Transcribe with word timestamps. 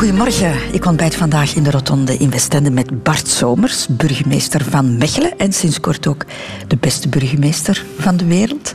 Goedemorgen. 0.00 0.54
Ik 0.72 0.86
ontbijt 0.86 1.14
vandaag 1.14 1.54
in 1.54 1.62
de 1.62 1.70
Rotonde 1.70 2.16
in 2.16 2.30
Westende 2.30 2.70
met 2.70 3.02
Bart 3.02 3.28
Somers, 3.28 3.86
burgemeester 3.88 4.64
van 4.64 4.98
Mechelen 4.98 5.38
en 5.38 5.52
sinds 5.52 5.80
kort 5.80 6.06
ook 6.06 6.24
de 6.66 6.76
beste 6.76 7.08
burgemeester 7.08 7.84
van 7.98 8.16
de 8.16 8.24
wereld. 8.24 8.74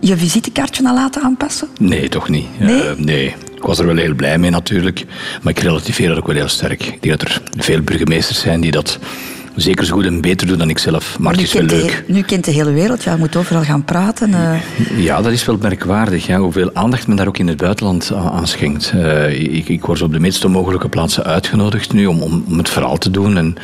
Je 0.00 0.16
visitekaartje 0.16 0.88
al 0.88 0.94
laten 0.94 1.22
aanpassen? 1.22 1.68
Nee, 1.78 2.08
toch 2.08 2.28
niet. 2.28 2.46
Nee? 2.58 2.84
Uh, 2.84 2.92
nee. 2.96 3.34
Ik 3.56 3.62
was 3.62 3.78
er 3.78 3.86
wel 3.86 3.96
heel 3.96 4.14
blij 4.14 4.38
mee 4.38 4.50
natuurlijk, 4.50 5.06
maar 5.42 5.52
ik 5.52 5.58
relativeer 5.58 6.08
dat 6.08 6.18
ook 6.18 6.26
wel 6.26 6.36
heel 6.36 6.48
sterk. 6.48 6.84
Ik 6.86 7.02
denk 7.02 7.18
dat 7.18 7.28
er 7.28 7.42
veel 7.56 7.80
burgemeesters 7.80 8.40
zijn 8.40 8.60
die 8.60 8.70
dat 8.70 8.98
zeker 9.56 9.86
zo 9.86 9.94
goed 9.94 10.06
en 10.06 10.20
beter 10.20 10.46
doen 10.46 10.58
dan 10.58 10.70
ik 10.70 10.78
zelf. 10.78 11.18
Maar, 11.18 11.32
het 11.32 11.40
is 11.40 11.52
wel 11.52 11.62
leuk. 11.62 12.04
nu 12.06 12.22
kent 12.22 12.44
de 12.44 12.50
hele 12.50 12.70
wereld, 12.70 13.02
ja, 13.02 13.12
je 13.12 13.18
moet 13.18 13.36
overal 13.36 13.62
gaan 13.62 13.84
praten. 13.84 14.30
Uh. 14.30 15.04
Ja, 15.04 15.22
dat 15.22 15.32
is 15.32 15.44
wel 15.44 15.56
merkwaardig. 15.60 16.26
Ja, 16.26 16.38
hoeveel 16.38 16.70
aandacht 16.72 17.06
men 17.06 17.16
daar 17.16 17.26
ook 17.26 17.38
in 17.38 17.48
het 17.48 17.56
buitenland 17.56 18.12
aan 18.12 18.46
schenkt. 18.46 18.92
Uh, 18.94 19.56
ik, 19.56 19.68
ik, 19.68 19.84
word 19.84 20.02
op 20.02 20.12
de 20.12 20.20
meest 20.20 20.48
mogelijke 20.48 20.88
plaatsen 20.88 21.24
uitgenodigd 21.24 21.92
nu 21.92 22.06
om, 22.06 22.22
om, 22.22 22.44
om, 22.48 22.58
het 22.58 22.68
verhaal 22.68 22.98
te 22.98 23.10
doen. 23.10 23.36
En 23.36 23.54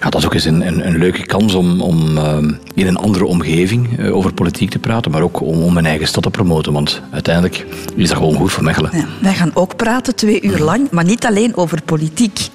ja, 0.00 0.10
dat 0.10 0.20
is 0.20 0.26
ook 0.26 0.34
eens 0.34 0.44
een, 0.44 0.66
een, 0.66 0.86
een 0.86 0.98
leuke 0.98 1.26
kans 1.26 1.54
om, 1.54 1.80
om 1.80 2.18
uh, 2.18 2.36
in 2.74 2.86
een 2.86 2.96
andere 2.96 3.24
omgeving 3.24 4.10
over 4.10 4.32
politiek 4.32 4.70
te 4.70 4.78
praten, 4.78 5.10
maar 5.10 5.22
ook 5.22 5.40
om, 5.40 5.62
om 5.62 5.72
mijn 5.72 5.86
eigen 5.86 6.06
stad 6.06 6.22
te 6.22 6.30
promoten. 6.30 6.72
Want 6.72 7.02
uiteindelijk 7.10 7.66
is 7.96 8.08
dat 8.08 8.16
gewoon 8.16 8.34
goed 8.34 8.52
voor 8.52 8.64
Mechelen. 8.64 8.90
Ja, 8.92 9.06
wij 9.20 9.34
gaan 9.34 9.50
ook 9.54 9.76
praten 9.76 10.14
twee 10.14 10.42
uur 10.42 10.58
lang, 10.58 10.90
maar 10.90 11.04
niet 11.04 11.26
alleen 11.26 11.56
over 11.56 11.82
politiek. 11.82 12.48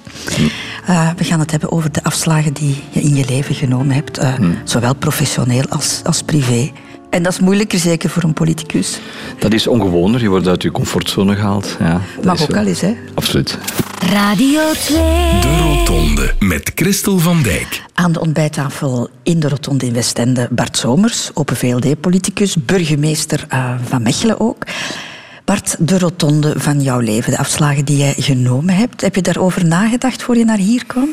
Uh, 0.88 1.10
we 1.16 1.24
gaan 1.24 1.40
het 1.40 1.50
hebben 1.50 1.72
over 1.72 1.92
de 1.92 2.02
afslagen 2.02 2.52
die 2.52 2.79
in 2.90 3.14
je 3.14 3.24
leven 3.28 3.54
genomen 3.54 3.94
hebt, 3.94 4.18
uh, 4.18 4.34
hmm. 4.34 4.58
zowel 4.64 4.94
professioneel 4.94 5.64
als, 5.68 6.00
als 6.04 6.22
privé. 6.22 6.70
En 7.10 7.22
dat 7.22 7.32
is 7.32 7.40
moeilijker, 7.40 7.78
zeker 7.78 8.10
voor 8.10 8.22
een 8.22 8.32
politicus. 8.32 8.98
Dat 9.38 9.52
is 9.52 9.66
ongewoner. 9.66 10.20
Je 10.22 10.28
wordt 10.28 10.46
uit 10.46 10.62
je 10.62 10.70
comfortzone 10.70 11.34
gehaald. 11.34 11.76
Ja, 11.78 12.00
Mag 12.24 12.42
ook 12.42 12.56
al 12.56 12.66
eens, 12.66 12.80
hè? 12.80 12.96
Absoluut. 13.14 13.58
Radio 14.12 14.60
2. 14.72 14.96
De 15.40 15.58
Rotonde 15.62 16.34
met 16.38 16.72
Christel 16.74 17.18
van 17.18 17.42
Dijk. 17.42 17.82
Aan 17.94 18.12
de 18.12 18.20
ontbijttafel 18.20 19.08
in 19.22 19.40
de 19.40 19.48
Rotonde 19.48 19.86
in 19.86 19.92
Westende 19.92 20.48
Bart 20.50 20.76
Somers, 20.76 21.30
Open 21.34 21.56
VLD-politicus, 21.56 22.56
burgemeester 22.64 23.46
uh, 23.52 23.74
van 23.88 24.02
Mechelen 24.02 24.40
ook. 24.40 24.64
Bart, 25.44 25.76
de 25.78 25.98
rotonde 25.98 26.52
van 26.56 26.82
jouw 26.82 26.98
leven, 26.98 27.30
de 27.30 27.38
afslagen 27.38 27.84
die 27.84 27.96
jij 27.96 28.14
genomen 28.16 28.74
hebt, 28.74 29.00
heb 29.00 29.14
je 29.14 29.22
daarover 29.22 29.66
nagedacht 29.66 30.22
voor 30.22 30.36
je 30.36 30.44
naar 30.44 30.58
hier 30.58 30.86
kwam? 30.86 31.08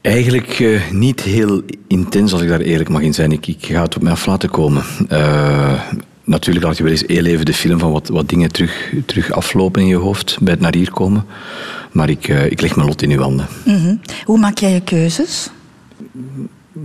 Eigenlijk 0.00 0.58
uh, 0.58 0.90
niet 0.90 1.20
heel 1.20 1.62
intens, 1.86 2.32
als 2.32 2.42
ik 2.42 2.48
daar 2.48 2.60
eerlijk 2.60 2.88
mag 2.88 3.00
in 3.00 3.14
zijn. 3.14 3.32
Ik, 3.32 3.46
ik 3.46 3.66
ga 3.66 3.82
het 3.82 3.96
op 3.96 4.02
mij 4.02 4.12
af 4.12 4.26
laten 4.26 4.50
komen. 4.50 4.82
Uh, 5.12 5.82
natuurlijk 6.24 6.66
laat 6.66 6.76
je 6.76 6.82
wel 6.82 6.92
eens 6.92 7.04
heel 7.06 7.24
even 7.24 7.44
de 7.44 7.54
film 7.54 7.78
van 7.78 7.92
wat, 7.92 8.08
wat 8.08 8.28
dingen 8.28 8.52
terug, 8.52 8.92
terug 9.06 9.30
aflopen 9.30 9.82
in 9.82 9.88
je 9.88 9.96
hoofd 9.96 10.36
bij 10.40 10.52
het 10.52 10.62
naar 10.62 10.74
hier 10.74 10.90
komen. 10.90 11.24
Maar 11.92 12.10
ik, 12.10 12.28
uh, 12.28 12.50
ik 12.50 12.60
leg 12.60 12.76
mijn 12.76 12.88
lot 12.88 13.02
in 13.02 13.10
uw 13.10 13.20
handen. 13.20 13.46
Mm 13.64 13.76
-hmm. 13.76 14.00
Hoe 14.24 14.38
maak 14.38 14.58
jij 14.58 14.72
je 14.72 14.80
keuzes? 14.80 15.50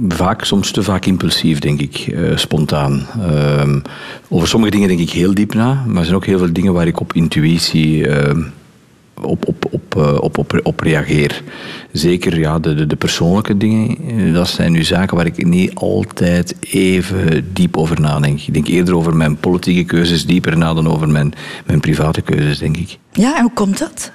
vaak, 0.07 0.43
soms 0.43 0.71
te 0.71 0.83
vaak 0.83 1.05
impulsief, 1.05 1.59
denk 1.59 1.81
ik, 1.81 2.07
uh, 2.07 2.37
spontaan. 2.37 3.07
Uh, 3.17 3.75
over 4.29 4.47
sommige 4.47 4.71
dingen 4.71 4.87
denk 4.87 4.99
ik 4.99 5.09
heel 5.09 5.33
diep 5.33 5.53
na, 5.53 5.83
maar 5.85 5.97
er 5.97 6.03
zijn 6.03 6.15
ook 6.15 6.25
heel 6.25 6.37
veel 6.37 6.53
dingen 6.53 6.73
waar 6.73 6.87
ik 6.87 6.99
op 6.99 7.13
intuïtie 7.13 8.07
uh, 8.07 8.45
op, 9.25 9.47
op, 9.47 9.65
op, 9.71 9.95
op, 10.21 10.37
op, 10.37 10.59
op, 10.63 10.79
reageer. 10.79 11.41
Zeker 11.91 12.39
ja, 12.39 12.59
de, 12.59 12.75
de, 12.75 12.87
de 12.87 12.95
persoonlijke 12.95 13.57
dingen, 13.57 14.33
dat 14.33 14.47
zijn 14.47 14.71
nu 14.71 14.83
zaken 14.83 15.17
waar 15.17 15.25
ik 15.25 15.45
niet 15.45 15.75
altijd 15.75 16.55
even 16.59 17.47
diep 17.53 17.77
over 17.77 18.01
nadenk. 18.01 18.41
Ik 18.41 18.53
denk 18.53 18.67
eerder 18.67 18.95
over 18.95 19.15
mijn 19.15 19.37
politieke 19.37 19.83
keuzes 19.83 20.25
dieper 20.25 20.57
na 20.57 20.73
dan 20.73 20.87
over 20.87 21.09
mijn, 21.09 21.33
mijn 21.65 21.79
private 21.79 22.21
keuzes, 22.21 22.57
denk 22.57 22.77
ik. 22.77 22.97
Ja, 23.11 23.35
en 23.35 23.41
hoe 23.41 23.53
komt 23.53 23.77
dat? 23.77 24.11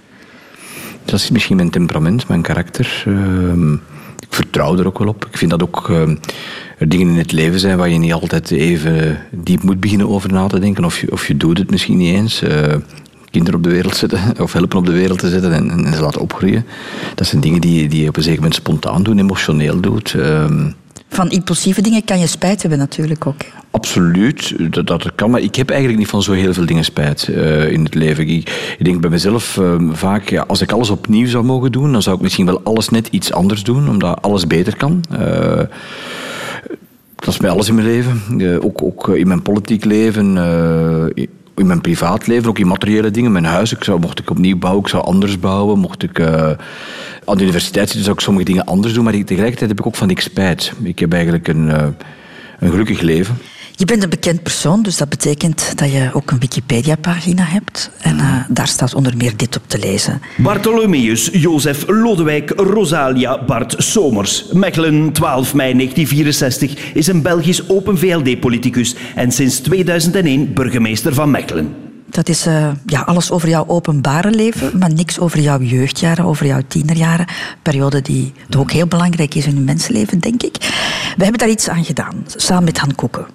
Dat 1.04 1.20
is 1.20 1.30
misschien 1.30 1.56
mijn 1.56 1.70
temperament, 1.70 2.28
mijn 2.28 2.42
karakter. 2.42 3.02
Ehm, 3.06 3.72
ik 4.18 4.34
vertrouw 4.34 4.78
er 4.78 4.86
ook 4.86 4.98
wel 4.98 5.08
op. 5.08 5.24
Ik 5.30 5.38
vind 5.38 5.50
dat 5.50 5.62
ook 5.62 5.88
uh, 5.88 6.08
er 6.78 6.88
dingen 6.88 7.08
in 7.08 7.18
het 7.18 7.32
leven 7.32 7.60
zijn 7.60 7.78
waar 7.78 7.88
je 7.88 7.98
niet 7.98 8.12
altijd 8.12 8.50
even 8.50 9.18
diep 9.30 9.62
moet 9.62 9.80
beginnen 9.80 10.08
over 10.08 10.32
na 10.32 10.46
te 10.46 10.58
denken. 10.58 10.84
Of 10.84 11.00
je, 11.00 11.12
of 11.12 11.26
je 11.26 11.36
doet 11.36 11.58
het 11.58 11.70
misschien 11.70 11.96
niet 11.96 12.14
eens. 12.14 12.42
Uh, 12.42 12.74
kinderen 13.30 13.58
op 13.58 13.64
de 13.64 13.70
wereld 13.70 13.96
zetten 13.96 14.20
of 14.42 14.52
helpen 14.52 14.78
op 14.78 14.86
de 14.86 14.92
wereld 14.92 15.18
te 15.18 15.28
zetten 15.28 15.52
en, 15.52 15.70
en, 15.70 15.94
ze 15.94 16.00
laten 16.00 16.20
opgroeien. 16.20 16.64
Dat 17.14 17.26
zijn 17.26 17.40
dingen 17.40 17.60
die, 17.60 17.88
die 17.88 18.02
je 18.02 18.08
op 18.08 18.16
een 18.16 18.22
zeker 18.22 18.40
moment 18.40 18.54
spontaan 18.54 19.02
doet, 19.02 19.18
emotioneel 19.18 19.80
doet. 19.80 20.14
Uh, 20.14 20.44
van 21.08 21.30
impulsieve 21.30 21.82
dingen 21.82 22.04
kan 22.04 22.18
je 22.18 22.26
spijt 22.26 22.60
hebben 22.60 22.78
natuurlijk 22.78 23.26
ook. 23.26 23.40
Absoluut, 23.70 24.54
dat, 24.74 24.86
dat 24.86 25.14
kan. 25.14 25.30
Maar 25.30 25.40
ik 25.40 25.54
heb 25.54 25.68
eigenlijk 25.70 25.98
niet 25.98 26.08
van 26.08 26.22
zo 26.22 26.32
heel 26.32 26.52
veel 26.52 26.66
dingen 26.66 26.84
spijt 26.84 27.28
uh, 27.30 27.72
in 27.72 27.84
het 27.84 27.94
leven. 27.94 28.28
Ik, 28.28 28.74
ik 28.78 28.84
denk 28.84 29.00
bij 29.00 29.10
mezelf 29.10 29.56
uh, 29.56 29.74
vaak, 29.92 30.28
ja, 30.28 30.44
als 30.48 30.60
ik 30.60 30.72
alles 30.72 30.90
opnieuw 30.90 31.26
zou 31.26 31.44
mogen 31.44 31.72
doen, 31.72 31.92
dan 31.92 32.02
zou 32.02 32.16
ik 32.16 32.22
misschien 32.22 32.46
wel 32.46 32.60
alles 32.62 32.88
net 32.88 33.08
iets 33.10 33.32
anders 33.32 33.62
doen, 33.62 33.88
omdat 33.88 34.22
alles 34.22 34.46
beter 34.46 34.76
kan. 34.76 35.04
Uh, 35.12 35.62
dat 37.14 37.28
is 37.28 37.36
bij 37.36 37.50
alles 37.50 37.68
in 37.68 37.74
mijn 37.74 37.86
leven. 37.86 38.22
ook, 38.62 38.82
ook 38.82 39.08
in 39.08 39.28
mijn 39.28 39.42
politiek 39.42 39.84
leven, 39.84 40.36
in 41.58 41.66
mijn 41.66 41.80
privaatleven, 41.80 42.48
ook 42.48 42.58
in 42.58 42.66
materiële 42.66 43.10
dingen. 43.10 43.32
Mijn 43.32 43.44
huis, 43.44 43.72
ik 43.72 43.84
zou, 43.84 44.00
mocht 44.00 44.18
ik 44.18 44.30
opnieuw 44.30 44.58
bouwen, 44.58 44.82
ik 44.82 44.88
zou 44.90 45.04
anders 45.04 45.40
bouwen. 45.40 45.78
Mocht 45.78 46.02
ik 46.02 46.20
aan 46.20 47.36
de 47.36 47.42
universiteit 47.42 47.86
zitten, 47.86 48.04
zou 48.04 48.16
ik 48.16 48.22
sommige 48.22 48.44
dingen 48.46 48.64
anders 48.64 48.94
doen. 48.94 49.04
Maar 49.04 49.12
tegelijkertijd 49.12 49.70
heb 49.70 49.78
ik 49.78 49.86
ook 49.86 49.96
van 49.96 50.06
niks 50.06 50.24
spijt. 50.24 50.72
Ik 50.82 50.98
heb 50.98 51.12
eigenlijk 51.12 51.48
een, 51.48 51.68
een 52.58 52.70
gelukkig 52.70 53.00
leven. 53.00 53.38
Je 53.78 53.84
bent 53.84 54.02
een 54.02 54.08
bekend 54.08 54.42
persoon, 54.42 54.82
dus 54.82 54.96
dat 54.96 55.08
betekent 55.08 55.72
dat 55.78 55.92
je 55.92 56.10
ook 56.12 56.30
een 56.30 56.38
Wikipedia-pagina 56.38 57.42
hebt. 57.44 57.90
En 58.00 58.16
uh, 58.16 58.34
daar 58.48 58.68
staat 58.68 58.94
onder 58.94 59.16
meer 59.16 59.36
dit 59.36 59.56
op 59.56 59.62
te 59.66 59.78
lezen. 59.78 60.20
Bartholomeus 60.36 61.28
Jozef 61.32 61.84
Lodewijk 61.86 62.52
Rosalia 62.56 63.44
Bart 63.44 63.74
Somers. 63.78 64.44
Mechelen, 64.52 65.12
12 65.12 65.54
mei 65.54 65.72
1964, 65.74 66.92
is 66.94 67.06
een 67.06 67.22
Belgisch 67.22 67.68
Open 67.68 67.98
VLD-politicus 67.98 68.94
en 69.14 69.32
sinds 69.32 69.58
2001 69.58 70.52
burgemeester 70.52 71.14
van 71.14 71.30
Mechelen. 71.30 71.74
Dat 72.06 72.28
is 72.28 72.46
uh, 72.46 72.68
ja, 72.86 73.00
alles 73.00 73.30
over 73.30 73.48
jouw 73.48 73.66
openbare 73.66 74.30
leven, 74.30 74.78
maar 74.78 74.92
niks 74.92 75.18
over 75.18 75.40
jouw 75.40 75.60
jeugdjaren, 75.60 76.24
over 76.24 76.46
jouw 76.46 76.62
tienerjaren. 76.68 77.26
Periode 77.62 78.02
die 78.02 78.32
ook 78.56 78.70
heel 78.70 78.86
belangrijk 78.86 79.34
is 79.34 79.46
in 79.46 79.54
je 79.54 79.60
mensenleven, 79.60 80.18
denk 80.18 80.42
ik. 80.42 80.56
We 81.16 81.22
hebben 81.22 81.38
daar 81.38 81.48
iets 81.48 81.68
aan 81.68 81.84
gedaan, 81.84 82.24
samen 82.26 82.64
met 82.64 82.78
Han 82.78 82.94
Koeken. 82.94 83.26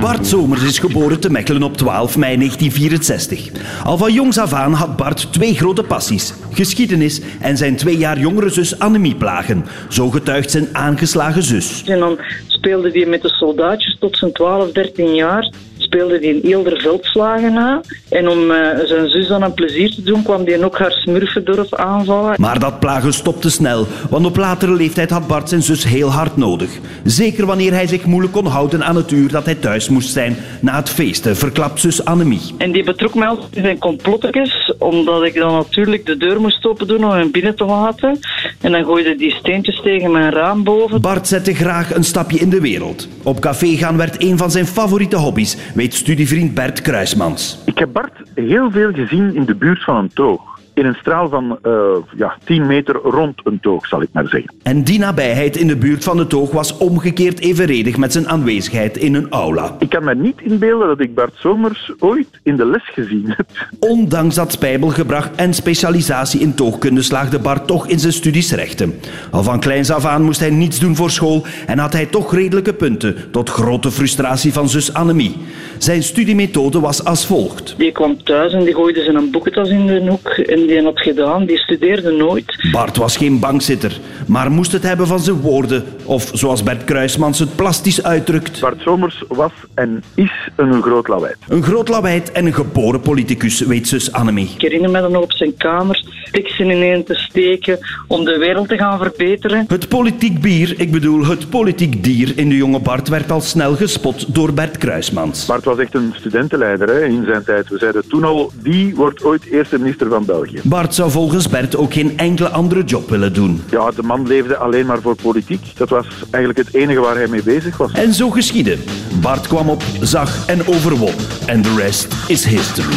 Bart 0.00 0.26
Somers 0.26 0.62
is 0.62 0.78
geboren 0.78 1.20
te 1.20 1.30
Mechelen 1.30 1.62
op 1.62 1.76
12 1.76 2.16
mei 2.16 2.36
1964. 2.36 3.50
Al 3.84 3.98
van 3.98 4.12
jongs 4.12 4.38
af 4.38 4.52
aan 4.52 4.72
had 4.72 4.96
Bart 4.96 5.32
twee 5.32 5.54
grote 5.54 5.82
passies. 5.82 6.34
Geschiedenis 6.52 7.20
en 7.40 7.56
zijn 7.56 7.76
twee 7.76 7.96
jaar 7.96 8.18
jongere 8.18 8.48
zus 8.48 8.78
Annemie 8.78 9.14
plagen. 9.14 9.64
Zo 9.88 10.10
getuigt 10.10 10.50
zijn 10.50 10.68
aangeslagen 10.72 11.42
zus. 11.42 11.82
En 11.86 11.98
dan 11.98 12.18
speelde 12.46 12.90
hij 12.90 13.06
met 13.06 13.22
de 13.22 13.28
soldaatjes 13.28 13.96
tot 13.98 14.16
zijn 14.16 14.32
12, 14.32 14.72
13 14.72 15.14
jaar 15.14 15.52
speelde 15.86 16.18
hij 16.18 16.28
in 16.28 16.40
Eelder 16.42 16.80
veldslagen 16.80 17.52
na. 17.52 17.80
En 18.08 18.28
om 18.28 18.50
uh, 18.50 18.56
zijn 18.84 19.08
zus 19.08 19.28
dan 19.28 19.42
een 19.42 19.54
plezier 19.54 19.94
te 19.94 20.02
doen, 20.02 20.22
kwam 20.22 20.44
hij 20.44 20.64
ook 20.64 20.78
haar 20.78 20.92
smurfendorp 20.92 21.74
aanvallen. 21.74 22.34
Maar 22.40 22.58
dat 22.58 22.80
plagen 22.80 23.12
stopte 23.12 23.50
snel, 23.50 23.86
want 24.10 24.26
op 24.26 24.36
latere 24.36 24.72
leeftijd 24.72 25.10
had 25.10 25.26
Bart 25.26 25.48
zijn 25.48 25.62
zus 25.62 25.84
heel 25.84 26.10
hard 26.10 26.36
nodig. 26.36 26.70
Zeker 27.04 27.46
wanneer 27.46 27.72
hij 27.72 27.86
zich 27.86 28.04
moeilijk 28.04 28.32
kon 28.32 28.46
houden 28.46 28.84
aan 28.84 28.96
het 28.96 29.10
uur 29.10 29.25
dat 29.32 29.44
hij 29.44 29.54
thuis 29.54 29.88
moest 29.88 30.12
zijn 30.12 30.36
na 30.60 30.76
het 30.76 30.90
feesten, 30.90 31.36
verklapt 31.36 31.80
zus 31.80 32.04
Annemie. 32.04 32.54
En 32.58 32.72
die 32.72 32.84
betrok 32.84 33.14
mij 33.14 33.28
altijd 33.28 33.56
in 33.56 33.62
zijn 33.62 33.78
complotjes, 33.78 34.74
omdat 34.78 35.24
ik 35.24 35.34
dan 35.34 35.52
natuurlijk 35.52 36.06
de 36.06 36.16
deur 36.16 36.40
moest 36.40 36.66
open 36.66 36.86
doen 36.86 37.04
om 37.04 37.10
hem 37.10 37.30
binnen 37.30 37.56
te 37.56 37.64
laten. 37.64 38.18
En 38.60 38.72
dan 38.72 38.84
gooide 38.84 39.16
die 39.16 39.30
steentjes 39.30 39.80
tegen 39.82 40.10
mijn 40.10 40.32
raam 40.32 40.64
boven. 40.64 41.00
Bart 41.00 41.28
zette 41.28 41.54
graag 41.54 41.94
een 41.94 42.04
stapje 42.04 42.38
in 42.38 42.50
de 42.50 42.60
wereld. 42.60 43.08
Op 43.22 43.40
café 43.40 43.76
gaan 43.76 43.96
werd 43.96 44.22
een 44.22 44.38
van 44.38 44.50
zijn 44.50 44.66
favoriete 44.66 45.16
hobby's 45.16 45.56
weet 45.74 45.94
studievriend 45.94 46.54
Bert 46.54 46.80
Kruismans. 46.80 47.58
Ik 47.64 47.78
heb 47.78 47.92
Bart 47.92 48.12
heel 48.34 48.70
veel 48.70 48.92
gezien 48.92 49.34
in 49.34 49.44
de 49.44 49.54
buurt 49.54 49.84
van 49.84 49.96
een 49.96 50.10
toog 50.14 50.55
in 50.76 50.86
een 50.86 50.94
straal 50.94 51.28
van 51.28 51.58
uh, 51.62 51.96
ja, 52.16 52.36
10 52.44 52.66
meter 52.66 52.94
rond 52.94 53.40
een 53.44 53.60
toog, 53.60 53.86
zal 53.86 54.02
ik 54.02 54.08
maar 54.12 54.28
zeggen. 54.28 54.54
En 54.62 54.82
die 54.82 54.98
nabijheid 54.98 55.56
in 55.56 55.66
de 55.66 55.76
buurt 55.76 56.04
van 56.04 56.16
de 56.16 56.26
toog 56.26 56.50
was 56.50 56.76
omgekeerd 56.76 57.40
evenredig 57.40 57.96
met 57.96 58.12
zijn 58.12 58.28
aanwezigheid 58.28 58.96
in 58.96 59.14
een 59.14 59.30
aula. 59.30 59.76
Ik 59.78 59.88
kan 59.88 60.04
me 60.04 60.14
niet 60.14 60.40
inbeelden 60.40 60.88
dat 60.88 61.00
ik 61.00 61.14
Bart 61.14 61.34
Somers 61.34 61.92
ooit 61.98 62.28
in 62.42 62.56
de 62.56 62.66
les 62.66 62.88
gezien 62.92 63.24
heb. 63.36 63.46
Ondanks 63.78 64.34
dat 64.34 64.52
spijbelgebracht 64.52 65.34
en 65.34 65.54
specialisatie 65.54 66.40
in 66.40 66.54
toogkunde 66.54 67.02
slaagde 67.02 67.38
Bart 67.38 67.66
toch 67.66 67.88
in 67.88 67.98
zijn 67.98 68.12
studies 68.12 68.52
rechten. 68.52 68.94
Al 69.30 69.42
van 69.42 69.60
kleins 69.60 69.90
af 69.90 70.04
aan 70.04 70.22
moest 70.22 70.40
hij 70.40 70.50
niets 70.50 70.78
doen 70.78 70.96
voor 70.96 71.10
school 71.10 71.44
en 71.66 71.78
had 71.78 71.92
hij 71.92 72.06
toch 72.06 72.34
redelijke 72.34 72.74
punten, 72.74 73.16
tot 73.30 73.50
grote 73.50 73.90
frustratie 73.90 74.52
van 74.52 74.68
zus 74.68 74.94
Annemie. 74.94 75.36
Zijn 75.78 76.02
studiemethode 76.02 76.80
was 76.80 77.04
als 77.04 77.26
volgt. 77.26 77.74
Die 77.78 77.92
kwam 77.92 78.22
thuis 78.22 78.52
en 78.52 78.64
die 78.64 78.74
gooide 78.74 79.02
zijn 79.02 79.30
boekentas 79.30 79.68
in 79.68 79.86
de 79.86 80.10
hoek 80.10 80.28
en 80.28 80.65
had 80.84 81.00
gedaan, 81.00 81.46
die 81.46 81.58
studeerde 81.58 82.10
nooit. 82.10 82.68
Bart 82.72 82.96
was 82.96 83.16
geen 83.16 83.38
bankzitter, 83.38 84.00
maar 84.26 84.50
moest 84.50 84.72
het 84.72 84.82
hebben 84.82 85.06
van 85.06 85.20
zijn 85.20 85.40
woorden. 85.40 85.84
Of 86.04 86.30
zoals 86.32 86.62
Bert 86.62 86.84
Kruismans 86.84 87.38
het 87.38 87.56
plastisch 87.56 88.02
uitdrukt. 88.02 88.60
Bart 88.60 88.80
Somers 88.80 89.24
was 89.28 89.52
en 89.74 90.02
is 90.14 90.48
een 90.56 90.82
groot 90.82 91.08
lawaai. 91.08 91.34
Een 91.48 91.62
groot 91.62 91.88
lawaait 91.88 92.32
en 92.32 92.46
een 92.46 92.54
geboren 92.54 93.00
politicus, 93.00 93.60
weet 93.60 93.88
zus 93.88 94.12
Annemie. 94.12 94.50
Ik 94.54 94.60
herinner 94.60 94.90
me 94.90 95.00
dan 95.00 95.16
op 95.16 95.32
zijn 95.32 95.56
kamer 95.56 96.04
teksten 96.30 96.70
ineen 96.70 97.04
te 97.04 97.14
steken 97.14 97.78
om 98.06 98.24
de 98.24 98.38
wereld 98.38 98.68
te 98.68 98.76
gaan 98.76 98.98
verbeteren. 98.98 99.64
Het 99.68 99.88
politiek 99.88 100.40
bier, 100.40 100.74
ik 100.80 100.90
bedoel 100.90 101.26
het 101.26 101.50
politiek 101.50 102.04
dier 102.04 102.32
in 102.36 102.48
de 102.48 102.56
jonge 102.56 102.80
Bart, 102.80 103.08
werd 103.08 103.30
al 103.30 103.40
snel 103.40 103.74
gespot 103.74 104.34
door 104.34 104.52
Bert 104.52 104.78
Kruismans. 104.78 105.46
Bart 105.46 105.64
was 105.64 105.78
echt 105.78 105.94
een 105.94 106.14
studentenleider 106.16 106.88
hè, 106.88 107.04
in 107.04 107.24
zijn 107.24 107.44
tijd. 107.44 107.68
We 107.68 107.78
zeiden 107.78 108.08
toen 108.08 108.24
al, 108.24 108.52
die 108.62 108.94
wordt 108.94 109.24
ooit 109.24 109.44
eerste 109.44 109.78
minister 109.78 110.08
van 110.08 110.24
België. 110.24 110.55
Bart 110.62 110.94
zou 110.94 111.10
volgens 111.10 111.48
Bert 111.48 111.76
ook 111.76 111.92
geen 111.92 112.18
enkele 112.18 112.48
andere 112.48 112.84
job 112.84 113.10
willen 113.10 113.32
doen. 113.32 113.62
Ja, 113.70 113.90
de 113.90 114.02
man 114.02 114.26
leefde 114.26 114.56
alleen 114.56 114.86
maar 114.86 115.00
voor 115.00 115.16
politiek. 115.22 115.62
Dat 115.76 115.88
was 115.88 116.06
eigenlijk 116.30 116.66
het 116.66 116.74
enige 116.74 117.00
waar 117.00 117.16
hij 117.16 117.26
mee 117.26 117.42
bezig 117.42 117.76
was. 117.76 117.92
En 117.92 118.14
zo 118.14 118.30
geschiedde. 118.30 118.78
Bart 119.20 119.46
kwam 119.46 119.68
op, 119.68 119.82
zag 120.00 120.46
en 120.46 120.66
overwon. 120.66 121.14
En 121.46 121.62
de 121.62 121.74
rest 121.76 122.14
is 122.28 122.44
history. 122.44 122.94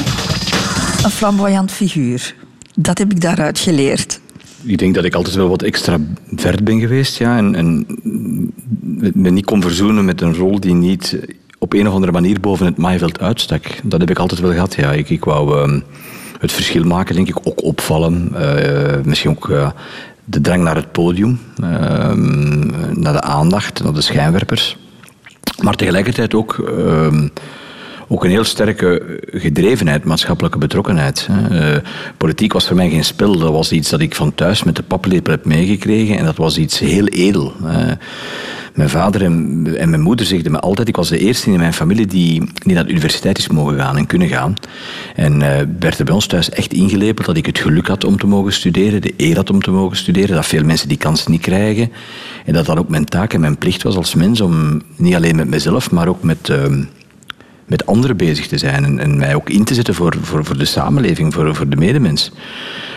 Een 1.03 1.11
flamboyant 1.11 1.71
figuur. 1.71 2.35
Dat 2.75 2.97
heb 2.97 3.11
ik 3.11 3.21
daaruit 3.21 3.59
geleerd. 3.59 4.19
Ik 4.63 4.77
denk 4.77 4.95
dat 4.95 5.03
ik 5.03 5.13
altijd 5.13 5.35
wel 5.35 5.49
wat 5.49 5.61
extra 5.61 5.97
verd 6.35 6.63
ben 6.63 6.79
geweest. 6.79 7.17
Ja, 7.17 7.37
en, 7.37 7.55
en 7.55 7.85
me 9.13 9.29
niet 9.29 9.45
kon 9.45 9.61
verzoenen 9.61 10.05
met 10.05 10.21
een 10.21 10.35
rol 10.35 10.59
die 10.59 10.73
niet 10.73 11.19
op 11.57 11.73
een 11.73 11.87
of 11.87 11.93
andere 11.93 12.11
manier 12.11 12.39
boven 12.39 12.65
het 12.65 12.77
maaiveld 12.77 13.19
uitstak. 13.19 13.63
Dat 13.83 13.99
heb 13.99 14.09
ik 14.09 14.19
altijd 14.19 14.41
wel 14.41 14.51
gehad. 14.51 14.75
Ja. 14.75 14.91
Ik, 14.91 15.09
ik 15.09 15.23
wou 15.23 15.57
ehm, 15.57 15.79
het 16.39 16.51
verschil 16.51 16.83
maken, 16.83 17.15
denk 17.15 17.27
ik, 17.27 17.37
ook 17.43 17.63
opvallen. 17.63 18.29
Eh, 18.33 19.03
misschien 19.03 19.31
ook 19.31 19.49
eh, 19.49 19.71
de 20.25 20.41
drang 20.41 20.63
naar 20.63 20.75
het 20.75 20.91
podium, 20.91 21.39
ehm, 21.61 22.99
naar 22.99 23.13
de 23.13 23.21
aandacht, 23.21 23.83
naar 23.83 23.93
de 23.93 24.01
schijnwerpers. 24.01 24.77
Maar 25.61 25.75
tegelijkertijd 25.75 26.33
ook, 26.33 26.57
ehm, 26.77 27.27
ook 28.11 28.23
een 28.23 28.29
heel 28.29 28.43
sterke 28.43 29.19
gedrevenheid, 29.31 30.03
maatschappelijke 30.03 30.57
betrokkenheid. 30.57 31.27
Eh, 31.51 31.75
politiek 32.17 32.53
was 32.53 32.67
voor 32.67 32.75
mij 32.75 32.89
geen 32.89 33.03
spel, 33.03 33.37
dat 33.37 33.51
was 33.51 33.71
iets 33.71 33.89
dat 33.89 33.99
ik 33.99 34.15
van 34.15 34.35
thuis 34.35 34.63
met 34.63 34.75
de 34.75 34.83
paplepel 34.83 35.31
heb 35.31 35.45
meegekregen 35.45 36.17
en 36.17 36.25
dat 36.25 36.37
was 36.37 36.57
iets 36.57 36.79
heel 36.79 37.07
edel. 37.07 37.53
Mijn 38.79 38.89
vader 38.89 39.23
en, 39.23 39.67
en 39.77 39.89
mijn 39.89 40.01
moeder 40.01 40.25
zegden 40.25 40.51
me 40.51 40.59
altijd, 40.59 40.87
ik 40.87 40.95
was 40.95 41.09
de 41.09 41.17
eerste 41.17 41.51
in 41.51 41.59
mijn 41.59 41.73
familie 41.73 42.05
die 42.05 42.43
naar 42.63 42.83
de 42.83 42.91
universiteit 42.91 43.37
is 43.37 43.47
mogen 43.47 43.77
gaan 43.77 43.97
en 43.97 44.05
kunnen 44.05 44.27
gaan. 44.27 44.53
En 45.15 45.41
eh, 45.41 45.65
werd 45.79 45.99
er 45.99 46.05
bij 46.05 46.13
ons 46.13 46.25
thuis 46.25 46.49
echt 46.49 46.73
ingelepeld 46.73 47.25
dat 47.25 47.37
ik 47.37 47.45
het 47.45 47.59
geluk 47.59 47.87
had 47.87 48.03
om 48.03 48.17
te 48.17 48.27
mogen 48.27 48.53
studeren, 48.53 49.01
de 49.01 49.13
eer 49.17 49.35
had 49.35 49.49
om 49.49 49.61
te 49.61 49.71
mogen 49.71 49.97
studeren, 49.97 50.35
dat 50.35 50.45
veel 50.45 50.63
mensen 50.63 50.87
die 50.87 50.97
kans 50.97 51.27
niet 51.27 51.41
krijgen. 51.41 51.91
En 52.45 52.53
dat 52.53 52.65
dat 52.65 52.77
ook 52.77 52.89
mijn 52.89 53.05
taak 53.05 53.33
en 53.33 53.39
mijn 53.39 53.57
plicht 53.57 53.83
was 53.83 53.95
als 53.95 54.15
mens 54.15 54.41
om 54.41 54.81
niet 54.95 55.15
alleen 55.15 55.35
met 55.35 55.49
mezelf, 55.49 55.91
maar 55.91 56.07
ook 56.07 56.23
met... 56.23 56.49
ehm, 56.49 56.83
met 57.69 57.85
anderen 57.85 58.17
bezig 58.17 58.47
te 58.47 58.57
zijn 58.57 58.83
en, 58.83 58.99
en 58.99 59.17
mij 59.17 59.35
ook 59.35 59.49
in 59.49 59.63
te 59.63 59.73
zetten 59.73 59.93
voor, 59.93 60.15
voor, 60.21 60.45
voor 60.45 60.57
de 60.57 60.65
samenleving, 60.65 61.33
voor, 61.33 61.55
voor 61.55 61.69
de 61.69 61.75
medemens. 61.75 62.31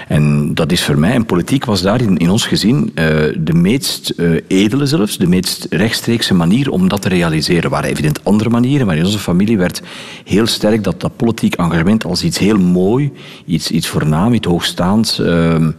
En 0.09 0.55
dat 0.55 0.73
is 0.73 0.85
voor 0.85 0.99
mij, 0.99 1.13
en 1.13 1.27
politiek 1.27 1.65
was 1.65 1.83
daar 1.83 2.01
in, 2.01 2.17
in 2.17 2.31
ons 2.31 2.47
gezin 2.47 2.91
eh, 2.95 3.07
de 3.39 3.55
meest 3.55 4.11
eh, 4.11 4.31
edele 4.47 4.87
zelfs, 4.87 5.19
de 5.19 5.27
meest 5.27 5.67
rechtstreekse 5.71 6.35
manier 6.35 6.71
om 6.71 6.89
dat 6.89 7.03
te 7.03 7.09
realiseren. 7.09 7.63
Er 7.63 7.71
waren 7.71 7.91
evident 7.91 8.25
andere 8.25 8.51
manieren, 8.51 8.87
maar 8.87 8.97
in 8.97 9.05
onze 9.05 9.19
familie 9.19 9.59
werd 9.59 9.83
heel 10.25 10.47
sterk 10.47 10.85
dat 10.85 11.01
dat 11.01 11.17
politiek 11.17 11.55
engagement 11.55 12.05
als 12.05 12.25
iets 12.25 12.39
heel 12.39 12.59
mooi, 12.59 13.13
iets, 13.47 13.71
iets 13.71 13.89
voornaam, 13.89 14.33
iets 14.33 14.47
hoogstaands, 14.47 15.19
ehm, 15.19 15.71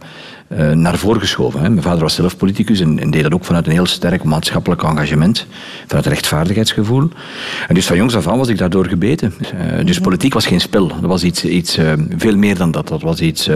eh, 0.48 0.70
naar 0.70 0.98
voren 0.98 1.20
geschoven. 1.20 1.60
Hè. 1.60 1.70
Mijn 1.70 1.82
vader 1.82 2.02
was 2.02 2.14
zelf 2.14 2.36
politicus 2.36 2.80
en, 2.80 2.98
en 2.98 3.10
deed 3.10 3.22
dat 3.22 3.32
ook 3.32 3.44
vanuit 3.44 3.66
een 3.66 3.72
heel 3.72 3.86
sterk 3.86 4.24
maatschappelijk 4.24 4.82
engagement, 4.82 5.46
vanuit 5.86 6.06
een 6.06 6.12
rechtvaardigheidsgevoel. 6.12 7.08
En 7.68 7.74
dus 7.74 7.86
van 7.86 7.96
jongs 7.96 8.16
af 8.16 8.28
aan 8.28 8.38
was 8.38 8.48
ik 8.48 8.58
daardoor 8.58 8.86
gebeten. 8.86 9.34
Eh, 9.40 9.84
dus 9.86 9.98
politiek 9.98 10.34
was 10.34 10.46
geen 10.46 10.60
spel, 10.60 10.88
dat 10.88 11.00
was 11.00 11.24
iets, 11.24 11.44
iets 11.44 11.76
eh, 11.76 11.92
veel 12.16 12.36
meer 12.36 12.56
dan 12.56 12.70
dat. 12.70 12.88
Dat 12.88 13.02
was 13.02 13.20
iets 13.20 13.50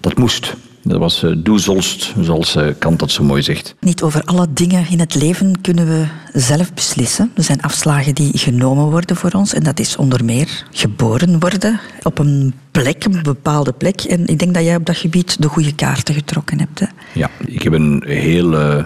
dat 0.00 0.18
moest. 0.18 0.56
Dat 0.82 0.98
was 0.98 1.24
doe 1.36 1.60
zolst, 1.60 2.14
zoals 2.20 2.56
eh, 2.56 2.66
Kant 2.78 2.98
dat 2.98 3.10
zo 3.10 3.24
mooi 3.24 3.42
zegt. 3.42 3.74
Niet 3.80 4.02
over 4.02 4.22
alle 4.24 4.46
dingen 4.50 4.86
in 4.90 5.00
het 5.00 5.14
leven 5.14 5.60
kunnen 5.60 5.86
we 5.86 6.04
zelf 6.32 6.74
beslissen. 6.74 7.30
Er 7.34 7.42
zijn 7.42 7.62
afslagen 7.62 8.14
die 8.14 8.38
genomen 8.38 8.84
worden 8.84 9.16
voor 9.16 9.30
ons. 9.30 9.54
En 9.54 9.62
dat 9.62 9.80
is 9.80 9.96
onder 9.96 10.24
meer 10.24 10.64
geboren 10.70 11.40
worden 11.40 11.80
op 12.02 12.18
een 12.18 12.54
plek, 12.70 13.04
een 13.04 13.22
bepaalde 13.22 13.72
plek. 13.72 14.00
En 14.00 14.26
ik 14.26 14.38
denk 14.38 14.54
dat 14.54 14.64
jij 14.64 14.76
op 14.76 14.86
dat 14.86 14.96
gebied 14.96 15.42
de 15.42 15.48
goede 15.48 15.74
kaarten 15.74 16.14
getrokken 16.14 16.58
hebt. 16.58 16.80
Hè? 16.80 16.86
Ja, 17.12 17.30
ik 17.46 17.62
heb 17.62 17.72
een 17.72 18.04
heel 18.06 18.84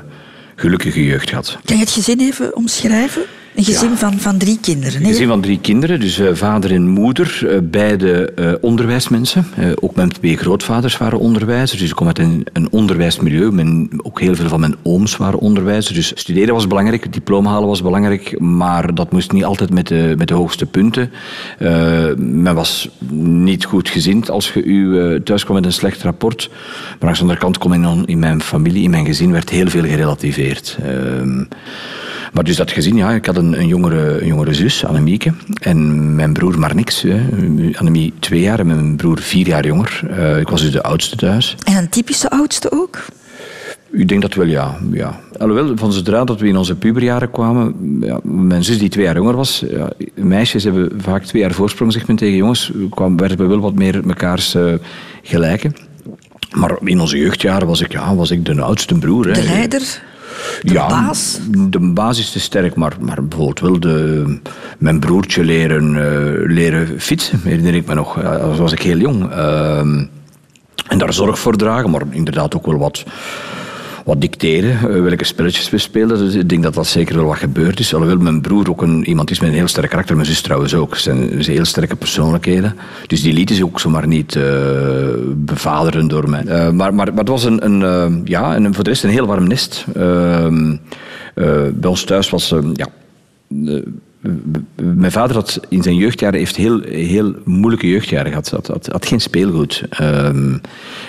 gelukkige 0.56 1.04
jeugd 1.04 1.28
gehad. 1.28 1.58
Kan 1.64 1.76
je 1.76 1.82
het 1.82 1.92
gezin 1.92 2.20
even 2.20 2.56
omschrijven? 2.56 3.22
Een 3.54 3.64
gezin 3.64 3.90
Ja. 3.90 3.96
van, 3.96 4.18
van 4.18 4.38
drie 4.38 4.58
kinderen. 4.60 5.00
Een 5.00 5.06
gezin 5.06 5.28
van 5.28 5.40
drie 5.40 5.58
kinderen, 5.60 6.00
dus 6.00 6.18
eh, 6.18 6.28
vader 6.32 6.72
en 6.72 6.88
moeder, 6.88 7.46
eh, 7.48 7.58
beide 7.62 8.32
eh, 8.32 8.52
onderwijsmensen. 8.60 9.46
Ook 9.80 9.94
mijn 9.94 10.08
twee 10.08 10.36
grootvaders 10.36 10.96
waren 10.96 11.18
onderwijzers, 11.18 11.80
dus 11.80 11.88
ik 11.90 11.96
kom 11.96 12.06
uit 12.06 12.18
een, 12.18 12.46
een 12.52 12.68
onderwijsmilieu. 12.70 13.50
Mijn, 13.52 13.88
ook 14.02 14.20
heel 14.20 14.34
veel 14.34 14.48
van 14.48 14.60
mijn 14.60 14.74
ooms 14.82 15.16
waren 15.16 15.38
onderwijzers. 15.38 15.94
Dus 15.94 16.12
studeren 16.14 16.54
was 16.54 16.66
belangrijk, 16.66 17.12
diploma 17.12 17.50
halen 17.50 17.68
was 17.68 17.82
belangrijk, 17.82 18.40
maar 18.40 18.94
dat 18.94 19.12
moest 19.12 19.32
niet 19.32 19.44
altijd 19.44 19.70
met 19.70 19.88
de, 19.88 20.14
met 20.18 20.28
de 20.28 20.34
hoogste 20.34 20.66
punten. 20.66 21.10
Men 22.16 22.54
was 22.54 22.88
niet 23.20 23.64
goed 23.64 23.88
gezind 23.88 24.30
als 24.30 24.52
je 24.52 24.62
u 24.62 25.22
thuis 25.22 25.44
kwam 25.44 25.56
met 25.56 25.64
een 25.64 25.72
slecht 25.72 26.02
rapport. 26.02 26.50
Maar 27.00 27.08
aan 27.08 27.14
de 27.14 27.20
andere 27.20 27.38
kant, 27.38 27.58
kom 27.58 27.72
in, 27.72 28.06
in 28.06 28.18
mijn 28.18 28.42
familie, 28.42 28.82
in 28.82 28.90
mijn 28.90 29.06
gezin, 29.06 29.32
werd 29.32 29.50
heel 29.50 29.68
veel 29.68 29.82
gerelativeerd. 29.84 30.78
Ehm, 30.82 31.44
maar 32.34 32.44
dus 32.44 32.56
dat 32.56 32.70
gezin, 32.70 32.96
ja, 32.96 33.10
ik 33.10 33.26
had 33.26 33.36
een, 33.36 33.43
een, 33.52 33.66
jongere, 33.66 34.20
een 34.20 34.26
jongere 34.26 34.54
zus, 34.54 34.84
Annemieke, 34.84 35.32
en 35.60 36.14
mijn 36.14 36.32
broer 36.32 36.58
maar 36.58 36.74
niks. 36.74 37.02
Hè. 37.02 37.20
Annemie 37.78 38.12
twee 38.18 38.40
jaar 38.40 38.58
en 38.58 38.66
mijn 38.66 38.96
broer 38.96 39.18
vier 39.18 39.46
jaar 39.46 39.66
jonger. 39.66 40.00
Eh, 40.10 40.38
ik 40.38 40.48
was 40.48 40.60
dus 40.60 40.72
de 40.72 40.82
oudste 40.82 41.16
thuis. 41.16 41.56
En 41.64 41.76
een 41.76 41.88
typische 41.88 42.30
oudste 42.30 42.72
ook? 42.72 43.04
Ik 43.90 44.08
denk 44.08 44.22
dat 44.22 44.34
wel, 44.34 44.46
ja. 44.46 44.76
ja. 44.92 45.20
Alhoewel, 45.38 45.76
van 45.76 45.92
zodra 45.92 46.24
dat 46.24 46.40
we 46.40 46.48
in 46.48 46.56
onze 46.56 46.74
puberjaren 46.76 47.30
kwamen, 47.30 47.74
ja, 48.00 48.20
mijn 48.22 48.64
zus 48.64 48.78
die 48.78 48.88
twee 48.88 49.04
jaar 49.04 49.16
jonger 49.16 49.36
was, 49.36 49.64
ja, 49.70 49.92
meisjes 50.14 50.64
hebben 50.64 50.92
vaak 50.96 51.24
twee 51.24 51.42
jaar 51.42 51.52
voorsprong, 51.52 51.92
zegt 51.92 52.06
men 52.06 52.16
tegen 52.16 52.36
jongens, 52.36 52.72
kwam, 52.90 53.16
werden 53.16 53.38
we 53.38 53.46
wel 53.46 53.60
wat 53.60 53.74
meer 53.74 54.00
mekaars 54.04 54.54
eh, 54.54 54.74
gelijken. 55.22 55.76
Maar 56.50 56.76
in 56.84 57.00
onze 57.00 57.18
jeugdjaren 57.18 57.66
was 57.66 57.80
ik, 57.80 57.92
ja, 57.92 58.14
was 58.14 58.30
ik 58.30 58.44
de 58.44 58.60
oudste 58.60 58.94
broer. 58.94 59.26
hè. 59.26 59.32
De 59.32 59.42
leider? 59.42 60.02
De 60.62 60.72
baas? 60.72 61.38
De 61.68 61.78
baas 61.78 62.18
is 62.18 62.30
te 62.30 62.40
sterk, 62.40 62.74
maar, 62.74 62.96
maar 63.00 63.24
bijvoorbeeld 63.24 63.60
wel 63.60 63.80
de, 63.80 64.38
mijn 64.78 65.00
broertje 65.00 65.44
leren, 65.44 65.96
eh, 65.96 66.54
leren 66.54 67.00
fietsen, 67.00 67.40
herinner 67.42 67.74
ik 67.74 67.86
me 67.86 67.94
nog. 67.94 68.22
Ja, 68.22 68.38
Dat 68.38 68.58
was 68.58 68.72
ik 68.72 68.82
heel 68.82 68.98
jong. 68.98 69.30
Ehm, 69.30 70.04
en 70.88 70.98
daar 70.98 71.12
zorg 71.12 71.38
voor 71.38 71.56
dragen, 71.56 71.90
maar 71.90 72.02
inderdaad 72.10 72.56
ook 72.56 72.66
wel 72.66 72.78
wat, 72.78 73.04
wat 74.04 74.20
dicteren, 74.20 74.70
eh, 74.70 75.02
welke 75.02 75.24
spelletjes 75.24 75.70
we 75.70 75.78
speelden. 75.78 76.18
Dus 76.18 76.34
ik 76.34 76.48
denk 76.48 76.62
dat 76.62 76.74
dat 76.74 76.86
zeker 76.86 77.16
wel 77.16 77.24
wat 77.24 77.36
gebeurd 77.36 77.80
is. 77.80 77.94
Alhoewel 77.94 78.18
mijn 78.18 78.40
broer 78.40 78.70
ook 78.70 78.82
een, 78.82 79.04
iemand 79.04 79.30
is 79.30 79.40
met 79.40 79.48
een 79.48 79.54
heel 79.54 79.68
sterk 79.68 79.90
karakter, 79.90 80.14
mijn 80.14 80.28
zus 80.28 80.40
trouwens 80.40 80.74
ook. 80.74 80.96
Ze 80.96 81.02
zijn, 81.02 81.56
heel 81.56 81.64
sterke 81.64 81.96
persoonlijkheden. 81.96 82.76
Dus 83.06 83.22
die 83.22 83.32
lieten 83.32 83.56
ze 83.56 83.64
ook 83.64 83.80
zomaar 83.80 84.06
niet 84.06 84.36
eh, 84.36 84.44
bevaderen 85.34 86.08
door 86.08 86.30
mij. 86.30 86.44
Eh, 86.44 86.70
maar, 86.70 86.94
maar, 86.94 87.06
het 87.06 87.28
was 87.28 87.44
een, 87.44 87.64
een, 87.64 88.20
ja, 88.24 88.54
en 88.54 88.74
voor 88.74 88.84
de 88.84 88.90
rest 88.90 89.04
een 89.04 89.10
heel 89.10 89.26
warm 89.26 89.46
nest. 89.46 89.84
Ehm, 89.94 90.76
eh, 91.34 91.62
bij 91.74 91.90
ons 91.90 92.04
thuis 92.04 92.30
was, 92.30 92.54
ja, 92.74 92.86
mijn 94.76 95.12
vader 95.12 95.36
had 95.36 95.60
in 95.68 95.82
zijn 95.82 95.96
jeugdjaren 95.96 96.38
heeft 96.38 96.56
heel, 96.56 96.80
heel 96.80 97.34
moeilijke 97.44 97.88
jeugdjaren 97.88 98.28
gehad. 98.28 98.50
Had, 98.50 98.66
had, 98.66 98.86
had 98.86 99.06
geen 99.06 99.20
speelgoed. 99.20 99.82
Ehm, 99.90 100.58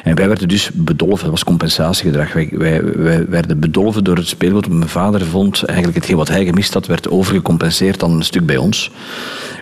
en 0.04 0.16
wij 0.16 0.28
werden 0.28 0.48
dus 0.48 0.72
bedolven. 0.74 1.22
Dat 1.22 1.32
was 1.32 1.44
compensatiegedrag. 1.44 2.34
Wij, 2.34 2.50
wij, 2.52 3.26
werden 3.30 3.60
bedolven 3.60 4.04
door 4.04 4.16
het 4.16 4.28
speelgoed. 4.28 4.70
Mijn 4.70 4.90
vader 4.90 5.26
vond 5.26 5.64
eigenlijk 5.64 5.98
hetgeen 5.98 6.18
wat 6.18 6.28
hij 6.28 6.46
gemist 6.46 6.74
had, 6.74 6.88
werd 6.88 7.10
overgecompenseerd 7.10 8.00
dan 8.00 8.12
een 8.12 8.24
stuk 8.24 8.46
bij 8.46 8.58
ons. 8.58 8.92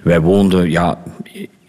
Wij 0.03 0.21
woonden 0.21 0.69
ja, 0.69 0.97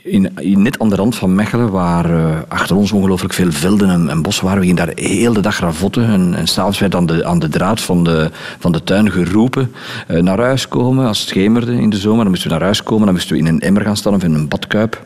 in, 0.04 0.38
in 0.38 0.62
net 0.62 0.78
aan 0.78 0.88
de 0.88 0.94
rand 0.94 1.14
van 1.14 1.34
Mechelen, 1.34 1.70
waar 1.70 2.10
eh, 2.10 2.38
achter 2.48 2.76
ons 2.76 2.92
ongelooflijk 2.92 3.34
veel 3.34 3.52
velden 3.52 3.90
en, 3.90 4.08
en 4.08 4.22
bossen 4.22 4.44
waren. 4.44 4.60
We 4.60 4.66
gingen 4.66 4.86
daar 4.86 4.94
heel 4.96 5.32
de 5.32 5.40
dag 5.40 5.60
ravotten. 5.60 6.04
En, 6.04 6.34
en 6.34 6.46
s'avonds 6.46 6.78
werd 6.78 6.94
aan 6.94 7.06
de, 7.06 7.24
aan 7.24 7.38
de 7.38 7.48
draad 7.48 7.80
van 7.80 8.04
de, 8.04 8.30
van 8.58 8.72
de 8.72 8.82
tuin 8.82 9.10
geroepen 9.10 9.72
eh, 10.06 10.22
naar 10.22 10.40
huis 10.40 10.68
komen. 10.68 11.06
Als 11.06 11.20
het 11.20 11.28
schemerde 11.28 11.80
in 11.80 11.90
de 11.90 11.96
zomer, 11.96 12.22
dan 12.22 12.28
moesten 12.28 12.48
we 12.48 12.54
naar 12.54 12.64
huis 12.64 12.82
komen. 12.82 13.04
Dan 13.04 13.14
moesten 13.14 13.32
we 13.36 13.42
in 13.42 13.46
een 13.46 13.60
emmer 13.60 13.82
gaan 13.82 13.96
staan 13.96 14.14
of 14.14 14.22
in 14.22 14.34
een 14.34 14.48
badkuip. 14.48 15.02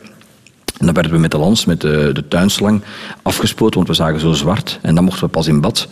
En 0.79 0.85
dan 0.85 0.93
werden 0.93 1.11
we 1.11 1.17
met 1.17 1.31
de 1.31 1.37
lans, 1.37 1.65
met 1.65 1.81
de, 1.81 2.09
de 2.13 2.27
tuinslang, 2.27 2.81
afgespoten, 3.21 3.75
want 3.75 3.87
we 3.87 3.93
zagen 3.93 4.19
zo 4.19 4.31
zwart. 4.31 4.79
En 4.81 4.95
dan 4.95 5.03
mochten 5.03 5.23
we 5.23 5.29
pas 5.29 5.47
in 5.47 5.61
bad. 5.61 5.87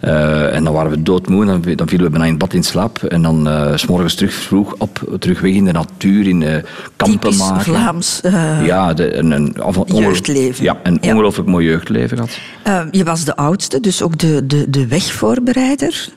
Eh, 0.00 0.54
en 0.54 0.64
dan 0.64 0.72
waren 0.72 0.90
we 0.90 1.02
doodmoe, 1.02 1.44
dan, 1.44 1.62
dan 1.76 1.88
vielen 1.88 2.06
we 2.06 2.12
bijna 2.12 2.26
in 2.26 2.38
bad 2.38 2.52
in 2.52 2.62
slaap. 2.62 3.02
En 3.02 3.22
dan 3.22 3.48
uh, 3.48 3.76
s 3.76 3.86
morgens 3.86 4.14
terug 4.14 4.32
vroeg 4.32 4.74
op, 4.78 5.16
terug 5.18 5.40
weg 5.40 5.52
in 5.52 5.64
de 5.64 5.72
natuur, 5.72 6.28
in 6.28 6.40
uh, 6.40 6.54
kampen 6.96 7.20
Typisch 7.20 7.38
maken. 7.38 7.62
Vlaams 7.62 8.20
ja, 8.62 8.94
de, 8.94 9.14
een, 9.14 9.30
een, 9.30 9.56
jeugdleven. 9.86 10.64
Ja, 10.64 10.76
een 10.82 10.98
ja. 11.00 11.10
ongelooflijk 11.10 11.48
mooi 11.48 11.66
jeugdleven 11.66 12.16
gehad. 12.16 12.90
je 12.90 13.04
was 13.04 13.24
de 13.24 13.36
oudste, 13.36 13.80
dus 13.80 14.02
ook 14.02 14.18
de, 14.18 14.46
de, 14.46 14.70
de 14.70 14.86
wegvoorbereider. 14.86 16.08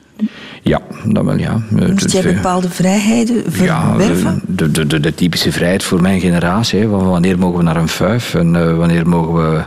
Ja, 0.62 0.80
dat 1.04 1.24
wel, 1.24 1.36
ja. 1.36 1.60
Moest 1.70 2.12
jij 2.12 2.22
bepaalde 2.22 2.70
vrijheden 2.70 3.42
verwerven? 3.52 4.30
Ja, 4.30 4.40
de, 4.46 4.70
de, 4.70 4.86
de, 4.86 5.00
de, 5.00 5.14
typische 5.14 5.52
vrijheid 5.52 5.82
voor 5.82 6.00
mijn 6.00 6.20
generatie. 6.20 6.80
Hè. 6.80 6.86
Wanneer 6.86 7.38
mogen 7.38 7.58
we 7.58 7.64
naar 7.64 7.76
een 7.76 7.88
fuif 7.88 8.34
en 8.34 8.54
uh, 8.54 8.76
wanneer 8.76 9.08
mogen 9.08 9.34
we 9.34 9.62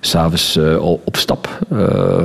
s'avonds 0.00 0.56
uh, 0.56 0.82
op 0.82 1.16
stap. 1.16 1.58
Uh, 1.72 2.24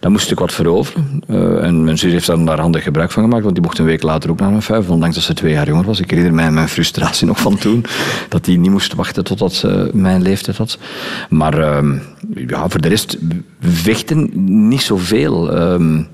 daar 0.00 0.10
moest 0.10 0.30
ik 0.30 0.38
wat 0.38 0.52
veroveren. 0.52 1.22
Uh, 1.28 1.64
en 1.64 1.84
mijn 1.84 1.98
zus 1.98 2.12
heeft 2.12 2.46
daar 2.46 2.60
handig 2.60 2.82
gebruik 2.82 3.10
van 3.10 3.22
gemaakt, 3.22 3.42
want 3.42 3.54
die 3.54 3.64
mocht 3.64 3.78
een 3.78 3.84
week 3.84 4.02
later 4.02 4.30
ook 4.30 4.40
naar 4.40 4.52
een 4.52 4.62
vijf, 4.62 4.88
ondanks 4.88 5.14
dat 5.14 5.24
ze 5.24 5.34
twee 5.34 5.52
jaar 5.52 5.68
jonger 5.68 5.84
was. 5.84 6.00
Ik 6.00 6.10
herinner 6.10 6.34
mij 6.34 6.50
mijn 6.50 6.68
frustratie 6.68 7.26
nog 7.32 7.40
van 7.40 7.58
toen, 7.58 7.84
dat 8.28 8.44
die 8.44 8.58
niet 8.58 8.70
moest 8.70 8.94
wachten 8.94 9.24
totdat 9.24 9.52
ze 9.52 9.90
mijn 9.92 10.22
leeftijd 10.22 10.56
had. 10.56 10.78
Maar 11.28 11.58
uh, 11.58 11.92
ja, 12.34 12.68
voor 12.68 12.80
de 12.80 12.88
rest 12.88 13.18
vechten 13.60 14.30
niet 14.68 14.82
zoveel. 14.82 15.58
Um, 15.72 16.08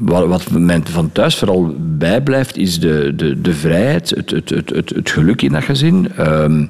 wat, 0.00 0.26
wat 0.26 0.46
van 0.84 1.12
thuis 1.12 1.36
vooral 1.36 1.74
bijblijft, 1.78 2.56
is 2.56 2.80
de, 2.80 3.12
de, 3.16 3.40
de 3.40 3.52
vrijheid, 3.52 4.10
het, 4.10 4.30
het, 4.30 4.50
het, 4.50 4.70
het, 4.70 4.90
het 4.90 5.10
geluk 5.10 5.42
in 5.42 5.52
dat 5.52 5.64
gezin, 5.64 6.10
um, 6.18 6.68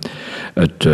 het, 0.54 0.86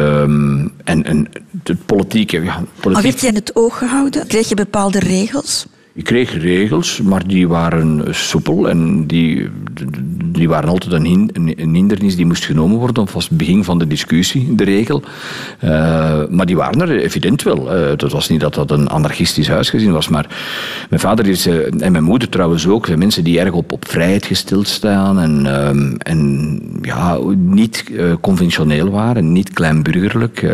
en, 0.84 1.04
en 1.04 1.28
het 1.62 1.86
politieke. 1.86 2.42
Ja, 2.42 2.62
politiek. 2.80 3.04
Al 3.04 3.10
werd 3.10 3.20
je 3.20 3.26
in 3.26 3.34
het 3.34 3.56
oog 3.56 3.78
gehouden? 3.78 4.26
Kreeg 4.26 4.48
je 4.48 4.54
bepaalde 4.54 4.98
regels? 4.98 5.66
Ik 5.94 6.04
kreeg 6.04 6.42
regels, 6.42 7.00
maar 7.00 7.26
die 7.26 7.48
waren 7.48 8.14
soepel 8.14 8.68
en 8.68 9.06
die, 9.06 9.48
die 10.24 10.48
waren 10.48 10.68
altijd 10.68 10.92
een, 10.92 11.30
een 11.56 11.74
hindernis 11.74 12.16
die 12.16 12.26
moest 12.26 12.44
genomen 12.44 12.78
worden. 12.78 13.02
Of 13.02 13.12
was 13.12 13.28
het 13.28 13.38
begin 13.38 13.64
van 13.64 13.78
de 13.78 13.86
discussie, 13.86 14.54
de 14.54 14.64
regel. 14.64 15.02
Uh, 15.64 15.70
maar 16.28 16.46
die 16.46 16.56
waren 16.56 16.80
er 16.80 17.00
evident 17.00 17.42
wel. 17.42 17.78
Uh, 17.78 17.86
het 17.86 18.12
was 18.12 18.28
niet 18.28 18.40
dat 18.40 18.54
dat 18.54 18.70
een 18.70 18.88
anarchistisch 18.88 19.48
huisgezin 19.48 19.92
was, 19.92 20.08
maar 20.08 20.26
mijn 20.88 21.00
vader 21.00 21.26
is, 21.26 21.46
uh, 21.46 21.82
en 21.82 21.92
mijn 21.92 22.04
moeder 22.04 22.28
trouwens 22.28 22.66
ook, 22.66 22.96
mensen 22.96 23.24
die 23.24 23.40
erg 23.40 23.52
op, 23.52 23.72
op 23.72 23.88
vrijheid 23.88 24.24
gesteld 24.26 24.68
staan 24.68 25.20
en, 25.20 25.46
en 25.98 26.60
ja, 26.82 27.18
niet 27.36 27.90
conventioneel 28.20 28.90
waren, 28.90 29.32
niet 29.32 29.52
kleinburgerlijk, 29.52 30.46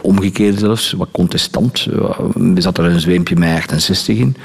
omgekeerd 0.00 0.58
zelfs, 0.58 0.92
wat 0.92 1.08
contestant. 1.12 1.86
er 2.54 2.62
zat 2.62 2.78
er 2.78 2.84
een 2.84 3.00
zweempje 3.00 3.36
mei 3.36 3.56
68 3.56 4.16
in. 4.16 4.36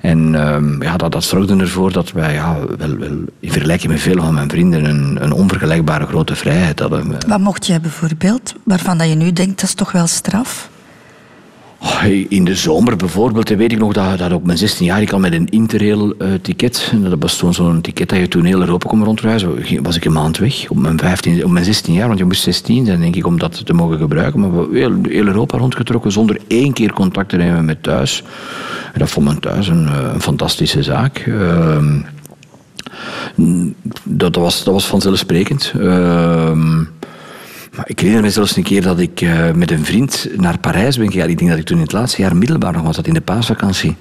En 0.00 0.34
um, 0.34 0.82
ja, 0.82 0.96
dat, 0.96 1.12
dat 1.12 1.24
zorgde 1.24 1.56
ervoor 1.56 1.92
dat 1.92 2.12
wij 2.12 2.32
ja, 2.34 2.56
wel, 2.78 2.96
wel, 2.96 3.18
in 3.40 3.52
vergelijking 3.52 3.92
met 3.92 4.00
veel 4.00 4.22
van 4.22 4.34
mijn 4.34 4.50
vrienden 4.50 4.84
een, 4.84 5.18
een 5.22 5.32
onvergelijkbare 5.32 6.06
grote 6.06 6.36
vrijheid 6.36 6.78
hadden. 6.78 7.16
Wat 7.28 7.40
mocht 7.40 7.66
jij 7.66 7.80
bijvoorbeeld, 7.80 8.54
waarvan 8.62 8.98
dat 8.98 9.08
je 9.08 9.14
nu 9.14 9.32
denkt 9.32 9.60
dat 9.60 9.68
is 9.68 9.74
toch 9.74 9.92
wel 9.92 10.06
straf? 10.06 10.68
In 12.28 12.44
de 12.44 12.54
zomer 12.54 12.96
bijvoorbeeld, 12.96 13.48
weet 13.48 13.72
ik 13.72 13.78
nog 13.78 13.92
dat, 13.92 14.18
dat 14.18 14.32
op 14.32 14.44
mijn 14.44 14.58
16 14.58 14.86
jaar 14.86 15.02
ik 15.02 15.12
al 15.12 15.18
met 15.18 15.32
een 15.32 15.48
interrail-ticket, 15.48 16.92
uh, 16.94 17.10
dat 17.10 17.18
was 17.18 17.36
toen 17.36 17.54
zo'n 17.54 17.80
ticket 17.80 18.08
dat 18.08 18.18
je 18.18 18.28
toen 18.28 18.44
heel 18.44 18.60
Europa 18.60 18.88
kon 18.88 19.04
rondreizen, 19.04 19.82
was 19.82 19.96
ik 19.96 20.04
een 20.04 20.12
maand 20.12 20.38
weg, 20.38 20.68
op 20.68 20.76
mijn, 20.76 20.98
15, 20.98 21.44
op 21.44 21.50
mijn 21.50 21.64
16 21.64 21.94
jaar, 21.94 22.06
want 22.06 22.18
je 22.18 22.24
moest 22.24 22.42
16 22.42 22.86
zijn 22.86 23.00
denk 23.00 23.16
ik 23.16 23.26
om 23.26 23.38
dat 23.38 23.66
te 23.66 23.72
mogen 23.72 23.98
gebruiken, 23.98 24.40
maar 24.40 24.68
we 24.70 24.78
heel, 24.78 24.92
heel 25.02 25.26
Europa 25.26 25.58
rondgetrokken 25.58 26.12
zonder 26.12 26.38
één 26.46 26.72
keer 26.72 26.92
contact 26.92 27.28
te 27.28 27.36
nemen 27.36 27.64
met 27.64 27.82
thuis. 27.82 28.22
En 28.92 28.98
dat 28.98 29.10
vond 29.10 29.26
men 29.26 29.40
thuis 29.40 29.68
een, 29.68 29.86
eh, 29.86 30.18
fantastische 30.18 30.82
zaak. 30.82 31.30
Dat, 34.04 34.34
dat, 34.34 34.36
was, 34.36 34.64
dat 34.64 34.74
was 34.74 34.86
vanzelfsprekend. 34.86 35.72
Uh, 35.76 36.50
ik 37.84 37.98
herinner 37.98 38.22
me 38.22 38.30
zelfs 38.30 38.56
een 38.56 38.62
keer 38.62 38.82
dat 38.82 38.98
ik 38.98 39.20
uh, 39.20 39.52
met 39.52 39.70
een 39.70 39.84
vriend 39.84 40.28
naar 40.36 40.58
Parijs 40.58 40.96
ben 40.98 41.12
gegaan. 41.12 41.28
Ik 41.28 41.38
denk 41.38 41.50
dat 41.50 41.58
ik 41.58 41.64
toen 41.64 41.76
in 41.76 41.82
het 41.82 41.92
laatste 41.92 42.22
jaar 42.22 42.36
middelbaar 42.36 42.72
nog 42.72 42.82
was, 42.82 42.96
dat 42.96 43.06
in 43.06 43.14
de 43.14 43.20
paasvakantie. 43.20 43.96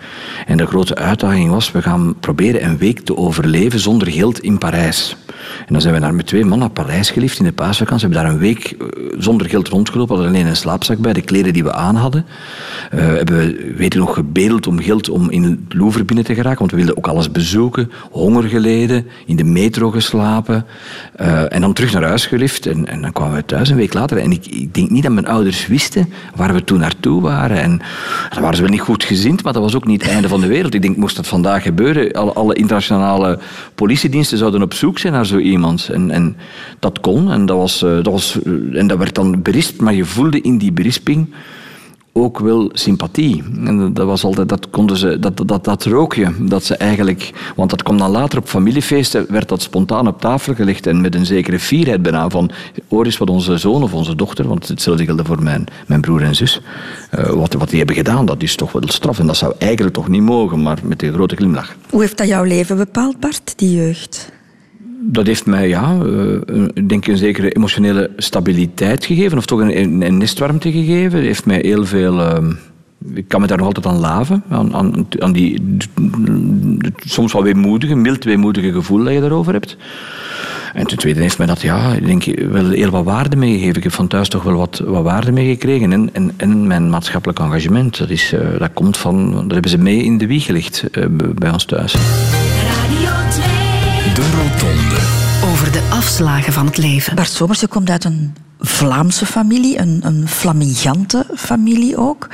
En 0.46 0.58
de 0.58 0.66
grote 0.66 0.96
uitdaging 0.96 1.50
was, 1.50 1.72
we 1.72 1.82
gaan 1.82 2.16
proberen 2.20 2.64
een 2.64 2.78
week 2.78 3.00
te 3.00 3.18
overleven 3.18 3.80
zonder 3.80 4.12
geld 4.12 4.40
in 4.40 4.58
Parijs. 4.58 5.18
En 5.38 5.74
dan 5.74 5.82
zijn 5.82 5.94
we 5.94 6.00
daar 6.00 6.14
met 6.14 6.26
twee 6.26 6.46
mannen 6.46 6.60
naar 6.60 6.86
Parijs 6.86 7.10
geliefd 7.10 7.40
in 7.40 7.46
de 7.46 7.52
paasvakantie. 7.52 8.08
We 8.08 8.14
hebben 8.14 8.32
daar 8.32 8.42
een 8.42 8.48
week 8.48 8.76
uh, 8.80 8.88
zonder 9.18 9.50
geld 9.50 9.68
rondgelopen, 9.68 10.16
hadden 10.16 10.34
alleen 10.34 10.48
een 10.48 10.56
slaapzak 10.56 10.98
bij, 10.98 11.14
de 11.14 11.22
kleren 11.22 11.54
die 11.54 11.64
we 11.64 11.74
aan 11.74 11.96
hadden. 11.96 12.26
Uh, 12.94 13.00
hebben 13.00 13.38
we, 13.38 13.74
weet 13.78 13.94
ik 13.94 14.00
nog, 14.00 14.14
gebedeld 14.14 14.68
om 14.68 14.80
geld 14.80 15.10
om 15.10 15.30
in 15.30 15.44
het 15.44 15.74
Louvre 15.74 16.04
binnen 16.04 16.26
te 16.26 16.34
geraken, 16.34 16.60
want 16.60 16.72
we 16.72 16.78
wilden 16.78 16.98
ook 16.98 17.08
alles 17.08 17.32
bezoeken. 17.32 17.92
Honger 18.12 18.44
geleden, 18.44 19.08
in 19.26 19.36
de 19.36 19.44
metro 19.44 19.92
geslapen. 19.92 20.66
en 21.50 21.62
dan 21.62 21.74
terug 21.74 21.94
naar 21.94 22.04
huis 22.04 22.26
geliefd 22.26 22.66
en, 22.66 22.88
en 22.88 23.02
dan 23.02 23.12
kwamen 23.12 23.36
we 23.36 23.46
thuis 23.46 23.67
een 23.70 23.76
week 23.76 23.94
later. 23.94 24.18
En 24.18 24.32
ik, 24.32 24.46
ik, 24.46 24.74
denk 24.74 24.90
niet 24.90 25.04
dat 25.04 25.12
mijn 25.12 25.28
ouders 25.28 25.68
wisten 25.68 26.10
waar 26.36 26.54
we 26.54 26.64
toen 26.64 26.80
naartoe 26.80 27.22
waren. 27.22 27.62
En 27.62 27.82
dan 28.30 28.42
waren 28.42 28.56
ze 28.56 28.62
wel 28.62 28.72
niet 28.72 28.82
goed 28.82 29.04
gezind, 29.04 29.44
maar 29.44 29.54
dat 29.54 29.62
was 29.62 29.76
ook 29.76 29.88
niet 29.88 30.02
het 30.02 30.12
einde 30.12 30.28
van 30.28 30.42
de 30.42 30.48
wereld. 30.48 30.74
Ik 30.74 30.82
denk, 30.82 30.98
moest 30.98 31.16
dat 31.16 31.28
vandaag 31.28 31.64
gebeuren, 31.64 32.12
alle, 32.12 32.34
alle 32.34 32.54
internationale 32.54 33.40
politiediensten 33.76 34.38
zouden 34.38 34.62
op 34.62 34.74
zoek 34.74 35.00
zijn 35.00 35.14
naar 35.14 35.26
zo 35.26 35.38
iemand. 35.38 35.90
En, 35.90 36.12
en 36.12 36.38
dat 36.80 37.00
kon 37.00 37.32
en 37.32 37.46
dat, 37.46 37.58
was, 37.58 37.84
eh, 37.84 37.96
dat 37.96 38.14
was, 38.14 38.42
eh, 38.44 38.80
en 38.80 38.88
dat 38.88 38.98
werd 38.98 39.16
dan 39.16 39.42
berispt, 39.42 39.82
maar 39.82 39.94
je 39.94 40.06
voelde 40.06 40.42
in 40.42 40.58
die 40.58 40.72
berisping 40.72 41.34
ook 42.22 42.40
wel 42.40 42.70
sympathie. 42.74 43.44
En 43.66 43.94
dat 43.94 44.06
was 44.06 44.24
altijd, 44.24 44.50
dat 44.50 44.70
konden 44.70 44.98
ze, 44.98 45.20
dat, 45.20 45.42
dat, 45.46 45.64
dat 45.64 45.86
rook 45.86 46.14
je. 46.14 46.28
Dat 46.40 46.64
ze 46.64 46.76
eigenlijk, 46.76 47.52
want 47.56 47.70
dat 47.70 47.84
kwam 47.84 47.98
dan 47.98 48.12
later 48.12 48.40
op 48.40 48.48
familiefeesten, 48.48 49.26
werd 49.30 49.50
dat 49.50 49.62
spontaan 49.62 50.08
op 50.08 50.22
tafel 50.22 50.54
gelegd 50.54 50.88
en 50.88 51.02
met 51.02 51.16
een 51.16 51.26
zekere 51.26 51.60
fierheid 51.60 52.02
bijna 52.02 52.30
van, 52.30 52.52
hoor 52.88 53.06
eens 53.06 53.18
wat 53.18 53.30
onze 53.30 53.58
zoon 53.58 53.84
of 53.84 53.94
onze 53.94 54.16
dochter, 54.16 54.48
want 54.48 54.68
hetzelfde 54.68 55.06
geldt 55.06 55.28
voor 55.28 55.44
mijn, 55.44 55.66
mijn 55.88 56.02
broer 56.02 56.22
en 56.22 56.36
zus, 56.36 56.62
uh, 57.20 57.26
wat, 57.26 57.54
wat 57.54 57.70
die 57.70 57.78
hebben 57.78 57.96
gedaan, 57.96 58.26
dat 58.26 58.44
is 58.44 58.56
toch 58.56 58.72
wel 58.72 58.82
straf. 58.86 59.20
En 59.20 59.28
dat 59.28 59.38
zou 59.38 59.54
eigenlijk 59.58 59.94
toch 59.96 60.08
niet 60.08 60.22
mogen, 60.22 60.62
maar 60.62 60.78
met 60.84 61.04
een 61.04 61.14
grote 61.14 61.36
glimlach. 61.36 61.76
Hoe 61.90 62.02
heeft 62.02 62.18
dat 62.18 62.28
jouw 62.28 62.44
leven 62.44 62.78
bepaald, 62.78 63.20
Bart, 63.20 63.54
die 63.56 63.76
jeugd? 63.76 64.36
Dat 65.00 65.26
heeft 65.26 65.46
mij, 65.46 65.68
ja, 65.68 65.98
uh, 66.06 66.40
denk 66.88 67.08
een 67.08 67.18
zekere 67.18 67.50
emotionele 67.50 68.12
stabiliteit 68.18 69.06
gegeven, 69.06 69.38
of 69.38 69.46
toch 69.46 69.60
een, 69.60 70.02
een 70.02 70.18
nestwarmte 70.18 70.72
gegeven. 70.72 71.18
Het 71.18 71.28
heeft 71.28 71.46
mij 71.46 71.60
heel 71.62 71.86
veel. 71.86 72.20
Uh, 72.20 72.50
ik 73.14 73.28
kan 73.28 73.42
me 73.42 73.48
daar 73.48 73.58
nog 73.58 73.66
altijd 73.66 73.86
aan 73.86 74.00
laven, 74.00 74.44
aan, 74.50 74.76
aan, 74.76 75.08
aan 75.20 75.32
die 75.32 75.62
soms 77.06 77.34
wel 77.34 77.44
weemoedige, 77.44 77.96
mild 77.96 78.24
weemoedige 78.24 78.72
gevoel 78.72 79.04
dat 79.04 79.14
je 79.14 79.20
daarover 79.20 79.54
hebt. 79.54 79.78
En 80.74 80.88
ten 80.88 80.98
tweede 80.98 81.22
heeft 81.22 81.38
mij 81.38 81.48
dat, 81.48 81.62
ja, 81.62 81.94
ik 81.94 82.06
denk, 82.06 82.40
wel 82.52 82.70
heel 82.70 82.90
wat 82.90 83.04
waarde 83.04 83.36
meegegeven. 83.36 83.76
Ik 83.76 83.84
heb 83.84 83.92
van 83.92 84.08
thuis 84.08 84.30
toch 84.30 84.44
wel 84.44 84.56
wat, 84.56 84.82
wat 84.86 85.04
waarde 85.04 85.32
meegekregen. 85.32 86.12
En, 86.38 86.68
mijn 86.68 86.90
maatschappelijk 86.90 87.40
engagement, 87.40 87.98
dat, 87.98 88.10
is, 88.10 88.34
uh, 88.34 88.60
dat 88.60 88.74
komt 88.74 88.98
van, 88.98 89.32
dat 89.32 89.52
hebben 89.52 89.72
ze 89.72 89.78
mee 89.78 90.04
in 90.04 90.18
de 90.18 90.28
wieg 90.28 90.46
gelegd 90.46 90.84
uh, 90.92 91.06
bij 91.36 91.52
ons 91.52 91.66
thuis. 91.66 91.96
Radio 94.08 94.24
2. 94.24 94.32
De 94.32 94.38
Rotonde. 94.38 95.52
Over 95.52 95.72
de 95.72 95.90
afslagen 95.90 96.54
van 96.54 96.66
het 96.66 96.78
leven. 96.78 97.16
Bart 97.16 97.30
Somers, 97.30 97.60
je 97.60 97.68
komt 97.68 97.90
uit 97.90 98.04
een 98.04 98.36
Vlaamse 98.60 99.26
familie, 99.26 99.80
een, 99.80 100.00
een 100.04 100.28
flamigante 100.28 101.26
familie 101.36 101.98
ook. 101.98 102.28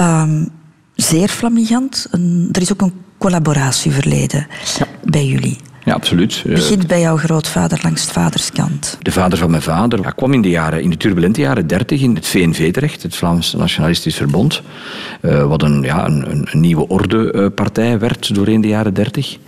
Um, 0.00 0.48
zeer 0.94 1.28
flamigant. 1.28 2.06
Een, 2.10 2.48
er 2.52 2.60
is 2.60 2.72
ook 2.72 2.80
een 2.80 2.92
collaboratieverleden 3.18 4.46
ja. 4.78 4.86
bij 5.04 5.26
jullie. 5.26 5.58
Ja, 5.84 5.94
absoluut. 5.94 6.42
Het 6.42 6.54
begint 6.54 6.86
bij 6.86 7.00
jouw 7.00 7.16
grootvader 7.16 7.78
langs 7.82 8.02
het 8.02 8.12
vaderskant. 8.12 8.98
De 9.02 9.12
vader 9.12 9.38
van 9.38 9.50
mijn 9.50 9.62
vader 9.62 10.02
hij 10.02 10.12
kwam 10.12 10.32
in 10.32 10.42
de, 10.42 10.48
jaren, 10.48 10.82
in 10.82 10.90
de 10.90 10.96
turbulente 10.96 11.40
jaren 11.40 11.66
dertig 11.66 12.00
in 12.00 12.14
het 12.14 12.26
VNV 12.26 12.72
terecht, 12.72 13.02
het 13.02 13.16
Vlaams 13.16 13.52
Nationalistisch 13.52 14.16
Verbond. 14.16 14.62
Uh, 15.22 15.46
wat 15.46 15.62
een, 15.62 15.82
ja, 15.82 16.06
een, 16.06 16.30
een 16.30 16.60
nieuwe 16.60 16.88
ordepartij 16.88 17.98
werd 17.98 18.34
doorheen 18.34 18.60
de 18.60 18.68
jaren 18.68 18.94
dertig. 18.94 19.38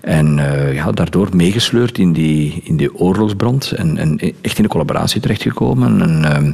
En 0.00 0.38
uh, 0.38 0.74
ja, 0.74 0.92
daardoor 0.92 1.28
meegesleurd 1.32 1.98
in 1.98 2.12
die, 2.12 2.60
in 2.64 2.76
die 2.76 2.94
oorlogsbrand 2.94 3.70
en, 3.70 3.98
en 3.98 4.20
echt 4.40 4.56
in 4.56 4.62
de 4.62 4.68
collaboratie 4.68 5.20
terechtgekomen. 5.20 6.00
En, 6.00 6.44
uh, 6.44 6.52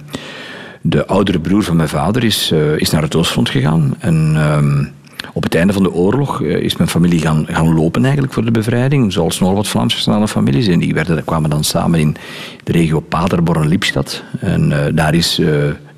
de 0.81 1.07
oudere 1.07 1.39
broer 1.39 1.63
van 1.63 1.77
mijn 1.77 1.89
vader 1.89 2.25
is, 2.25 2.51
uh, 2.53 2.77
is 2.77 2.91
naar 2.91 3.03
het 3.03 3.15
Oostfront 3.15 3.49
gegaan. 3.49 3.95
En 3.99 4.33
ehm, 4.37 4.85
op 5.33 5.43
het 5.43 5.55
einde 5.55 5.73
van 5.73 5.83
de 5.83 5.93
oorlog 5.93 6.43
is 6.43 6.77
mijn 6.77 6.89
familie 6.89 7.21
gaan, 7.21 7.47
gaan 7.49 7.75
lopen 7.75 8.03
eigenlijk 8.03 8.33
voor 8.33 8.45
de 8.45 8.51
bevrijding. 8.51 9.13
Zoals 9.13 9.41
nog 9.41 9.53
wat 9.53 9.69
Vlaamse 9.69 10.27
families. 10.27 10.67
En 10.67 10.79
die 10.79 10.95
werden, 10.95 11.25
kwamen 11.25 11.51
dan 11.51 11.65
samen 11.65 12.01
in 12.01 12.17
de 12.65 12.73
regio 12.73 13.01
Paderborn-Lipstad. 13.01 14.23
En 14.41 14.93
daar 14.95 15.15
is 15.15 15.41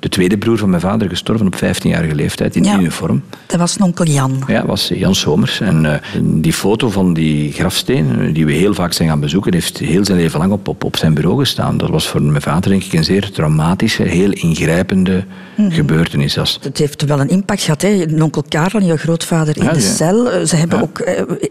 de 0.07 0.13
de 0.13 0.23
tweede 0.23 0.37
broer 0.45 0.57
van 0.57 0.69
mijn 0.69 0.81
vader 0.81 1.09
gestorven 1.09 1.45
op 1.45 1.55
15-jarige 1.55 2.15
leeftijd 2.15 2.55
in 2.55 2.63
Ja. 2.63 2.77
uniform. 2.79 3.23
Dat 3.47 3.59
was 3.59 3.77
onkel 3.77 4.05
Jan. 4.05 4.43
Ja, 4.47 4.57
dat 4.59 4.65
was 4.67 4.91
Jan 4.95 5.15
Somers. 5.15 5.59
En 5.59 5.85
eh, 5.85 5.99
die 6.23 6.53
foto 6.53 6.89
van 6.89 7.13
die 7.13 7.51
grafsteen, 7.51 8.19
eh, 8.19 8.33
die 8.33 8.45
we 8.45 8.51
heel 8.51 8.73
vaak 8.73 8.93
zijn 8.93 9.09
gaan 9.09 9.19
bezoeken, 9.19 9.53
heeft 9.53 9.77
heel 9.77 10.05
zijn 10.05 10.17
leven 10.17 10.39
lang 10.39 10.51
op, 10.51 10.67
op, 10.67 10.83
op 10.83 10.97
zijn 10.97 11.13
bureau 11.13 11.39
gestaan. 11.39 11.77
Dat 11.77 11.89
was 11.89 12.07
voor 12.07 12.21
mijn 12.21 12.41
vader 12.41 12.69
denk 12.71 12.83
ik 12.83 12.93
een 12.93 13.03
zeer 13.03 13.31
traumatische, 13.31 14.03
heel 14.03 14.31
ingrijpende 14.31 15.23
Mhm. 15.57 15.71
gebeurtenis. 15.71 16.35
Het 16.35 16.77
heeft 16.77 17.05
wel 17.05 17.19
een 17.19 17.29
impact 17.29 17.61
gehad. 17.61 17.81
Hè. 17.81 18.05
Onkel 18.21 18.43
Karel 18.49 18.79
en 18.79 18.85
jouw 18.85 18.97
grootvader 18.97 19.57
in 19.57 19.63
Ja, 19.63 19.73
de 19.73 19.79
ja. 19.79 19.85
cel. 19.85 20.31
Eh, 20.31 20.45
Ze 20.45 20.55
hebben 20.55 20.81
ook 20.81 21.01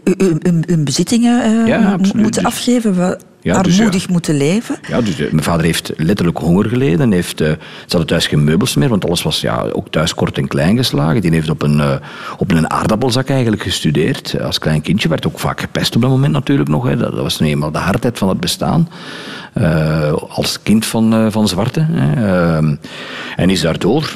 hun, 0.03 0.39
hun- 0.43 0.63
hun 0.67 0.83
bezittingen 0.83 1.41
absoluut. 1.93 2.13
moeten 2.13 2.43
afgeven. 2.43 3.17
Ja, 3.41 3.61
dus 3.61 3.77
armoedig 3.77 4.09
moeten 4.09 4.37
leven. 4.37 4.77
Ja, 4.87 5.01
dus 5.01 5.19
eh, 5.19 5.31
mijn 5.31 5.43
vader 5.43 5.65
heeft 5.65 5.93
letterlijk 5.95 6.37
honger 6.37 6.65
geleden. 6.65 7.11
Heeft, 7.11 7.41
eh, 7.41 7.47
ze 7.49 7.57
hadden 7.87 8.07
thuis 8.07 8.27
geen 8.27 8.43
meubels 8.43 8.75
meer, 8.75 8.89
want 8.89 9.05
alles 9.05 9.23
was 9.23 9.41
ja, 9.41 9.65
ook 9.71 9.89
thuis 9.89 10.13
kort 10.13 10.37
en 10.37 10.47
klein 10.47 10.77
geslagen. 10.77 11.21
Die 11.21 11.31
heeft 11.31 11.49
op 11.49 11.61
een, 11.61 11.79
eh, 11.79 11.95
op 12.37 12.51
een 12.51 12.69
aardappelzak 12.69 13.29
eigenlijk 13.29 13.61
gestudeerd. 13.61 14.41
Als 14.41 14.59
klein 14.59 14.81
kindje 14.81 15.09
werd 15.09 15.27
ook 15.27 15.39
vaak 15.39 15.59
gepest 15.59 15.95
op 15.95 16.01
dat 16.01 16.09
moment 16.09 16.33
natuurlijk 16.33 16.69
nog. 16.69 16.87
Hè. 16.87 16.97
Dat, 16.97 17.11
dat 17.11 17.21
was 17.21 17.39
nu 17.39 17.47
eenmaal 17.47 17.71
de 17.71 17.77
hardheid 17.77 18.17
van 18.17 18.29
het 18.29 18.39
bestaan. 18.39 18.89
Als 20.29 20.61
kind 20.63 20.85
van, 20.85 21.31
van 21.31 21.47
zwarte. 21.47 21.85
Hè. 21.89 22.57
En 23.35 23.49
is 23.49 23.61
daardoor 23.61 24.13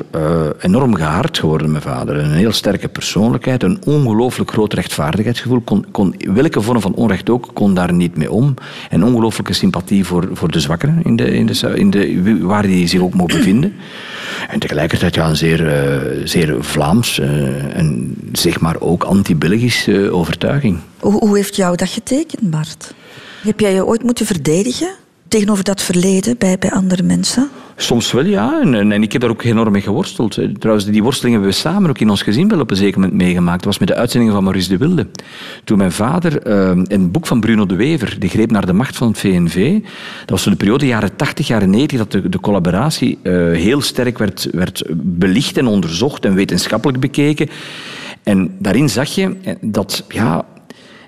enorm 0.60 0.96
gehard 0.96 1.40
geworden, 1.40 1.72
mijn 1.72 1.84
vader. 1.84 2.18
Een 2.18 2.32
heel 2.32 2.51
sterke 2.51 2.88
persoonlijkheid, 2.88 3.63
een 3.63 3.80
ongelooflijk 3.86 4.51
groot 4.51 4.74
rechtvaardigheidsgevoel. 4.74 5.62
Kon, 5.62 5.86
kon, 5.92 6.16
welke 6.34 6.62
vorm 6.62 6.82
van 6.82 6.94
onrecht 6.94 7.30
ook, 7.30 7.50
kon 7.54 7.74
daar 7.74 7.94
niet 7.94 8.18
mee 8.18 8.32
om. 8.32 8.54
En 8.90 9.04
ongelooflijke 9.22 9.54
sympathie 9.54 10.06
voor, 10.06 10.30
voor 10.34 10.51
de 10.51 10.60
zwakkeren, 10.60 11.01
in 11.04 11.16
de, 11.16 11.32
in 11.32 11.46
de, 11.46 11.74
in 11.75 11.90
de, 11.90 12.38
waar 12.40 12.62
die 12.62 12.88
zich 12.88 13.01
ook 13.01 13.13
mogen 13.13 13.38
bevinden. 13.38 13.74
En 14.50 14.60
tegelijkertijd 14.60 15.16
ja, 15.16 15.30
een 15.30 15.36
zeer, 15.36 15.68
eh, 15.68 16.22
zeer 16.24 16.63
Vlaams 16.63 17.20
eh, 17.20 17.78
en 17.78 18.16
zeg 18.32 18.60
maar 18.60 18.80
ook 18.80 19.04
anti-Belgisch 19.04 19.88
eh, 19.88 20.16
overtuiging. 20.16 20.80
Hoe, 21.00 21.13
hoe 21.13 21.36
heeft 21.36 21.56
jou 21.56 21.75
dat 21.75 21.90
getekend, 21.90 22.50
Bart? 22.50 22.94
Heb 23.44 23.60
jij 23.60 23.74
je 23.74 23.86
ooit 23.86 24.04
moeten 24.04 24.25
verdedigen 24.25 24.94
tegenover 25.28 25.63
dat 25.63 25.82
verleden 25.82 26.38
bij, 26.38 26.58
bij 26.60 26.72
andere 26.72 27.04
mensen? 27.04 27.50
Soms 27.81 28.11
wel, 28.11 28.25
ja. 28.25 28.61
En, 28.61 29.03
ik 29.03 29.11
heb 29.11 29.21
daar 29.21 29.29
ook 29.29 29.43
enorm 29.43 29.71
mee 29.71 29.81
geworsteld. 29.81 30.39
Trouwens, 30.59 30.85
die 30.85 31.03
worsteling 31.03 31.33
hebben 31.35 31.53
we 31.53 31.59
samen 31.59 31.89
ook 31.89 32.00
in 32.00 32.09
ons 32.09 32.21
gezin 32.21 32.47
wel 32.47 32.59
op 32.59 32.71
een 32.71 32.75
zeker 32.75 33.00
moment 33.00 33.17
meegemaakt. 33.17 33.57
Dat 33.57 33.65
was 33.65 33.77
met 33.77 33.88
de 33.88 33.95
uitzendingen 33.95 34.35
van 34.35 34.43
Maurice 34.43 34.69
de 34.69 34.77
Wilde. 34.77 35.07
Toen 35.63 35.77
mijn 35.77 35.91
vader 35.91 36.41
eh, 36.41 36.71
een 36.83 37.11
boek 37.11 37.27
van 37.27 37.39
Bruno 37.39 37.65
de 37.65 37.75
Wever, 37.75 38.19
De 38.19 38.27
Greep 38.27 38.51
naar 38.51 38.65
de 38.65 38.73
Macht 38.73 38.97
van 38.97 39.07
het 39.07 39.17
VNV, 39.17 39.79
dat 40.19 40.29
was 40.29 40.43
zo 40.43 40.50
de 40.50 40.55
periode 40.55 40.85
jaren 40.85 41.15
80, 41.15 41.47
jaren 41.47 41.69
90, 41.69 41.97
dat 41.97 42.11
de, 42.11 42.29
de 42.29 42.39
collaboratie 42.39 43.19
eh, 43.23 43.33
heel 43.33 43.81
sterk 43.81 44.17
werd, 44.17 44.47
werd 44.51 44.83
belicht 44.95 45.57
en 45.57 45.67
onderzocht 45.67 46.25
en 46.25 46.33
wetenschappelijk 46.33 47.00
bekeken. 47.00 47.50
En 48.23 48.55
daarin 48.59 48.89
zag 48.89 49.09
je 49.09 49.35
eh, 49.43 49.55
dat, 49.61 50.05
ja, 50.09 50.45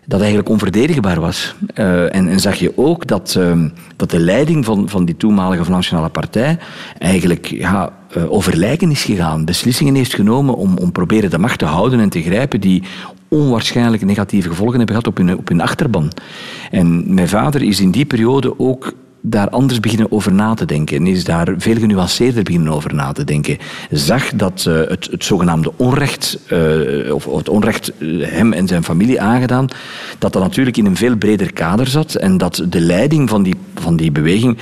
dat 0.05 0.19
eigenlijk 0.19 0.49
onverdedigbaar 0.49 1.19
was. 1.19 1.55
Eh, 1.73 2.15
en, 2.15 2.27
en 2.27 2.39
zag 2.39 2.55
je 2.55 2.77
ook 2.77 3.07
dat, 3.07 3.35
ehm, 3.37 3.69
dat 3.95 4.09
de 4.09 4.19
leiding 4.19 4.65
van, 4.65 4.89
van 4.89 5.05
die 5.05 5.17
toenmalige 5.17 5.71
Nationale 5.71 6.09
Partij 6.09 6.57
eigenlijk 6.99 7.45
ja, 7.45 7.93
eh, 8.09 8.31
over 8.31 8.57
lijken 8.57 8.91
is 8.91 9.03
gegaan. 9.03 9.45
Beslissingen 9.45 9.95
heeft 9.95 10.13
genomen 10.13 10.55
om, 10.55 10.77
om 10.77 10.91
proberen 10.91 11.29
de 11.29 11.37
macht 11.37 11.59
te 11.59 11.65
houden 11.65 11.99
en 11.99 12.09
te 12.09 12.21
grijpen 12.21 12.61
die 12.61 12.83
onwaarschijnlijk 13.27 14.05
negatieve 14.05 14.49
gevolgen 14.49 14.77
hebben 14.77 14.95
gehad 14.95 15.07
op 15.07 15.17
hun, 15.17 15.37
op 15.37 15.47
hun 15.47 15.61
achterban. 15.61 16.11
En 16.71 17.13
mijn 17.13 17.29
vader 17.29 17.61
is 17.61 17.79
in 17.79 17.91
die 17.91 18.05
periode 18.05 18.59
ook 18.59 18.93
daar 19.25 19.49
anders 19.49 19.79
beginnen 19.79 20.11
over 20.11 20.33
na 20.33 20.53
te 20.53 20.65
denken. 20.65 20.97
En 20.97 21.07
is 21.07 21.23
daar 21.23 21.53
veel 21.57 21.75
genuanceerder 21.75 22.43
beginnen 22.43 22.73
over 22.73 22.95
na 22.95 23.11
te 23.11 23.23
denken. 23.23 23.57
Zag 23.91 24.29
dat 24.35 24.65
eh, 24.67 24.75
het, 24.75 25.07
het 25.11 25.23
zogenaamde 25.23 25.73
onrecht, 25.75 26.39
eh, 26.47 27.13
of 27.13 27.25
het 27.25 27.49
onrecht 27.49 27.91
eh, 27.97 28.07
hem 28.21 28.53
en 28.53 28.67
zijn 28.67 28.83
familie 28.83 29.21
aangedaan, 29.21 29.67
dat 30.19 30.33
dat 30.33 30.41
natuurlijk 30.41 30.77
in 30.77 30.85
een 30.85 30.95
veel 30.95 31.15
breder 31.15 31.53
kader 31.53 31.87
zat 31.87 32.15
en 32.15 32.37
dat 32.37 32.65
de 32.69 32.81
leiding 32.81 33.29
van 33.29 33.43
die, 33.43 33.55
van 33.75 33.95
die 33.95 34.11
beweging 34.11 34.57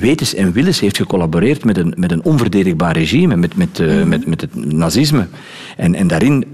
wetens 0.00 0.34
en 0.34 0.52
willens 0.52 0.80
heeft 0.80 0.96
gecollaboreerd 0.96 1.64
met 1.64 1.76
een, 1.76 1.94
met 1.96 2.12
een 2.12 2.24
onverdedigbaar 2.24 2.96
regime, 2.96 3.36
met, 3.36 3.56
met, 3.56 3.80
eh, 3.80 4.02
met, 4.02 4.26
met 4.26 4.40
het 4.40 4.54
nazisme. 4.54 5.26
En, 5.76 5.94
en 5.94 6.06
daarin 6.06 6.44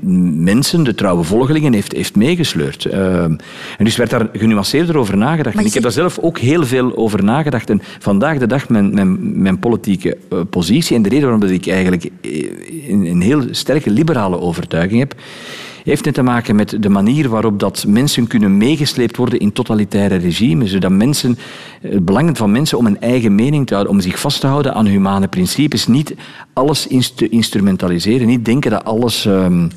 mensen, 0.45 0.83
de 0.85 0.95
trouwe 0.95 1.23
volgelingen, 1.23 1.73
heeft, 1.73 1.93
heeft 1.93 2.17
meegesleurd. 2.17 2.85
Eh, 2.85 3.23
en 3.23 3.39
dus 3.79 3.97
werd 3.97 4.11
daar 4.11 4.29
genuanceerder 4.33 4.97
over 4.97 5.17
nagedacht. 5.17 5.57
En 5.57 5.65
ik 5.65 5.75
heb 5.75 5.83
daar 5.83 5.93
zelf 5.93 6.19
ook 6.19 6.39
heel 6.39 6.67
veel 6.67 6.97
over 6.97 7.25
nagedacht. 7.25 7.71
En 7.71 7.83
vandaag 7.99 8.39
de 8.39 8.47
dag 8.47 8.69
mijn, 8.69 8.95
mijn, 8.95 9.43
mijn 9.43 9.59
politieke 9.59 10.17
eh, 10.31 10.39
positie 10.51 10.97
en 10.97 11.03
de 11.03 11.09
reden 11.09 11.25
waarom 11.25 11.41
dat 11.41 11.51
ik 11.51 11.67
eigenlijk 11.67 12.11
een, 12.89 13.05
een 13.07 13.21
heel 13.21 13.43
sterke 13.51 13.91
liberale 13.91 14.41
overtuiging 14.41 14.99
heb, 14.99 15.15
heeft 15.91 16.05
net 16.05 16.15
te 16.15 16.23
maken 16.23 16.57
met 16.57 16.77
de 16.81 16.89
manier 16.89 17.29
waarop 17.29 17.61
dat 17.61 17.85
mensen 17.89 18.27
kunnen 18.27 18.57
meegesleept 18.57 19.17
worden 19.17 19.39
in 19.39 19.53
totalitaire 19.53 20.17
regimes. 20.17 20.71
Zodat 20.71 20.91
mensen, 20.91 21.39
eh, 21.83 21.93
het 21.93 22.05
belang 22.05 22.37
van 22.37 22.53
mensen 22.53 22.79
om 22.79 22.87
een 22.87 23.01
eigen 23.01 23.35
mening 23.35 23.67
te 23.67 23.75
houden, 23.75 23.95
om 23.95 24.01
zich 24.01 24.21
vast 24.21 24.41
te 24.41 24.47
houden 24.47 24.75
aan 24.75 24.87
humane 24.87 25.29
principes, 25.29 25.87
niet 25.87 26.15
alles 26.53 26.87
te 27.15 27.29
instrumentaliseren, 27.29 28.27
niet 28.27 28.45
denken 28.45 28.71
dat 28.71 28.85
alles 28.85 29.27
ehm, 29.27 29.69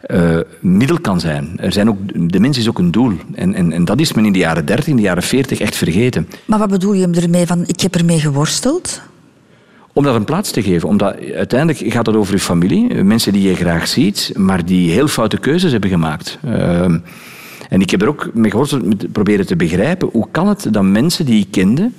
eh, 0.00 0.38
middel 0.60 1.00
kan 1.00 1.20
zijn. 1.20 1.52
Er 1.56 1.72
zijn 1.72 1.88
ook, 1.88 2.30
de 2.30 2.40
mens 2.40 2.58
is 2.58 2.68
ook 2.68 2.78
een 2.78 2.90
doel. 2.90 3.12
En, 3.34 3.54
en, 3.54 3.72
en 3.72 3.84
dat 3.84 4.00
is 4.00 4.12
men 4.12 4.24
in 4.24 4.32
de 4.32 4.38
jaren 4.38 4.66
30, 4.66 4.86
in 4.86 4.96
de 4.96 5.02
jaren 5.02 5.22
40 5.22 5.60
echt 5.60 5.76
vergeten. 5.76 6.28
Maar 6.44 6.58
wat 6.58 6.70
bedoel 6.70 6.92
je 6.92 7.08
ermee 7.10 7.46
van, 7.46 7.64
ik 7.66 7.80
heb 7.80 7.94
ermee 7.94 8.20
geworsteld? 8.20 9.02
Om 9.96 10.04
dat 10.04 10.14
een 10.14 10.24
plaats 10.24 10.50
te 10.50 10.62
geven. 10.62 10.88
Omdat 10.88 11.16
uiteindelijk 11.34 11.92
gaat 11.92 12.06
het 12.06 12.16
over 12.16 12.34
je 12.34 12.40
familie. 12.40 13.04
Mensen 13.04 13.32
die 13.32 13.48
je 13.48 13.54
graag 13.54 13.88
ziet, 13.88 14.32
maar 14.34 14.64
die 14.64 14.90
heel 14.90 15.08
foute 15.08 15.38
keuzes 15.38 15.72
hebben 15.72 15.90
gemaakt. 15.90 16.38
Ehm, 16.44 16.98
en 17.68 17.80
ik 17.80 17.90
heb 17.90 18.02
er 18.02 18.08
ook 18.08 18.30
mee 18.34 18.50
geworsteld 18.50 19.12
proberen 19.12 19.46
te 19.46 19.56
begrijpen. 19.56 20.08
Hoe 20.12 20.28
kan 20.30 20.48
het 20.48 20.68
dat 20.70 20.82
mensen 20.82 21.26
die 21.26 21.40
ik 21.40 21.50
kende, 21.50 21.90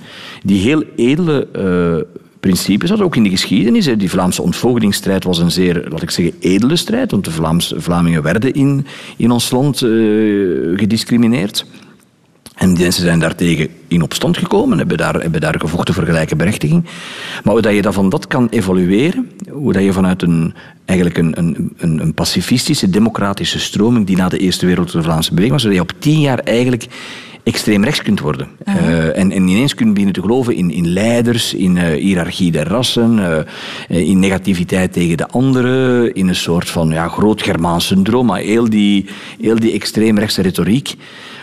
die 0.43 0.61
heel 0.61 0.83
edele 0.95 1.47
eh, 1.53 2.21
principes 2.39 2.89
hadden, 2.89 3.07
ook 3.07 3.15
in 3.15 3.23
de 3.23 3.29
geschiedenis. 3.29 3.85
Die 3.85 4.09
Vlaamse 4.09 4.41
ontvoogdingsstrijd 4.41 5.23
was 5.23 5.37
een 5.37 5.51
zeer, 5.51 5.85
laat 5.89 6.01
ik 6.01 6.09
zeggen, 6.09 6.35
edele 6.39 6.75
strijd. 6.75 7.11
Want 7.11 7.25
de 7.25 7.31
Vlaams, 7.31 7.73
Vlamingen 7.77 8.23
werden 8.23 8.53
in, 8.53 8.85
in 9.17 9.31
ons 9.31 9.51
land 9.51 9.81
eh, 9.81 9.89
gediscrimineerd. 10.75 11.65
En 12.57 12.73
die 12.73 12.83
mensen 12.83 13.03
zijn 13.03 13.19
daartegen 13.19 13.67
in 13.87 14.01
opstand 14.01 14.37
gekomen, 14.37 14.77
hebben 14.77 14.97
daar, 14.97 15.13
hebben 15.13 15.41
daar 15.41 15.59
gevochten 15.59 15.93
voor 15.93 16.03
gelijke 16.03 16.35
berechtiging. 16.35 16.83
Maar 17.43 17.53
hoe 17.53 17.61
dat 17.61 17.73
je 17.73 17.81
dat 17.81 17.93
van 17.93 18.09
dat 18.09 18.27
kan 18.27 18.47
evolueren, 18.49 19.31
hoe 19.51 19.73
dat 19.73 19.83
je 19.83 19.93
vanuit 19.93 20.21
een, 20.21 20.53
eigenlijk 20.85 21.17
een, 21.17 21.33
een, 21.37 21.73
een, 21.77 22.13
pacifistische, 22.13 22.89
democratische 22.89 23.59
stroming 23.59 24.05
die 24.05 24.17
na 24.17 24.29
de 24.29 24.37
Eerste 24.37 24.65
Wereldoorlog 24.65 25.03
de 25.03 25.09
Vlaamse 25.09 25.29
beweging 25.29 25.51
was, 25.51 25.61
zodat 25.61 25.77
je 25.77 25.83
op 25.83 26.01
tien 26.01 26.19
jaar 26.19 26.39
eigenlijk 26.39 26.87
extreem 27.47 27.83
rechts 27.83 28.01
kunt 28.01 28.19
worden. 28.19 28.47
Eh, 28.63 29.17
en, 29.17 29.31
en 29.31 29.47
ineens 29.47 29.73
kunt 29.73 29.89
beginnen 29.89 30.13
te 30.13 30.21
geloven 30.21 30.55
in, 30.55 30.71
in 30.71 30.87
leiders, 30.87 31.53
in 31.53 31.77
eh, 31.77 32.01
hiërarchie 32.01 32.51
der 32.51 32.67
rassen, 32.67 33.19
eh, 33.87 34.07
in 34.07 34.19
negativiteit 34.19 34.93
tegen 34.93 35.17
de 35.17 35.27
anderen, 35.27 36.13
in 36.13 36.27
een 36.27 36.35
soort 36.35 36.69
van 36.69 36.89
ja, 36.89 37.07
groot 37.07 37.41
Germaans 37.41 37.87
syndroom, 37.87 38.25
maar 38.25 38.39
heel 38.39 38.69
die, 38.69 39.05
heel 39.41 39.59
die 39.59 39.71
extreemrechtse 39.71 40.41
retoriek 40.41 40.95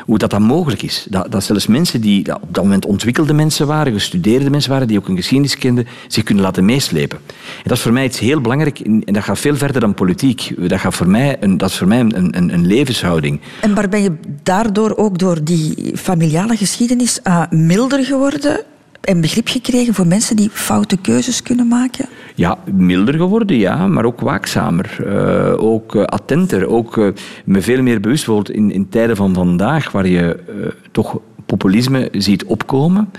hoe 0.04 0.18
dat 0.18 0.30
dan 0.30 0.42
mogelijk 0.42 0.82
is. 0.82 1.06
Dat, 1.10 1.32
dat 1.32 1.44
zelfs 1.44 1.66
mensen 1.66 2.00
die 2.00 2.34
op 2.34 2.54
dat 2.54 2.64
moment 2.64 2.86
ontwikkelde 2.86 3.32
mensen 3.32 3.66
waren, 3.66 3.92
gestudeerde 3.92 4.50
mensen 4.50 4.70
waren, 4.70 4.88
die 4.88 4.98
ook 4.98 5.08
een 5.08 5.16
geschiedenis 5.16 5.58
kenden, 5.58 5.86
zich 6.08 6.22
kunnen 6.22 6.44
laten 6.44 6.64
meeslepen. 6.64 7.18
En 7.28 7.62
dat 7.62 7.76
is 7.76 7.82
voor 7.82 7.92
mij 7.92 8.04
iets 8.04 8.18
heel 8.18 8.40
belangrijk 8.40 8.78
en 8.80 9.00
dat 9.04 9.22
gaat 9.22 9.38
veel 9.38 9.56
verder 9.56 9.80
dan 9.80 9.94
politiek. 9.94 10.68
Dat, 10.68 10.80
gaat 10.80 10.94
voor 10.94 11.08
mij 11.08 11.36
een, 11.40 11.58
dat 11.58 11.70
is 11.70 11.76
voor 11.76 11.88
mij 11.88 12.00
een, 12.00 12.36
een, 12.36 12.54
een 12.54 12.66
levenshouding. 12.66 13.40
En 13.60 13.74
waar 13.74 13.88
ben 13.88 14.02
je 14.02 14.12
daardoor 14.42 14.96
ook 14.96 15.18
door 15.18 15.44
die 15.44 15.92
familiale 15.96 16.56
geschiedenis 16.56 17.22
eh, 17.22 17.42
milder 17.50 18.04
geworden 18.04 18.64
en 19.04 19.20
begrip 19.20 19.48
gekregen 19.48 19.94
voor 19.94 20.06
mensen 20.06 20.36
die 20.36 20.50
foute 20.50 20.96
keuzes 20.96 21.42
kunnen 21.42 21.68
maken? 21.68 22.08
Ja, 22.34 22.58
milder 22.72 23.14
geworden, 23.14 23.56
ja, 23.56 23.86
maar 23.86 24.04
ook 24.04 24.20
waakzamer. 24.20 24.96
Eh, 25.06 25.62
ook 25.64 25.94
eh, 25.94 26.02
attenter. 26.02 26.66
Ook 26.66 26.98
eh, 26.98 27.08
me 27.44 27.62
veel 27.62 27.82
meer 27.82 28.00
bewust. 28.00 28.26
Bijvoorbeeld 28.26 28.56
in, 28.56 28.70
in 28.70 28.88
tijden 28.88 29.16
van 29.16 29.34
vandaag, 29.34 29.90
waar 29.90 30.06
je 30.06 30.38
toch 30.90 31.18
populisme 31.46 32.08
ziet 32.12 32.44
opkomen. 32.44 33.10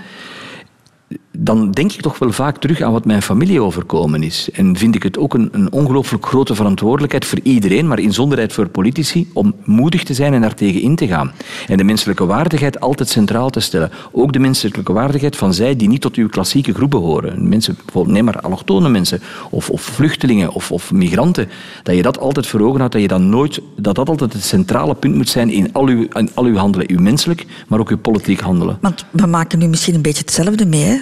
Dan 1.38 1.70
denk 1.70 1.92
ik 1.92 2.00
toch 2.00 2.18
wel 2.18 2.32
vaak 2.32 2.58
terug 2.58 2.80
aan 2.80 2.92
wat 2.92 3.04
mijn 3.04 3.22
familie 3.22 3.60
overkomen 3.60 4.22
is. 4.22 4.50
En 4.52 4.76
vind 4.76 4.94
ik 4.94 5.02
het 5.02 5.18
ook 5.18 5.34
een, 5.34 5.48
een 5.52 5.72
ongelooflijk 5.72 6.26
grote 6.26 6.54
verantwoordelijkheid 6.54 7.24
voor 7.24 7.38
iedereen, 7.42 7.88
maar 7.88 7.98
inzonderheid 7.98 8.52
voor 8.52 8.68
politici, 8.68 9.30
om 9.32 9.54
moedig 9.64 10.04
te 10.04 10.14
zijn 10.14 10.34
en 10.34 10.40
daartegen 10.40 10.80
in 10.80 10.96
te 10.96 11.06
gaan. 11.06 11.32
En 11.66 11.76
de 11.76 11.84
menselijke 11.84 12.26
waardigheid 12.26 12.80
altijd 12.80 13.08
centraal 13.08 13.50
te 13.50 13.60
stellen. 13.60 13.90
Ook 14.12 14.32
de 14.32 14.38
menselijke 14.38 14.92
waardigheid 14.92 15.36
van 15.36 15.54
zij 15.54 15.76
die 15.76 15.88
niet 15.88 16.00
tot 16.00 16.14
uw 16.14 16.28
klassieke 16.28 16.74
groep 16.74 16.90
behoren. 16.90 17.48
Mensen, 17.48 17.78
neem 18.04 18.24
maar 18.24 18.40
allochtone 18.40 18.88
mensen, 18.88 19.20
of, 19.50 19.70
of 19.70 19.82
vluchtelingen, 19.82 20.52
of, 20.52 20.72
of 20.72 20.92
migranten. 20.92 21.48
Dat 21.82 21.96
je 21.96 22.02
dat 22.02 22.18
altijd 22.18 22.46
voor 22.46 22.60
ogen 22.60 22.78
houdt, 22.78 22.92
dat, 22.92 23.02
je 23.02 23.08
dat, 23.08 23.20
nooit, 23.20 23.60
dat 23.76 23.94
dat 23.94 24.08
altijd 24.08 24.32
het 24.32 24.44
centrale 24.44 24.94
punt 24.94 25.14
moet 25.14 25.28
zijn 25.28 25.50
in 25.50 25.72
al 25.72 25.86
uw, 25.86 26.06
in 26.12 26.30
al 26.34 26.44
uw 26.44 26.56
handelen. 26.56 26.90
Uw 26.90 27.00
menselijk, 27.00 27.46
maar 27.68 27.80
ook 27.80 27.90
uw 27.90 27.98
politiek 27.98 28.40
handelen. 28.40 28.78
Want 28.80 29.04
we 29.10 29.26
maken 29.26 29.58
nu 29.58 29.66
misschien 29.68 29.94
een 29.94 30.02
beetje 30.02 30.22
hetzelfde 30.22 30.66
mee. 30.66 31.00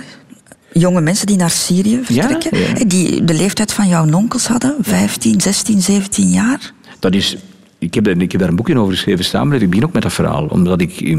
Jonge 0.74 1.00
mensen 1.00 1.26
die 1.26 1.36
naar 1.36 1.50
Syrië 1.50 2.00
vertrekken, 2.02 2.58
Ja, 2.58 2.66
ja. 2.78 2.84
die 2.84 3.24
de 3.24 3.34
leeftijd 3.34 3.72
van 3.72 3.88
jouw 3.88 4.12
onkels 4.12 4.46
hadden, 4.46 4.74
15, 4.80 5.40
16, 5.40 5.80
17 5.82 6.28
jaar. 6.28 6.72
Dat 6.98 7.14
is, 7.14 7.36
ik, 7.78 7.94
heb, 7.94 8.04
daar- 8.04 8.16
ik 8.20 8.30
heb 8.32 8.40
daar 8.40 8.50
een 8.50 8.56
boekje 8.56 8.78
over 8.78 8.92
geschreven, 8.94 9.24
samenleving. 9.24 9.62
Ik 9.62 9.70
begin 9.70 9.84
ook 9.86 9.92
met 9.92 10.02
dat 10.02 10.12
verhaal. 10.12 10.46
Omdat 10.46 10.80
ik, 10.80 11.00
eh, 11.00 11.18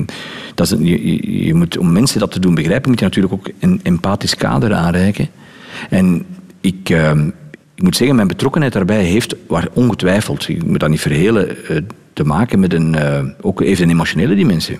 dat 0.55 0.71
is, 0.71 0.77
je, 0.79 1.45
je- 1.45 1.53
moet, 1.53 1.77
om 1.77 1.91
mensen 1.91 2.19
dat 2.19 2.31
te 2.31 2.39
doen 2.39 2.55
begrijpen, 2.55 2.89
moet 2.89 2.99
je 2.99 3.05
natuurlijk 3.05 3.33
ook 3.33 3.49
een 3.59 3.79
empathisch 3.83 4.35
kader 4.35 4.73
aanreiken. 4.73 5.27
En 5.89 6.25
ik, 6.61 6.89
eh, 6.89 7.11
ik 7.75 7.83
moet 7.83 7.95
zeggen, 7.95 8.15
mijn 8.15 8.27
betrokkenheid 8.27 8.73
daarbij 8.73 9.03
heeft, 9.03 9.35
waar 9.47 9.67
ongetwijfeld, 9.73 10.49
ik 10.49 10.65
moet 10.65 10.79
dat 10.79 10.89
niet 10.89 11.01
verhelen, 11.01 11.65
eh, 11.67 11.77
te 12.13 12.23
maken 12.23 12.59
met 12.59 12.73
een, 12.73 12.95
eh, 12.95 13.23
ook 13.41 13.61
even 13.61 13.83
een 13.83 13.89
emotionele 13.89 14.35
dimensie. 14.35 14.75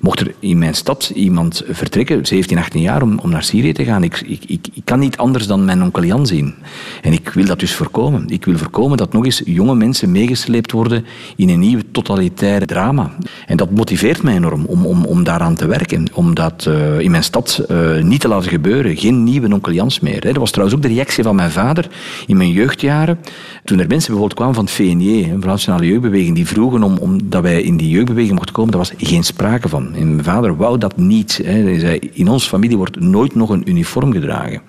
Mocht 0.00 0.20
er 0.20 0.34
in 0.38 0.58
mijn 0.58 0.74
stad 0.74 1.12
iemand 1.14 1.62
vertrekken, 1.68 2.26
17, 2.26 2.58
18 2.58 2.80
jaar, 2.80 3.02
om, 3.02 3.18
om 3.18 3.30
naar 3.30 3.42
Syrië 3.42 3.72
te 3.72 3.84
gaan, 3.84 4.02
ik, 4.02 4.20
ik, 4.20 4.44
ik, 4.46 4.66
ik 4.72 4.84
kan 4.84 4.98
niet 4.98 5.16
anders 5.16 5.46
dan 5.46 5.64
mijn 5.64 5.82
onkel 5.82 6.04
Jan 6.04 6.26
zien. 6.26 6.54
En 7.02 7.12
ik 7.12 7.28
wil 7.28 7.44
dat 7.44 7.60
dus 7.60 7.74
voorkomen. 7.74 8.28
Ik 8.28 8.44
wil 8.44 8.58
voorkomen 8.58 8.96
dat 8.96 9.12
nog 9.12 9.24
eens 9.24 9.42
jonge 9.44 9.74
mensen 9.74 10.10
meegesleept 10.12 10.72
worden 10.72 11.04
in 11.36 11.48
een 11.48 11.60
nieuw 11.60 11.80
totalitair 12.02 12.66
drama. 12.66 13.10
En 13.46 13.56
dat 13.56 13.70
motiveert 13.70 14.22
mij 14.22 14.34
enorm 14.34 14.64
om, 14.64 14.86
om, 14.86 15.04
om 15.04 15.24
daaraan 15.24 15.54
te 15.54 15.66
werken. 15.66 16.06
Om 16.12 16.34
dat 16.34 16.66
eh, 16.66 16.98
in 17.00 17.10
mijn 17.10 17.22
stad 17.22 17.64
eh, 17.68 18.02
niet 18.02 18.20
te 18.20 18.28
laten 18.28 18.50
gebeuren. 18.50 18.96
Geen 18.96 19.24
nieuwe 19.24 19.52
onkel 19.52 19.72
Jans 19.72 20.00
meer. 20.00 20.22
Hè. 20.22 20.28
Dat 20.28 20.36
was 20.36 20.50
trouwens 20.50 20.76
ook 20.78 20.82
de 20.82 20.94
reactie 20.94 21.24
van 21.24 21.36
mijn 21.36 21.50
vader 21.50 21.88
in 22.26 22.36
mijn 22.36 22.50
jeugdjaren. 22.50 23.18
Toen 23.64 23.78
er 23.78 23.88
mensen 23.88 24.10
bijvoorbeeld 24.10 24.34
kwamen 24.34 24.54
van 24.54 24.64
het 24.64 24.72
VNJ, 24.72 25.30
een 25.30 25.38
Nationale 25.38 25.86
Jeugdbeweging, 25.86 26.34
die 26.34 26.46
vroegen 26.46 26.82
om, 26.82 26.96
om 26.98 27.30
dat 27.30 27.42
wij 27.42 27.62
in 27.62 27.76
die 27.76 27.88
jeugdbeweging 27.88 28.34
mochten 28.34 28.54
komen, 28.54 28.70
daar 28.70 28.80
was 28.80 28.92
geen 28.96 29.24
sprake 29.24 29.68
van. 29.68 29.94
En 29.94 30.10
mijn 30.10 30.24
vader 30.24 30.56
wou 30.56 30.78
dat 30.78 30.96
niet. 30.96 31.40
Hè. 31.44 31.62
Hij 31.62 31.78
zei, 31.78 31.98
in 32.12 32.28
onze 32.28 32.48
familie 32.48 32.76
wordt 32.76 33.00
nooit 33.00 33.34
nog 33.34 33.50
een 33.50 33.68
uniform 33.68 34.12
gedragen. 34.12 34.60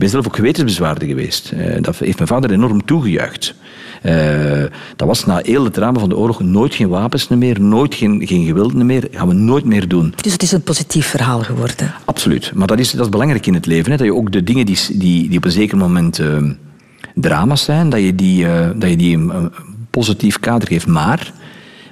Ik 0.00 0.06
ben 0.06 0.14
zelf 0.14 0.26
ook 0.26 0.36
gewetensbezwaarder 0.36 1.08
geweest. 1.08 1.52
Eh, 1.52 1.82
dat 1.82 1.98
heeft 1.98 2.16
mijn 2.16 2.28
vader 2.28 2.50
enorm 2.50 2.84
toegejuicht. 2.84 3.54
Eh, 4.02 4.62
dat 4.96 5.08
was 5.08 5.24
na 5.24 5.40
heel 5.42 5.64
het 5.64 5.72
drama 5.72 5.98
van 5.98 6.08
de 6.08 6.16
oorlog 6.16 6.40
nooit 6.40 6.74
geen 6.74 6.88
wapens 6.88 7.28
meer, 7.28 7.60
nooit 7.60 7.94
geen, 7.94 8.26
geen 8.26 8.46
geweld 8.46 8.74
meer. 8.74 9.08
gaan 9.10 9.28
we 9.28 9.34
nooit 9.34 9.64
meer 9.64 9.88
doen. 9.88 10.14
Dus 10.22 10.32
het 10.32 10.42
is 10.42 10.52
een 10.52 10.62
positief 10.62 11.06
verhaal 11.06 11.40
geworden. 11.40 11.94
Absoluut. 12.04 12.52
Maar 12.54 12.66
dat 12.66 12.78
is, 12.78 12.90
dat 12.90 13.04
is 13.04 13.08
belangrijk 13.08 13.46
in 13.46 13.54
het 13.54 13.66
leven. 13.66 13.90
Hè? 13.90 13.96
Dat 13.96 14.06
je 14.06 14.14
ook 14.14 14.32
de 14.32 14.42
dingen 14.42 14.66
die, 14.66 14.78
die, 14.92 15.28
die 15.28 15.36
op 15.36 15.44
een 15.44 15.50
zeker 15.50 15.76
moment 15.76 16.18
eh, 16.18 16.36
drama's 17.14 17.64
zijn, 17.64 17.90
dat 17.90 18.00
je 18.00 18.14
die, 18.14 18.46
dat 18.74 18.90
je 18.90 18.96
die 18.96 19.16
een, 19.16 19.28
een 19.28 19.50
positief 19.90 20.38
kader 20.38 20.68
geeft. 20.68 20.86
Maar 20.86 21.32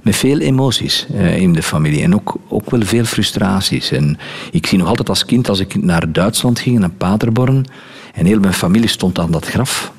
met 0.03 0.16
veel 0.16 0.38
emoties 0.38 1.07
in 1.37 1.53
de 1.53 1.62
familie. 1.62 2.03
En 2.03 2.14
ook, 2.14 2.37
ook 2.49 2.71
wel 2.71 2.83
veel 2.83 3.05
frustraties. 3.05 3.90
En 3.90 4.18
ik 4.51 4.66
zie 4.66 4.79
nog 4.79 4.88
altijd 4.88 5.09
als 5.09 5.25
kind, 5.25 5.49
als 5.49 5.61
ik 5.61 5.83
naar 5.83 6.12
Duitsland 6.12 6.59
ging, 6.59 6.79
naar 6.79 6.90
Paderborn, 6.90 7.66
en 8.18 8.26
heel 8.26 8.40
mijn 8.40 8.54
familie 8.54 8.88
stond 8.88 9.18
aan 9.18 9.31
dat 9.31 9.46
graf. 9.46 9.92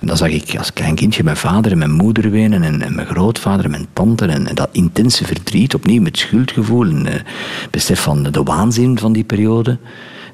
En 0.00 0.06
dan 0.06 0.16
zag 0.16 0.28
ik 0.28 0.54
als 0.58 0.72
klein 0.72 0.94
kindje 0.94 1.24
mijn 1.24 1.36
vader 1.36 1.72
en 1.72 1.78
mijn 1.78 1.90
moeder 1.90 2.30
wenen 2.30 2.62
en, 2.62 2.94
mijn 2.94 3.06
grootvader 3.06 3.64
en 3.64 3.70
mijn 3.70 3.86
tante. 3.92 4.26
En, 4.26 4.54
dat 4.54 4.68
intense 4.72 5.24
verdriet, 5.24 5.74
opnieuw 5.74 6.02
met 6.02 6.18
schuldgevoel 6.18 6.86
en 6.86 7.06
eh, 7.06 7.20
besef 7.70 8.00
van 8.00 8.22
de 8.22 8.42
waanzin 8.42 8.98
van 8.98 9.12
die 9.12 9.24
periode. 9.24 9.78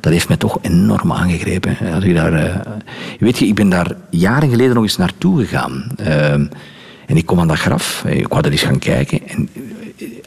Dat 0.01 0.13
heeft 0.13 0.29
mij 0.29 0.37
toch 0.37 0.59
enorm 0.63 1.13
aangegrepen. 1.13 2.03
Ik 2.03 2.15
daar, 2.15 2.33
eh, 2.33 2.73
weet 3.19 3.39
je, 3.39 3.47
ik 3.47 3.55
ben 3.55 3.69
daar 3.69 3.97
jaren 4.11 4.51
geleden 4.51 4.75
nog 4.75 4.83
eens 4.83 4.97
naartoe 4.97 5.41
gegaan. 5.41 5.85
Eh, 5.97 6.33
en 6.33 7.17
ik 7.17 7.27
kom 7.27 7.41
aan 7.41 7.49
dat 7.49 7.59
graf. 7.59 8.05
Ik 8.07 8.29
wou 8.29 8.43
daar 8.43 8.53
eens 8.53 8.63
gaan 8.63 8.79
kijken. 8.79 9.29
En 9.29 9.49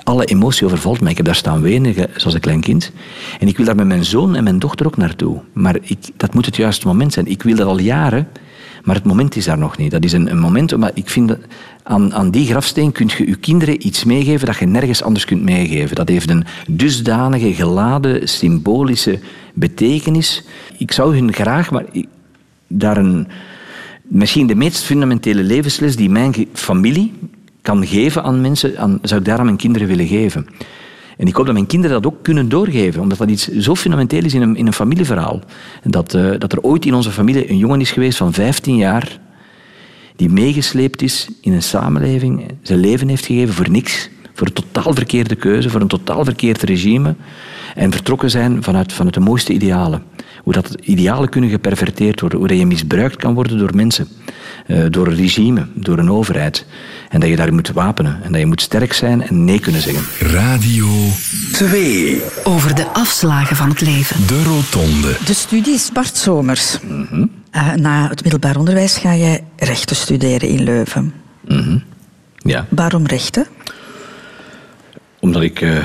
alle 0.04 0.26
emotie 0.26 0.66
overvalt 0.66 1.02
mij. 1.02 1.12
Ik 1.12 1.18
heb 1.18 1.26
daar 1.26 1.36
staan 1.36 1.62
wenen, 1.62 1.94
zoals 2.16 2.34
een 2.34 2.40
klein 2.40 2.62
kind. 2.62 2.92
En 3.40 3.48
ik 3.48 3.58
wil 3.58 3.66
daar 3.66 3.76
met 3.76 3.88
mijn 3.88 4.06
zoon 4.06 4.36
en 4.36 4.44
mijn 4.44 4.60
dochter 4.60 4.86
ook 4.86 4.98
naartoe. 4.98 5.42
Maar 5.54 5.78
ik, 5.82 5.98
dat 6.18 6.34
moet 6.34 6.46
het 6.46 6.56
juiste 6.56 6.88
moment 6.88 7.14
zijn. 7.14 7.28
Ik 7.28 7.44
wil 7.44 7.56
dat 7.56 7.68
al 7.68 7.80
jaren, 7.80 8.28
maar 8.84 8.96
het 8.96 9.04
moment 9.04 9.36
is 9.36 9.46
daar 9.46 9.58
nog 9.58 9.78
niet. 9.78 9.92
Dat 9.92 10.04
is 10.04 10.14
een, 10.14 10.40
moment, 10.40 10.78
maar 10.78 10.92
ik 10.94 11.10
vind 11.10 11.38
aan, 11.84 12.14
aan 12.14 12.32
die 12.32 12.48
grafsteen 12.48 12.92
kun 12.92 13.10
je 13.18 13.28
je 13.28 13.36
kinderen 13.36 13.88
iets 13.88 14.04
meegeven 14.04 14.46
dat 14.46 14.58
je 14.58 14.66
nergens 14.66 15.04
anders 15.04 15.26
kunt 15.26 15.44
meegeven. 15.44 15.96
Dat 15.96 16.10
heeft 16.10 16.30
een 16.30 16.46
dusdanige, 16.68 17.54
geladen, 17.54 18.28
symbolische 18.28 19.20
betekenis. 19.54 20.44
Ik 20.78 20.92
zou 20.92 21.16
hun 21.16 21.34
graag, 21.34 21.72
maar 21.72 21.86
daar 22.68 22.98
een, 22.98 23.28
misschien 24.02 24.48
de 24.48 24.56
meest 24.56 24.84
fundamentele 24.84 25.44
levensles 25.44 25.96
die 25.96 26.10
mijn 26.10 26.34
familie 26.54 27.14
kan 27.65 27.88
geven 27.88 28.23
aan 28.23 28.41
mensen, 28.41 28.99
zou 29.01 29.19
ik 29.19 29.25
daar 29.25 29.39
aan 29.39 29.45
mijn 29.45 29.58
kinderen 29.58 29.88
willen 29.88 30.08
geven. 30.08 30.47
En 31.17 31.28
ik 31.28 31.36
hoop 31.36 31.45
dat 31.45 31.54
mijn 31.54 31.65
kinderen 31.65 32.01
dat 32.01 32.13
ook 32.13 32.23
kunnen 32.23 32.49
doorgeven, 32.49 33.01
omdat 33.01 33.17
dat 33.17 33.30
iets 33.30 33.47
zo 33.47 33.75
fundamenteel 33.75 34.23
is 34.23 34.34
in 34.34 34.41
een, 34.41 34.56
in 34.56 34.67
een 34.67 34.73
familieverhaal. 34.73 35.39
Dat, 35.84 36.13
eh, 36.13 36.32
dat 36.38 36.51
er 36.51 36.62
ooit 36.62 36.86
in 36.86 36.93
onze 36.93 37.12
familie 37.12 37.49
een 37.49 37.58
jongen 37.58 37.82
is 37.82 37.91
geweest 37.91 38.17
van 38.17 38.34
15 38.34 38.75
jaar, 38.75 39.19
die 40.15 40.30
meegesleept 40.30 41.01
is 41.01 41.28
in 41.41 41.54
een 41.54 41.63
samenleving, 41.63 42.45
zijn 42.62 42.80
leven 42.80 43.08
heeft 43.08 43.25
gegeven 43.25 43.54
voor 43.54 43.69
niks, 43.69 44.10
voor 44.34 44.47
een 44.47 44.54
totaal 44.54 44.93
verkeerde 44.93 45.36
keuze, 45.36 45.69
voor 45.69 45.82
een 45.82 45.88
totaal 45.88 46.23
verkeerd 46.23 46.62
regime, 46.62 47.15
en 47.75 47.91
vertrokken 47.91 48.30
zijn 48.30 48.63
vanuit, 48.63 48.93
vanuit 48.93 49.13
de 49.13 49.19
mooiste 49.19 49.54
idealen. 49.54 50.04
Hoe 50.46 50.54
dat 50.54 50.78
idealen 50.82 51.30
kunnen 51.30 51.50
geperverteerd 51.50 52.20
worden, 52.20 52.40
hoe 52.40 52.48
dat 52.48 52.58
je 52.58 52.66
misbruikt 52.66 53.16
kan 53.16 53.34
worden 53.34 53.58
door 53.58 53.76
mensen, 53.76 54.08
eh, 54.68 54.86
door 54.90 55.08
een 55.08 55.16
regime, 55.16 55.68
door 55.74 55.98
een 55.98 56.12
overheid. 56.12 56.66
En 57.10 57.20
dat 57.20 57.30
je 57.30 57.36
daar 57.36 57.54
moet 57.54 57.72
wapenen 57.72 58.20
en 58.24 58.32
dat 58.32 58.40
je 58.40 58.46
moet 58.46 58.62
sterk 58.62 58.94
zijn 58.94 59.22
en 59.22 59.44
nee 59.44 59.60
kunnen 59.60 59.82
zeggen. 59.82 60.30
Radio 60.32 60.88
2. 61.52 62.22
Over 62.44 62.76
de 62.76 62.88
afslagen 62.88 63.56
van 63.56 63.70
het 63.70 63.82
leven. 63.82 64.28
De 64.28 64.44
Rotonde. 64.44 65.18
De 65.26 65.34
studie 65.34 65.74
is 65.74 65.90
Bart 65.94 66.18
Somers. 66.18 66.78
Eh, 67.52 67.74
na 67.74 68.10
het 68.10 68.22
middelbaar 68.22 68.58
onderwijs 68.58 68.98
ga 68.98 69.12
je 69.12 69.42
rechten 69.56 69.96
studeren 69.96 70.50
in 70.50 70.64
Leuven. 70.64 71.14
Ja. 72.38 72.66
Waarom 72.70 73.06
rechten? 73.06 73.46
Omdat 75.20 75.42
ik 75.42 75.62
eh, 75.62 75.84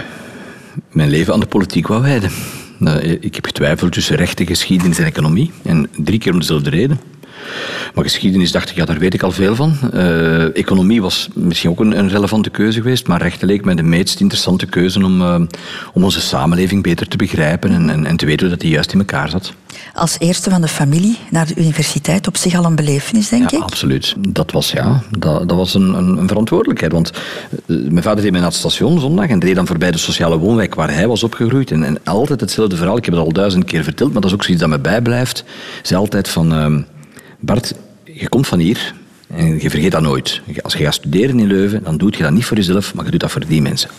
mijn 0.92 1.10
leven 1.10 1.32
aan 1.32 1.40
de 1.40 1.46
politiek 1.46 1.86
wou 1.86 2.02
wijden. 2.02 2.30
Nou, 2.80 2.98
ik 3.00 3.34
heb 3.34 3.44
getwijfeld 3.44 3.92
tussen 3.92 4.16
rechten, 4.16 4.46
geschiedenis 4.46 4.98
en 4.98 5.04
economie. 5.04 5.50
En 5.62 5.88
drie 5.96 6.18
keer 6.18 6.32
om 6.32 6.38
dezelfde 6.38 6.70
reden. 6.70 7.00
Maar 7.94 8.04
geschiedenis 8.04 8.52
dacht 8.52 8.70
ik, 8.70 8.76
ja, 8.76 8.84
daar 8.84 8.98
weet 8.98 9.14
ik 9.14 9.22
al 9.22 9.30
veel 9.30 9.54
van. 9.54 9.76
Eh, 9.92 10.56
economie 10.56 11.02
was 11.02 11.28
misschien 11.34 11.70
ook 11.70 11.80
een, 11.80 11.98
een 11.98 12.08
relevante 12.08 12.50
keuze 12.50 12.80
geweest, 12.80 13.06
maar 13.06 13.22
rechten 13.22 13.46
leek 13.46 13.64
mij 13.64 13.74
de 13.74 13.82
meest 13.82 14.20
interessante 14.20 14.66
keuze 14.66 15.04
om, 15.04 15.22
eh, 15.22 15.40
om 15.92 16.04
onze 16.04 16.20
samenleving 16.20 16.82
beter 16.82 17.08
te 17.08 17.16
begrijpen 17.16 17.70
en, 17.70 17.90
en, 17.90 18.06
en 18.06 18.16
te 18.16 18.26
weten 18.26 18.40
hoe 18.40 18.50
dat 18.56 18.60
die 18.60 18.70
juist 18.70 18.92
in 18.92 18.98
elkaar 18.98 19.28
zat. 19.28 19.52
Als 19.94 20.16
eerste 20.18 20.50
van 20.50 20.60
de 20.60 20.68
familie 20.68 21.18
naar 21.30 21.46
de 21.46 21.54
universiteit 21.56 22.26
op 22.26 22.36
zich 22.36 22.54
al 22.54 22.64
een 22.64 22.74
belevenis, 22.74 23.28
denk 23.28 23.50
ja, 23.50 23.56
ik. 23.56 23.62
absoluut. 23.62 24.14
Dat 24.28 24.50
was, 24.50 24.70
ja, 24.70 25.02
dat, 25.18 25.48
dat 25.48 25.56
was 25.56 25.74
een, 25.74 25.94
een, 25.94 26.16
een 26.16 26.28
verantwoordelijkheid. 26.28 26.92
Want 26.92 27.10
eh, 27.50 27.56
mijn 27.66 28.02
vader 28.02 28.22
deed 28.22 28.30
mij 28.30 28.40
naar 28.40 28.50
het 28.50 28.58
station 28.58 29.00
zondag 29.00 29.28
en 29.28 29.40
reed 29.40 29.54
dan 29.54 29.66
voorbij 29.66 29.90
de 29.90 29.98
sociale 29.98 30.38
woonwijk 30.38 30.74
waar 30.74 30.94
hij 30.94 31.08
was 31.08 31.22
opgegroeid. 31.22 31.70
En, 31.70 31.84
en 31.84 31.98
altijd 32.04 32.40
hetzelfde 32.40 32.76
verhaal. 32.76 32.96
Ik 32.96 33.04
heb 33.04 33.14
het 33.14 33.22
al 33.22 33.32
duizend 33.32 33.64
keer 33.64 33.84
verteld, 33.84 34.12
maar 34.12 34.20
dat 34.20 34.30
is 34.30 34.36
ook 34.36 34.44
zoiets 34.44 34.62
dat 34.62 34.70
me 34.72 34.78
bijblijft. 34.78 35.44
Zei 35.82 36.00
altijd 36.00 36.28
van, 36.28 36.52
ehm, 36.52 36.80
Bart, 37.40 37.74
je 38.04 38.28
komt 38.28 38.46
van 38.46 38.58
hier 38.58 38.94
en 39.26 39.60
je 39.60 39.70
vergeet 39.70 39.92
dat 39.92 40.02
nooit. 40.02 40.40
Als 40.62 40.74
je 40.74 40.84
gaat 40.84 40.94
studeren 40.94 41.38
in 41.38 41.46
Leuven, 41.46 41.82
dan 41.82 41.96
doe 41.96 42.12
je 42.16 42.22
dat 42.22 42.32
niet 42.32 42.44
voor 42.44 42.56
jezelf, 42.56 42.94
maar 42.94 43.04
je 43.04 43.10
doet 43.10 43.20
dat 43.20 43.30
voor 43.30 43.46
die 43.46 43.62
mensen. 43.62 43.90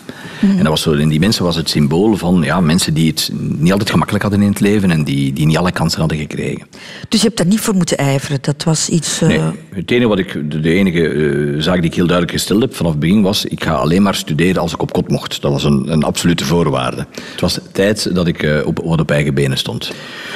En 0.41 0.57
dat 0.57 0.67
was 0.67 0.81
zo, 0.81 0.93
en 0.93 1.09
die 1.09 1.19
mensen 1.19 1.43
was 1.43 1.55
het 1.55 1.69
symbool 1.69 2.15
van 2.15 2.41
ja, 2.43 2.59
mensen 2.59 2.93
die 2.93 3.07
het 3.07 3.31
niet 3.57 3.71
altijd 3.71 3.89
gemakkelijk 3.89 4.23
hadden 4.23 4.41
in 4.41 4.49
het 4.49 4.59
leven 4.59 4.91
en 4.91 5.03
die, 5.03 5.33
die 5.33 5.45
niet 5.45 5.57
alle 5.57 5.71
kansen 5.71 5.99
hadden 5.99 6.17
gekregen. 6.17 6.67
Dus 7.09 7.19
je 7.21 7.25
hebt 7.25 7.37
daar 7.37 7.47
niet 7.47 7.59
voor 7.59 7.75
moeten 7.75 7.97
ijveren. 7.97 8.37
Dat 8.41 8.63
was 8.63 8.89
iets... 8.89 9.21
eh, 9.21 9.27
Nee, 9.27 9.39
het 9.69 9.91
enige 9.91 10.07
wat 10.07 10.19
ik, 10.19 10.51
de, 10.51 10.59
de 10.59 10.73
enige 10.73 11.07
eh, 11.07 11.61
zaak 11.61 11.75
die 11.75 11.85
ik 11.89 11.95
heel 11.95 12.05
duidelijk 12.07 12.37
gesteld 12.37 12.61
heb 12.61 12.75
vanaf 12.75 12.91
het 12.91 12.99
begin 12.99 13.21
was, 13.21 13.45
ik 13.45 13.63
ga 13.63 13.73
alleen 13.73 14.01
maar 14.01 14.15
studeren 14.15 14.61
als 14.61 14.73
ik 14.73 14.81
op 14.81 14.91
kot 14.93 15.09
mocht. 15.09 15.41
Dat 15.41 15.51
was 15.51 15.63
een, 15.63 15.91
een 15.91 16.03
absolute 16.03 16.45
voorwaarde. 16.45 17.05
Het 17.31 17.41
was 17.41 17.59
tijd 17.71 18.15
dat 18.15 18.27
ik 18.27 18.43
eh, 18.43 18.65
op, 18.65 18.79
wat 18.83 18.99
op 18.99 19.11
eigen 19.11 19.33
benen 19.33 19.57
stond. 19.57 19.91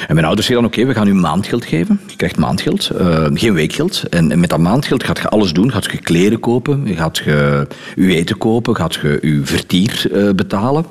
En 0.08 0.14
mijn 0.14 0.26
ouders 0.26 0.46
zeiden 0.46 0.70
dan, 0.70 0.80
oké, 0.80 0.88
we 0.92 0.98
gaan 0.98 1.08
u 1.08 1.14
maandgeld 1.14 1.64
geven. 1.64 2.00
Je 2.06 2.16
krijgt 2.16 2.36
maandgeld, 2.36 2.90
eh, 2.90 3.26
geen 3.34 3.52
weekgeld. 3.54 4.02
En, 4.10 4.30
en 4.32 4.40
met 4.40 4.50
dat 4.50 4.58
maandgeld 4.58 5.04
gaat 5.04 5.18
je 5.18 5.28
alles 5.28 5.52
doen. 5.52 5.72
Gaat 5.72 5.84
je 5.90 5.98
kleren 5.98 6.40
kopen, 6.40 6.86
gaat 6.96 7.18
je 7.18 7.66
uw 7.96 8.08
eten 8.08 8.38
kopen, 8.38 8.76
gaat 8.76 8.94
je 8.94 9.18
uw 9.20 9.44
vertier 9.44 9.95
eh, 10.04 10.30
betalen. 10.30 10.86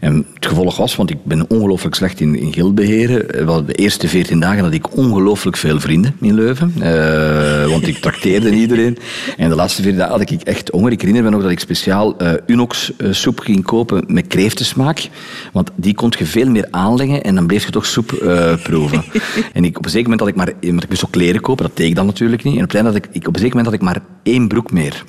En 0.00 0.26
het 0.34 0.46
gevolg 0.46 0.76
was, 0.76 0.96
want 0.96 1.10
ik 1.10 1.24
ben 1.24 1.50
ongelooflijk 1.50 1.94
slecht 1.94 2.20
in, 2.20 2.38
in 2.38 2.52
geld 2.52 2.74
beheren. 2.74 3.30
Eh, 3.30 3.58
De 3.66 3.72
eerste 3.72 4.08
veertien 4.08 4.40
dagen 4.40 4.64
had 4.64 4.72
ik 4.72 4.96
ongelooflijk 4.96 5.56
veel 5.56 5.80
vrienden 5.80 6.16
in 6.20 6.34
Leuven. 6.34 6.72
Eh, 6.80 7.70
want 7.70 7.86
ik 7.86 7.96
trakteerde 7.98 8.50
iedereen. 8.50 8.98
En 9.36 9.48
de 9.48 9.54
laatste 9.54 9.82
veertien 9.82 9.98
dagen 9.98 10.18
had 10.18 10.30
ik 10.30 10.42
echt 10.42 10.68
honger. 10.68 10.92
Ik 10.92 11.00
herinner 11.00 11.24
me 11.24 11.30
nog 11.30 11.42
dat 11.42 11.50
ik 11.50 11.60
speciaal 11.60 12.16
eh, 12.18 12.32
Unox 12.46 12.92
eh, 12.96 13.12
soep 13.12 13.40
ging 13.40 13.64
kopen 13.64 14.04
met 14.06 14.26
kreeftensmaak. 14.26 15.08
Want 15.52 15.70
die 15.76 15.94
kon 15.94 16.12
je 16.18 16.26
veel 16.26 16.50
meer 16.50 16.68
aanleggen 16.70 17.22
en 17.22 17.34
dan 17.34 17.46
bleef 17.46 17.64
je 17.64 17.70
toch 17.70 17.86
soep 17.86 18.12
eh, 18.12 18.54
proeven. 18.62 19.04
en 19.52 19.64
ik, 19.64 19.78
op 19.78 19.84
een 19.84 19.90
zeker 19.90 20.10
moment 20.10 20.20
had 20.20 20.28
ik 20.28 20.36
maar... 20.36 20.52
Want 20.60 20.82
ik 20.82 20.88
moest 20.88 21.04
ook 21.04 21.10
kleren 21.10 21.40
kopen, 21.40 21.64
dat 21.64 21.76
deed 21.76 21.88
ik 21.88 21.94
dan 21.94 22.06
natuurlijk 22.06 22.44
niet. 22.44 22.56
En 22.56 22.64
op 22.64 22.74
op 23.26 23.34
een 23.34 23.40
zeker 23.40 23.56
moment 23.56 23.64
had 23.64 23.74
ik 23.74 23.80
maar 23.80 24.00
één 24.22 24.48
broek 24.48 24.72
meer. 24.72 25.04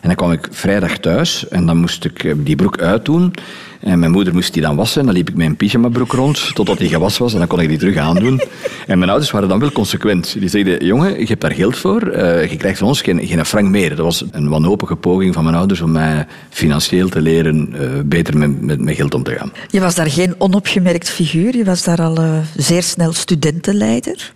En 0.00 0.08
dan 0.08 0.14
kwam 0.14 0.32
ik 0.32 0.48
vrijdag 0.50 0.98
thuis 0.98 1.48
en 1.48 1.66
dan 1.66 1.76
moest 1.76 2.04
ik 2.04 2.34
die 2.44 2.56
broek 2.56 2.78
uitdoen. 2.78 3.34
En 3.80 3.98
mijn 3.98 4.10
moeder 4.10 4.34
moest 4.34 4.52
die 4.52 4.62
dan 4.62 4.76
wassen. 4.76 5.04
Dan 5.04 5.14
liep 5.14 5.28
ik 5.28 5.36
met 5.36 5.46
een 5.46 5.56
pyjamabroek 5.56 6.12
rond 6.12 6.54
totdat 6.54 6.78
die 6.78 6.88
gewassen 6.88 7.22
was. 7.22 7.32
En 7.32 7.38
dan 7.38 7.48
kon 7.48 7.60
ik 7.60 7.68
die 7.68 7.78
terug 7.78 7.96
aandoen. 7.96 8.40
En 8.86 8.98
mijn 8.98 9.10
ouders 9.10 9.30
waren 9.30 9.48
dan 9.48 9.58
wel 9.58 9.72
consequent. 9.72 10.36
Die 10.38 10.48
zeiden, 10.48 10.84
jongen, 10.84 11.20
je 11.20 11.26
hebt 11.26 11.40
daar 11.40 11.52
geld 11.52 11.76
voor. 11.76 12.16
Uh, 12.16 12.50
je 12.50 12.56
krijgt 12.56 12.78
van 12.78 12.88
ons 12.88 13.02
geen, 13.02 13.26
geen 13.26 13.44
frank 13.44 13.68
meer. 13.68 13.88
Dat 13.88 14.04
was 14.04 14.24
een 14.30 14.48
wanhopige 14.48 14.96
poging 14.96 15.34
van 15.34 15.44
mijn 15.44 15.56
ouders 15.56 15.80
om 15.80 15.92
mij 15.92 16.26
financieel 16.50 17.08
te 17.08 17.20
leren 17.20 17.74
uh, 17.74 17.88
beter 18.04 18.38
met, 18.38 18.62
met, 18.62 18.80
met, 18.80 18.96
geld 18.96 19.14
om 19.14 19.22
te 19.22 19.32
gaan. 19.32 19.52
Je 19.70 19.80
was 19.80 19.94
daar 19.94 20.10
geen 20.10 20.34
onopgemerkt 20.38 21.10
figuur. 21.10 21.56
Je 21.56 21.64
was 21.64 21.84
daar 21.84 22.02
al 22.02 22.18
uh, 22.18 22.38
zeer 22.56 22.82
snel 22.82 23.12
studentenleider. 23.12 24.32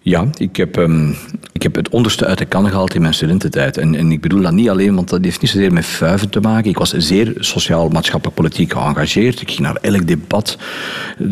Ja, 0.00 0.26
ik 0.36 0.56
heb, 0.56 0.76
um, 0.76 1.16
ik 1.52 1.62
heb 1.62 1.74
het 1.74 1.88
onderste 1.88 2.26
uit 2.26 2.38
de 2.38 2.44
kan 2.44 2.68
gehaald 2.68 2.94
in 2.94 3.00
mijn 3.00 3.14
studententijd. 3.14 3.76
En, 3.76 3.94
en 3.94 4.12
ik 4.12 4.20
bedoel 4.20 4.42
dat 4.42 4.52
niet 4.52 4.68
alleen, 4.68 4.94
want 4.94 5.08
dat 5.08 5.24
heeft 5.24 5.40
niet 5.40 5.50
zozeer 5.50 5.72
met 5.72 5.86
vuiven 5.86 6.28
te 6.28 6.40
maken. 6.40 6.70
Ik 6.70 6.78
was 6.78 6.90
zeer 6.90 7.32
sociaal, 7.38 7.88
maatschappelijk, 7.88 8.36
politiek 8.36 8.72
geëngageerd. 8.72 9.40
Ik 9.40 9.48
ging 9.50 9.60
naar 9.60 9.78
elk 9.80 10.06
debat. 10.06 10.58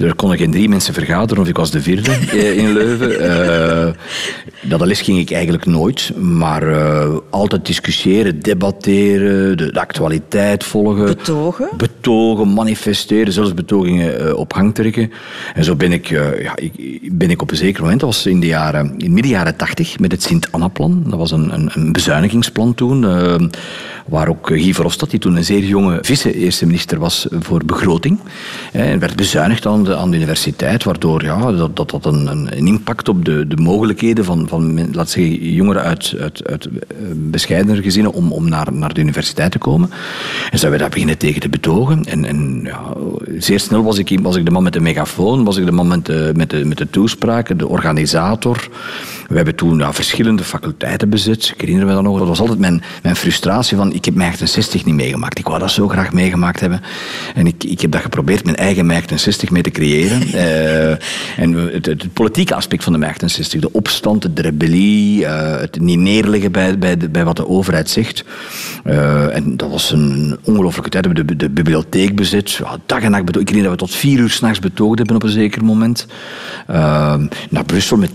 Er 0.00 0.14
konden 0.14 0.38
geen 0.38 0.50
drie 0.50 0.68
mensen 0.68 0.94
vergaderen, 0.94 1.42
of 1.42 1.48
ik 1.48 1.56
was 1.56 1.70
de 1.70 1.80
vierde 1.80 2.10
eh, 2.30 2.56
in 2.56 2.72
Leuven. 2.72 3.10
Uh, 3.10 4.70
dat 4.70 4.86
les 4.86 5.00
ging 5.00 5.18
ik 5.18 5.30
eigenlijk 5.30 5.66
nooit. 5.66 6.12
Maar 6.16 6.68
uh, 6.68 7.16
altijd 7.30 7.66
discussiëren, 7.66 8.40
debatteren, 8.40 9.56
de, 9.56 9.72
de, 9.72 9.80
actualiteit 9.80 10.64
volgen. 10.64 11.04
Betogen? 11.04 11.68
Betogen, 11.76 12.52
manifesteren, 12.52 13.32
zelfs 13.32 13.54
betogingen 13.54 14.36
op 14.36 14.52
gang 14.52 14.74
trekken. 14.74 15.12
En 15.54 15.64
zo 15.64 15.76
ben 15.76 15.92
ik, 15.92 16.08
ja, 16.42 16.56
ik, 16.56 17.08
ben 17.18 17.30
ik 17.30 17.42
op 17.42 17.50
een 17.50 17.56
zeker 17.56 17.82
moment, 17.82 18.00
dat 18.00 18.08
was 18.08 18.26
in 18.26 18.40
de 18.40 18.46
jaren, 18.56 18.94
in 18.96 19.12
midden 19.12 19.32
jaren 19.32 19.56
tachtig, 19.56 19.98
met 19.98 20.12
het 20.12 20.22
Sint-Anna-plan. 20.22 21.02
Dat 21.06 21.18
was 21.18 21.30
een, 21.30 21.52
een, 21.54 21.70
een 21.74 21.92
bezuinigingsplan 21.92 22.74
toen, 22.74 23.02
uh, 23.02 23.34
waar 24.06 24.28
ook 24.28 24.46
Guy 24.46 24.74
Verhofstadt, 24.74 25.10
die 25.10 25.20
toen 25.20 25.36
een 25.36 25.44
zeer 25.44 25.64
jonge 25.64 25.98
vice-eerste 26.00 26.66
minister 26.66 26.98
was 26.98 27.26
voor 27.30 27.62
begroting, 27.64 28.18
eh, 28.72 28.94
werd 28.94 29.16
bezuinigd 29.16 29.66
aan 29.66 29.84
de, 29.84 29.96
aan 29.96 30.10
de 30.10 30.16
universiteit, 30.16 30.84
waardoor 30.84 31.24
ja, 31.24 31.52
dat, 31.52 31.76
dat, 31.76 31.90
dat 31.90 32.04
een, 32.04 32.26
een, 32.26 32.66
impact 32.66 33.08
op 33.08 33.24
de, 33.24 33.46
de 33.46 33.56
mogelijkheden 33.56 34.24
van, 34.24 34.48
van 34.48 34.94
laat 34.94 35.10
zeggen, 35.10 35.52
jongeren 35.52 35.82
uit, 35.82 36.14
uit, 36.20 36.46
uit 36.46 36.68
bescheidener 37.14 37.82
gezinnen 37.82 38.12
om, 38.12 38.32
om 38.32 38.48
naar, 38.48 38.72
naar 38.72 38.94
de 38.94 39.00
universiteit 39.00 39.52
te 39.52 39.58
komen. 39.58 39.90
En 40.50 40.58
zijn 40.58 40.72
we 40.72 40.78
daar 40.78 40.90
beginnen 40.90 41.18
tegen 41.18 41.40
te 41.40 41.48
betogen. 41.48 42.04
En, 42.04 42.24
en 42.24 42.60
ja, 42.64 42.82
zeer 43.38 43.60
snel 43.60 43.82
was 43.82 43.98
ik, 43.98 44.18
was 44.22 44.36
ik 44.36 44.44
de 44.44 44.50
man 44.50 44.62
met 44.62 44.72
de 44.72 44.80
megafoon, 44.80 45.44
was 45.44 45.56
ik 45.56 45.64
de 45.64 45.72
man 45.72 45.88
met 45.88 46.06
de, 46.06 46.32
met 46.36 46.50
de, 46.50 46.64
met 46.64 46.78
de 46.78 46.90
toespraken, 46.90 47.58
de 47.58 47.68
organisator. 47.68 48.45
Autor 48.46 48.70
We 49.28 49.36
hebben 49.36 49.54
toen 49.54 49.78
ja, 49.78 49.92
verschillende 49.92 50.44
faculteiten 50.44 51.10
bezet. 51.10 51.52
Ik 51.54 51.60
herinner 51.60 51.86
me 51.86 51.92
dat 51.92 52.02
nog. 52.02 52.18
Dat 52.18 52.28
was 52.28 52.40
altijd 52.40 52.58
mijn, 52.58 52.82
mijn 53.02 53.16
frustratie 53.16 53.76
van, 53.76 53.92
ik 53.92 54.04
heb 54.04 54.14
mijn 54.14 54.34
60 54.44 54.84
niet 54.84 54.94
meegemaakt. 54.94 55.38
Ik 55.38 55.46
wou 55.46 55.58
dat 55.58 55.70
zo 55.70 55.88
graag 55.88 56.12
meegemaakt 56.12 56.60
hebben. 56.60 56.82
En 57.34 57.46
ik, 57.46 57.64
ik 57.64 57.80
heb 57.80 57.90
dat 57.90 58.00
geprobeerd 58.00 58.44
mijn 58.44 58.56
eigen 58.56 58.86
mij 58.86 59.02
60 59.14 59.50
mee 59.50 59.62
te 59.62 59.70
creëren. 59.70 60.22
uh, 60.22 60.90
en 61.44 61.52
het, 61.52 61.86
het, 61.86 62.12
politieke 62.12 62.54
aspect 62.54 62.84
van 62.84 62.92
de 62.92 62.98
mij 62.98 63.14
60, 63.16 63.60
de 63.60 63.72
opstand, 63.72 64.36
de 64.36 64.42
rebellie, 64.42 65.20
uh, 65.20 65.56
het 65.58 65.80
niet 65.80 65.98
neerleggen 65.98 66.52
bij, 66.52 66.78
bij, 66.78 66.96
de, 66.96 67.08
bij 67.08 67.24
wat 67.24 67.36
de 67.36 67.48
overheid 67.48 67.90
zegt. 67.90 68.24
Uh, 68.84 69.34
en 69.36 69.56
dat 69.56 69.70
was 69.70 69.90
een 69.90 70.38
ongelofelijke 70.42 70.90
tijd. 70.90 71.06
We 71.06 71.12
hebben 71.12 71.26
de, 71.26 71.36
de 71.36 71.50
bibliotheek 71.50 72.16
bezet. 72.16 72.52
Ja, 72.52 72.78
dag 72.86 73.02
en 73.02 73.10
nacht. 73.10 73.36
Ik 73.36 73.48
herinner 73.48 73.62
dat 73.62 73.80
we 73.80 73.86
tot 73.86 73.94
vier 73.94 74.18
uur 74.18 74.30
s'nachts 74.30 74.58
betoogd 74.58 74.98
hebben 74.98 75.16
op 75.16 75.22
een 75.22 75.28
zeker 75.28 75.64
moment. 75.64 76.06
naar 77.50 77.64
Brussel 77.66 77.96
met 77.96 78.10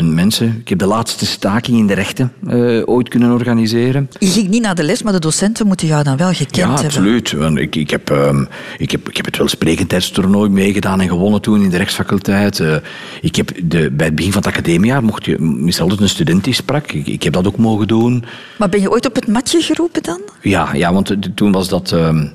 10.000 0.00 0.04
mensen. 0.04 0.53
Ik 0.60 0.68
heb 0.68 0.78
de 0.78 0.86
laatste 0.86 1.26
staking 1.26 1.78
in 1.78 1.86
de 1.86 1.94
rechten 1.94 2.32
uh, 2.46 2.82
ooit 2.84 3.08
kunnen 3.08 3.32
organiseren. 3.32 4.10
Je 4.18 4.26
ging 4.26 4.48
niet 4.48 4.62
naar 4.62 4.74
de 4.74 4.82
les, 4.82 5.02
maar 5.02 5.12
de 5.12 5.18
docenten 5.18 5.66
moeten 5.66 5.86
jou 5.86 6.04
dan 6.04 6.16
wel 6.16 6.32
gekend 6.32 6.56
ja, 6.56 6.66
hebben. 6.66 6.84
absoluut. 6.84 7.34
Ik, 7.56 7.76
ik, 7.76 7.90
heb, 7.90 8.10
um, 8.10 8.48
ik, 8.78 8.90
heb, 8.90 9.08
ik 9.08 9.16
heb 9.16 9.24
het 9.24 9.36
welsprekendheidstoernooi 9.36 10.50
meegedaan 10.50 11.00
en 11.00 11.08
gewonnen 11.08 11.40
toen 11.40 11.62
in 11.62 11.70
de 11.70 11.76
rechtsfaculteit. 11.76 12.58
Uh, 12.58 12.76
ik 13.20 13.36
heb 13.36 13.50
de, 13.64 13.90
bij 13.90 14.06
het 14.06 14.14
begin 14.14 14.32
van 14.32 14.42
het 14.42 14.50
academiejaar 14.50 15.04
mocht 15.04 15.24
je, 15.24 15.74
altijd 15.78 16.00
een 16.00 16.08
student 16.08 16.44
die 16.44 16.54
sprak. 16.54 16.92
Ik, 16.92 17.06
ik, 17.06 17.22
heb 17.22 17.32
dat 17.32 17.46
ook 17.46 17.56
mogen 17.56 17.88
doen. 17.88 18.24
Maar 18.58 18.68
ben 18.68 18.80
je 18.80 18.90
ooit 18.90 19.06
op 19.06 19.14
het 19.14 19.26
matje 19.26 19.60
geroepen 19.60 20.02
dan? 20.02 20.20
Ja, 20.40 20.74
ja 20.74 20.92
want 20.92 21.16
toen 21.34 21.52
was 21.52 21.68
dat... 21.68 21.92
Um, 21.92 22.32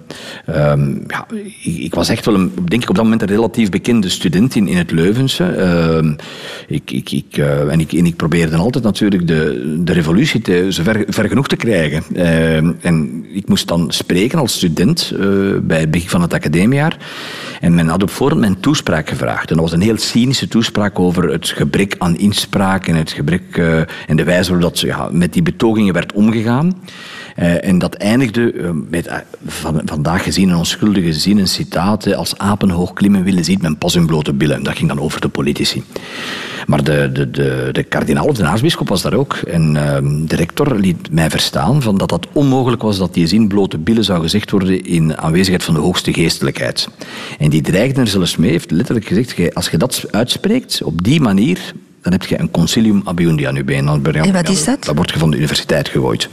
um, 0.47 1.03
ja, 1.08 1.25
ik, 1.63 1.77
ik, 1.77 1.93
was 1.93 2.10
echt 2.10 2.25
wel, 2.25 2.36
een, 2.36 2.51
denk 2.65 2.84
ik, 2.84 2.89
op 2.89 2.95
dat 2.95 3.03
moment 3.03 3.21
een 3.21 3.27
relatief 3.27 3.69
bekende 3.69 4.10
student 4.10 4.55
in, 4.55 4.67
in 4.67 4.77
het 4.77 4.91
Leuvense. 4.91 6.17
ik, 6.67 6.91
ik, 6.91 7.12
ik, 7.12 7.38
uh, 7.38 7.71
en 7.71 7.79
ik, 7.79 7.93
en 7.93 8.05
ik 8.10 8.15
probeerde 8.15 8.56
altijd 8.56 8.84
natuurlijk 8.84 9.28
de, 9.28 9.76
de 9.84 9.93
revolutie 9.93 10.41
te, 10.41 10.67
ver, 11.10 11.30
genoeg 11.30 11.48
te 11.48 11.56
krijgen. 11.56 12.04
Uh, 12.13 12.56
en 12.58 13.26
ik 13.34 13.48
moest 13.48 13.67
dan 13.67 13.91
spreken 13.91 14.39
als 14.39 14.54
student 14.54 15.13
uh, 15.13 15.19
bij 15.62 15.80
het 15.80 15.91
begin 15.91 16.10
van 16.10 16.22
het 16.22 16.34
academiejaar. 16.34 16.98
En 17.62 17.76
men 17.76 17.88
had 17.88 18.04
op 18.04 18.10
voorhand 18.10 18.41
mijn 18.41 18.60
toespraak 18.60 19.10
gevraagd. 19.10 19.50
En 19.50 19.56
dat 19.56 19.63
was 19.65 19.74
een 19.74 19.82
heel 19.82 19.98
cynische 19.98 20.48
toespraak 20.48 21.00
over 21.00 21.30
het 21.30 21.48
gebrek 21.48 21.95
aan 21.98 22.17
inspraak 22.17 22.88
en 22.88 22.95
het 22.95 23.12
gebrek 23.12 23.58
uh, 23.58 23.80
en 24.08 24.15
de 24.15 24.24
wijze 24.24 24.52
waarop 24.52 24.76
dat 24.82 25.12
met 25.12 25.34
die 25.34 25.41
betogingen 25.41 25.93
werd 25.93 26.13
omgegaan. 26.13 26.78
Uh, 27.39 27.65
en 27.65 27.80
dat 27.80 27.93
eindigde 27.93 28.54
uh, 28.54 28.69
met 28.89 29.08
uh, 29.08 29.13
van, 29.45 29.82
vandaag 29.86 30.23
gezien 30.23 30.49
een 30.49 30.56
onschuldige 30.56 31.13
zin, 31.13 31.38
een 31.38 31.47
citaat. 31.47 32.13
Als 32.13 32.38
apen 32.38 32.69
hoog 32.69 32.93
klimmen 32.93 33.23
willen, 33.23 33.43
ziet 33.43 33.62
men 33.62 33.78
pas 33.78 33.93
hun 33.93 34.06
blote 34.06 34.34
billen. 34.34 34.63
Dat 34.63 34.75
ging 34.78 34.89
dan 34.89 34.99
over 34.99 35.21
de 35.21 35.28
politici. 35.28 35.84
Maar 36.67 36.84
de, 36.84 37.10
de, 37.13 37.32
de, 37.32 37.69
de 37.71 37.84
kardinaal 37.84 38.25
of 38.25 38.36
de 38.36 38.45
aartsbisschop 38.45 38.89
was 38.89 39.02
daar 39.02 39.13
ook. 39.13 39.34
En 39.34 39.75
ehm, 39.75 40.25
de 40.25 40.36
rector 40.36 40.75
liet 40.75 41.12
mij 41.12 41.30
verstaan 41.30 41.82
van 41.82 41.97
dat 41.97 42.10
dat 42.10 42.28
onmogelijk 42.34 42.82
was 42.82 42.97
dat 42.97 43.13
die 43.13 43.28
zin 43.28 43.47
blote 43.47 43.78
billen 43.78 44.04
zou 44.04 44.21
gezegd 44.21 44.52
worden 44.52 44.86
in 44.86 45.17
aanwezigheid 45.17 45.63
van 45.63 45.73
de 45.73 45.80
hoogste 45.80 46.13
geestelijkheid. 46.13 46.89
En 47.38 47.49
die 47.49 47.62
dreigde 47.62 48.02
er 48.02 48.08
zelfs 48.08 48.38
mee, 48.38 48.52
heeft 48.52 48.71
letterlijk 48.71 49.06
gezegd, 49.06 49.56
als 49.56 49.69
je 49.69 49.78
dat 49.78 50.06
uitspreekt 50.12 50.84
op 50.84 51.04
die 51.04 51.21
manier, 51.21 51.73
dan 52.02 52.12
heb 52.12 52.25
je 52.25 52.39
een 52.39 52.52
concilium 52.52 53.02
abiundi 53.06 53.43
aan 53.43 53.56
je 53.56 53.63
been. 53.63 53.88
En 53.88 54.34
wat 54.34 54.49
is 54.49 54.65
dat? 54.65 54.84
Dat 54.84 54.95
wordt 54.95 55.12
je 55.12 55.19
van 55.19 55.32
de 55.32 55.38
universiteit 55.38 55.89
gegooid. 55.89 56.30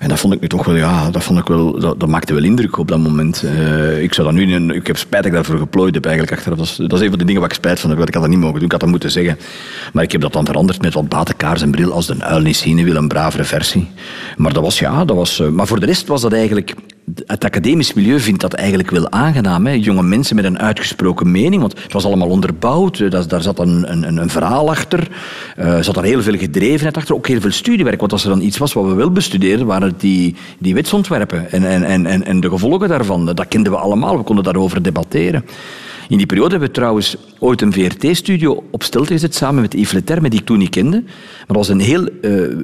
En 0.00 0.08
dat 0.08 0.18
vond 0.18 0.34
ik 0.34 0.40
nu 0.40 0.48
toch 0.48 0.64
wel, 0.64 0.76
ja, 0.76 1.10
dat, 1.10 1.22
vond 1.22 1.38
ik 1.38 1.46
wel, 1.46 1.78
dat, 1.78 2.00
dat 2.00 2.08
maakte 2.08 2.34
wel 2.34 2.42
indruk 2.42 2.78
op 2.78 2.88
dat 2.88 2.98
moment. 2.98 3.42
Uh, 3.44 4.02
ik, 4.02 4.14
zou 4.14 4.26
dat 4.26 4.36
nu, 4.36 4.74
ik 4.74 4.86
heb 4.86 4.96
spijt 4.96 5.22
dat 5.22 5.32
ik 5.32 5.32
daarvoor 5.32 5.58
geplooid 5.58 5.94
heb 5.94 6.04
eigenlijk 6.06 6.36
achteraf. 6.36 6.58
Dat 6.58 6.66
is, 6.66 6.76
dat 6.76 6.92
is 6.92 7.00
een 7.00 7.08
van 7.08 7.18
de 7.18 7.24
dingen 7.24 7.40
waar 7.40 7.50
ik 7.50 7.56
spijt 7.56 7.80
van 7.80 7.90
heb. 7.90 7.98
Ik 7.98 8.14
had 8.14 8.22
dat 8.22 8.30
niet 8.30 8.40
mogen 8.40 8.54
doen, 8.54 8.64
ik 8.64 8.70
had 8.70 8.80
dat 8.80 8.90
moeten 8.90 9.10
zeggen. 9.10 9.38
Maar 9.92 10.02
ik 10.02 10.12
heb 10.12 10.20
dat 10.20 10.32
dan 10.32 10.46
veranderd 10.46 10.82
met 10.82 10.94
wat 10.94 11.08
batenkaars 11.08 11.62
en 11.62 11.70
bril 11.70 11.92
als 11.92 12.06
de 12.06 12.22
uil 12.22 12.40
niet 12.40 12.56
zien 12.56 12.84
wil, 12.84 12.96
een 12.96 13.08
bravere 13.08 13.44
versie. 13.44 13.90
Maar 14.36 14.52
dat 14.52 14.62
was, 14.62 14.78
ja, 14.78 15.04
dat 15.04 15.16
was... 15.16 15.40
Uh, 15.40 15.48
maar 15.48 15.66
voor 15.66 15.80
de 15.80 15.86
rest 15.86 16.06
was 16.06 16.20
dat 16.20 16.32
eigenlijk 16.32 16.74
het 17.26 17.44
academisch 17.44 17.94
milieu 17.94 18.20
vindt 18.20 18.40
dat 18.40 18.52
eigenlijk 18.52 18.90
wel 18.90 19.10
aangenaam. 19.10 19.66
Hè? 19.66 19.72
Jonge 19.72 20.02
mensen 20.02 20.36
met 20.36 20.44
een 20.44 20.58
uitgesproken 20.58 21.30
mening, 21.30 21.60
want 21.60 21.82
het 21.82 21.92
was 21.92 22.04
allemaal 22.04 22.28
onderbouwd. 22.28 23.10
Daar, 23.10 23.28
daar 23.28 23.42
zat 23.42 23.58
een, 23.58 23.92
een, 23.92 24.16
een 24.16 24.30
verhaal 24.30 24.70
achter. 24.70 25.08
Uh, 25.58 25.80
zat 25.80 25.96
er 25.96 26.04
heel 26.04 26.22
veel 26.22 26.38
gedrevenheid 26.38 26.96
achter. 26.96 27.14
Ook 27.14 27.26
heel 27.26 27.40
veel 27.40 27.50
studiewerk. 27.50 28.00
Want 28.00 28.12
als 28.12 28.24
er 28.24 28.30
dan 28.30 28.40
iets 28.40 28.58
was 28.58 28.72
wat 28.72 28.84
we 28.84 28.94
wel 28.94 29.10
bestudeerden, 29.10 29.66
waren 29.66 29.94
die, 29.96 30.34
die 30.58 30.74
wetsontwerpen. 30.74 31.50
En, 31.50 31.84
en, 31.84 32.06
en, 32.06 32.24
en 32.24 32.40
de 32.40 32.48
gevolgen 32.48 32.88
daarvan. 32.88 33.24
Dat 33.24 33.48
kenden 33.48 33.72
we 33.72 33.78
allemaal. 33.78 34.16
We 34.16 34.24
konden 34.24 34.44
daarover 34.44 34.82
debatteren. 34.82 35.44
In 36.08 36.16
die 36.16 36.26
periode 36.26 36.50
hebben 36.50 36.68
we 36.68 36.74
trouwens 36.74 37.16
ooit 37.38 37.62
een 37.62 37.72
VRT-studio 37.72 38.64
op 38.70 38.82
stelte 38.82 39.12
gezet 39.12 39.34
samen 39.34 39.62
met 39.62 39.72
Yves 39.72 39.92
Leterme, 39.92 40.30
die 40.30 40.40
ik 40.40 40.46
toen 40.46 40.58
niet 40.58 40.70
kende. 40.70 41.02
Maar 41.02 41.46
dat 41.46 41.56
was 41.56 41.68
een 41.68 41.80
heel 41.80 42.08
uh, 42.20 42.56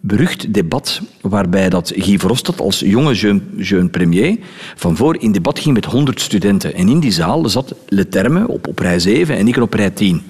berucht 0.00 0.54
debat 0.54 1.00
waarbij 1.20 1.68
dat 1.68 1.92
Guy 1.96 2.18
Verhofstadt 2.18 2.60
als 2.60 2.80
jonge 2.80 3.40
jeune, 3.56 3.88
premier 3.88 4.38
van 4.74 4.96
voor 4.96 5.16
in 5.20 5.32
debat 5.32 5.58
ging 5.58 5.74
met 5.74 5.84
100 5.84 6.20
studenten. 6.20 6.74
En 6.74 6.88
in 6.88 7.00
die 7.00 7.12
zaal 7.12 7.48
zat 7.48 7.74
Leterme 7.88 8.48
op, 8.48 8.66
op 8.66 8.78
rij 8.78 8.98
7 8.98 9.36
en 9.36 9.48
ik 9.48 9.56
op 9.56 9.74
rij 9.74 9.90
10. 9.90 10.22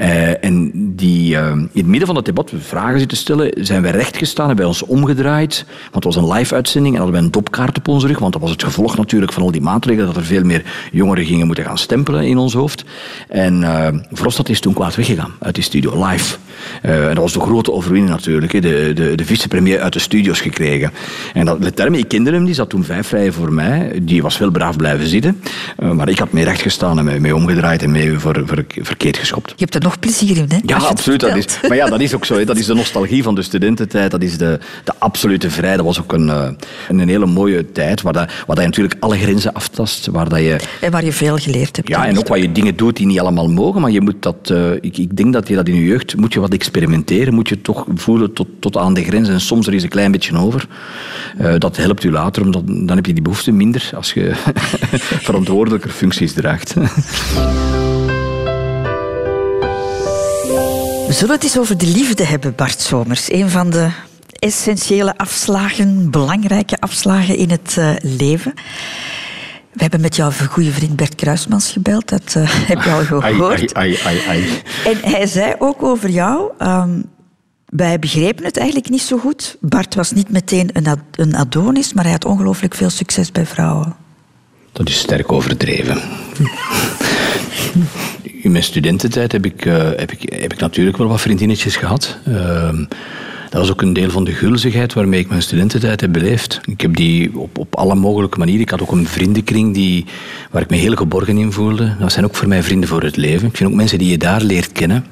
Uh, 0.00 0.44
en 0.44 0.70
die, 0.74 1.34
uh, 1.34 1.50
in 1.50 1.70
het 1.72 1.86
midden 1.86 2.06
van 2.06 2.16
het 2.16 2.24
debat, 2.24 2.50
we 2.50 2.60
vragen 2.60 2.98
zitten 2.98 3.18
stellen, 3.18 3.50
zijn 3.56 3.82
wij 3.82 3.90
rechtgestaan, 3.90 4.46
hebben 4.46 4.64
wij 4.64 4.74
ons 4.74 4.82
omgedraaid. 4.82 5.64
Want 5.90 6.04
het 6.04 6.14
was 6.14 6.16
een 6.16 6.32
live-uitzending 6.32 6.94
en 6.94 7.00
hadden 7.00 7.16
wij 7.18 7.26
een 7.26 7.32
dopkaart 7.32 7.78
op 7.78 7.88
onze 7.88 8.06
rug. 8.06 8.18
Want 8.18 8.32
dat 8.32 8.42
was 8.42 8.50
het 8.50 8.62
gevolg 8.62 8.96
natuurlijk 8.96 9.32
van 9.32 9.42
al 9.42 9.50
die 9.50 9.60
maatregelen, 9.60 10.06
dat 10.06 10.16
er 10.16 10.24
veel 10.24 10.44
meer 10.44 10.62
jongeren 10.92 11.24
gingen 11.24 11.46
moeten 11.46 11.64
gaan 11.64 11.78
stempelen 11.78 12.26
in 12.26 12.38
ons 12.38 12.52
hoofd. 12.52 12.84
En 13.28 13.60
uh, 13.60 13.88
Verhofstadt 14.12 14.48
is 14.48 14.60
toen 14.60 14.74
kwaad 14.74 14.94
weggegaan 14.94 15.32
uit 15.40 15.54
die 15.54 15.64
studio, 15.64 16.06
live. 16.06 16.36
en 16.82 17.14
dat 17.14 17.18
was 17.18 17.32
de 17.32 17.40
grote 17.40 17.72
overwinning 17.72 18.10
natuurlijk, 18.10 18.52
de, 18.52 18.92
de, 18.94 19.14
de 19.14 19.24
vicepremier 19.24 19.80
uit 19.80 19.92
de 19.92 19.98
studio's 19.98 20.40
gekregen. 20.40 20.92
En 21.34 21.44
dat, 21.44 21.58
Leterme, 21.60 21.98
ik 21.98 22.08
kende 22.08 22.32
hem, 22.32 22.44
die 22.44 22.54
zat 22.54 22.68
toen 22.68 22.84
vijf 22.84 23.10
rijen 23.10 23.32
voor 23.32 23.52
mij. 23.52 24.00
Die 24.02 24.22
was 24.22 24.38
wel 24.38 24.50
braaf 24.50 24.76
blijven 24.76 25.06
zitten. 25.06 25.42
maar 25.92 26.08
ik 26.08 26.18
had 26.18 26.32
mee 26.32 26.44
recht 26.44 26.60
gestaan 26.60 27.08
en 27.08 27.20
mee, 27.20 27.36
omgedraaid 27.36 27.82
en 27.82 27.90
mee 27.90 28.18
voor, 28.18 28.44
verkeerd 28.82 29.16
geschopt. 29.16 29.48
Je 29.48 29.64
hebt 29.64 29.72
nog 29.88 29.98
plezier 29.98 30.36
in. 30.36 30.46
Hè, 30.48 30.58
ja, 30.64 30.76
absoluut. 30.76 31.20
Dat 31.20 31.36
is, 31.36 31.46
maar 31.68 31.76
ja, 31.76 31.86
dat 31.86 32.00
is 32.00 32.14
ook 32.14 32.24
zo. 32.24 32.36
Hè. 32.36 32.44
Dat 32.44 32.56
is 32.56 32.66
de 32.66 32.74
nostalgie 32.82 33.22
van 33.22 33.34
de 33.34 33.42
studententijd. 33.42 34.10
Dat 34.10 34.22
is 34.22 34.38
de, 34.38 34.58
de 34.84 34.92
absolute 34.98 35.50
vrijheid. 35.50 35.76
Dat 35.76 35.86
was 35.86 36.00
ook 36.00 36.12
een, 36.12 36.28
eh, 36.28 36.48
een 36.88 37.08
hele 37.08 37.26
mooie 37.26 37.72
tijd 37.72 38.02
waar, 38.02 38.12
dat, 38.12 38.26
waar 38.26 38.56
dat 38.56 38.58
je 38.58 38.64
natuurlijk 38.64 38.96
alle 39.00 39.16
grenzen 39.16 39.52
aftast. 39.52 40.06
Waar 40.06 40.28
dat 40.28 40.38
je, 40.38 40.60
en 40.80 40.90
waar 40.90 41.04
je 41.04 41.12
veel 41.12 41.36
geleerd 41.36 41.76
hebt. 41.76 41.88
Ja, 41.88 42.06
en 42.06 42.18
ook 42.18 42.28
waar 42.28 42.38
je 42.38 42.52
dingen 42.52 42.76
doet 42.76 42.96
die 42.96 43.06
niet 43.06 43.20
allemaal 43.20 43.48
mogen. 43.48 43.80
Maar 43.80 43.90
je 43.90 44.00
moet 44.00 44.22
dat, 44.22 44.50
uh, 44.52 44.72
ik, 44.80 44.98
ik 44.98 45.16
denk 45.16 45.32
dat 45.32 45.48
je 45.48 45.54
dat 45.54 45.68
in 45.68 45.74
je 45.74 45.84
jeugd 45.84 46.16
moet 46.16 46.32
je 46.32 46.40
wat 46.40 46.52
experimenteren. 46.52 47.34
Moet 47.34 47.48
je 47.48 47.60
toch 47.60 47.86
voelen 47.94 48.32
tot, 48.32 48.48
tot 48.60 48.76
aan 48.76 48.94
de 48.94 49.04
grens. 49.04 49.28
En 49.28 49.40
soms 49.40 49.66
er 49.66 49.74
is 49.74 49.82
een 49.82 49.88
klein 49.88 50.12
beetje 50.12 50.36
over. 50.36 50.66
Uh, 51.40 51.54
dat 51.58 51.76
helpt 51.76 52.04
u 52.04 52.10
later, 52.10 52.42
omdat 52.42 52.62
dan 52.66 52.96
heb 52.96 53.06
je 53.06 53.12
die 53.12 53.22
behoefte 53.22 53.52
minder 53.52 53.90
als 53.94 54.12
je 54.12 54.32
verantwoordelijker 55.28 55.90
functies 55.90 56.32
draagt. 56.32 56.74
We 61.08 61.14
zullen 61.14 61.34
het 61.34 61.44
eens 61.44 61.58
over 61.58 61.78
de 61.78 61.86
liefde 61.86 62.24
hebben, 62.24 62.54
Bart 62.54 62.80
Somers. 62.80 63.32
Een 63.32 63.50
van 63.50 63.70
de 63.70 63.90
essentiële 64.38 65.16
afslagen, 65.16 66.10
belangrijke 66.10 66.76
afslagen 66.80 67.36
in 67.36 67.50
het 67.50 67.76
uh, 67.78 67.90
leven. 68.02 68.54
We 69.72 69.80
hebben 69.80 70.00
met 70.00 70.16
jouw 70.16 70.30
goede 70.30 70.70
vriend 70.70 70.96
Bert 70.96 71.14
Kruismans 71.14 71.70
gebeld, 71.70 72.08
dat 72.08 72.34
uh, 72.36 72.50
heb 72.70 72.82
je 72.82 72.90
al 72.90 73.04
gehoord. 73.04 73.74
Ai, 73.74 73.96
ai, 74.04 74.18
ai, 74.28 74.62
en 74.84 75.10
hij 75.10 75.26
zei 75.26 75.54
ook 75.58 75.82
over 75.82 76.10
jou, 76.10 76.52
um, 76.58 77.04
wij 77.66 77.98
begrepen 77.98 78.44
het 78.44 78.56
eigenlijk 78.56 78.90
niet 78.90 79.02
zo 79.02 79.18
goed. 79.18 79.56
Bart 79.60 79.94
was 79.94 80.12
niet 80.12 80.30
meteen 80.30 80.70
een, 80.72 80.86
ad 80.86 80.98
een 81.10 81.36
Adonis, 81.36 81.92
maar 81.92 82.04
hij 82.04 82.12
had 82.12 82.24
ongelooflijk 82.24 82.74
veel 82.74 82.90
succes 82.90 83.32
bij 83.32 83.46
vrouwen. 83.46 83.96
Dat 84.72 84.88
is 84.88 84.98
sterk 84.98 85.32
overdreven. 85.32 85.98
In 88.42 88.50
mijn 88.50 88.64
studententijd 88.64 89.32
heb 89.32 89.44
ik, 89.44 89.64
uh, 89.64 89.76
heb, 89.96 90.12
ik, 90.12 90.32
heb 90.40 90.52
ik 90.52 90.60
natuurlijk 90.60 90.96
wel 90.96 91.08
wat 91.08 91.20
vriendinnetjes 91.20 91.76
gehad. 91.76 92.18
Uh, 92.28 92.78
dat 93.50 93.60
was 93.60 93.70
ook 93.70 93.82
een 93.82 93.92
deel 93.92 94.10
van 94.10 94.24
de 94.24 94.32
gulzigheid 94.32 94.94
waarmee 94.94 95.20
ik 95.20 95.28
mijn 95.28 95.42
studententijd 95.42 96.00
heb 96.00 96.12
beleefd. 96.12 96.60
Ik 96.64 96.80
heb 96.80 96.96
die 96.96 97.38
op, 97.38 97.58
op 97.58 97.76
alle 97.76 97.94
mogelijke 97.94 98.38
manieren. 98.38 98.62
Ik 98.62 98.70
had 98.70 98.82
ook 98.82 98.92
een 98.92 99.06
vriendenkring 99.06 99.74
die, 99.74 100.04
waar 100.50 100.62
ik 100.62 100.70
me 100.70 100.76
heel 100.76 100.94
geborgen 100.94 101.38
in 101.38 101.52
voelde. 101.52 101.96
Dat 101.98 102.12
zijn 102.12 102.24
ook 102.24 102.34
voor 102.34 102.48
mij 102.48 102.62
vrienden 102.62 102.88
voor 102.88 103.02
het 103.02 103.16
leven. 103.16 103.48
Ik 103.48 103.56
vind 103.56 103.70
ook 103.70 103.76
mensen 103.76 103.98
die 103.98 104.10
je 104.10 104.18
daar 104.18 104.42
leert 104.42 104.72
kennen 104.72 105.04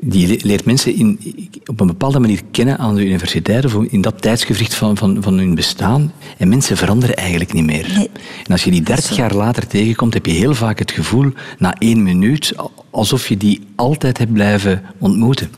die 0.00 0.46
leert 0.46 0.64
mensen 0.64 0.94
in, 0.94 1.18
op 1.66 1.80
een 1.80 1.86
bepaalde 1.86 2.18
manier 2.18 2.40
kennen 2.50 2.78
aan 2.78 2.94
de 2.94 3.04
universiteit 3.04 3.64
of 3.64 3.74
in 3.74 4.00
dat 4.00 4.22
tijdsgevricht 4.22 4.74
van, 4.74 4.96
van, 4.96 5.22
van 5.22 5.38
hun 5.38 5.54
bestaan. 5.54 6.12
En 6.36 6.48
mensen 6.48 6.76
veranderen 6.76 7.16
eigenlijk 7.16 7.52
niet 7.52 7.64
meer. 7.64 7.92
Nee. 7.96 8.10
En 8.46 8.52
als 8.52 8.64
je 8.64 8.70
die 8.70 8.82
dertig 8.82 9.16
jaar 9.16 9.34
later 9.34 9.66
tegenkomt, 9.66 10.14
heb 10.14 10.26
je 10.26 10.32
heel 10.32 10.54
vaak 10.54 10.78
het 10.78 10.90
gevoel, 10.90 11.32
na 11.58 11.74
één 11.78 12.02
minuut, 12.02 12.52
alsof 12.90 13.28
je 13.28 13.36
die 13.36 13.60
altijd 13.76 14.18
hebt 14.18 14.32
blijven 14.32 14.82
ontmoeten. 14.98 15.50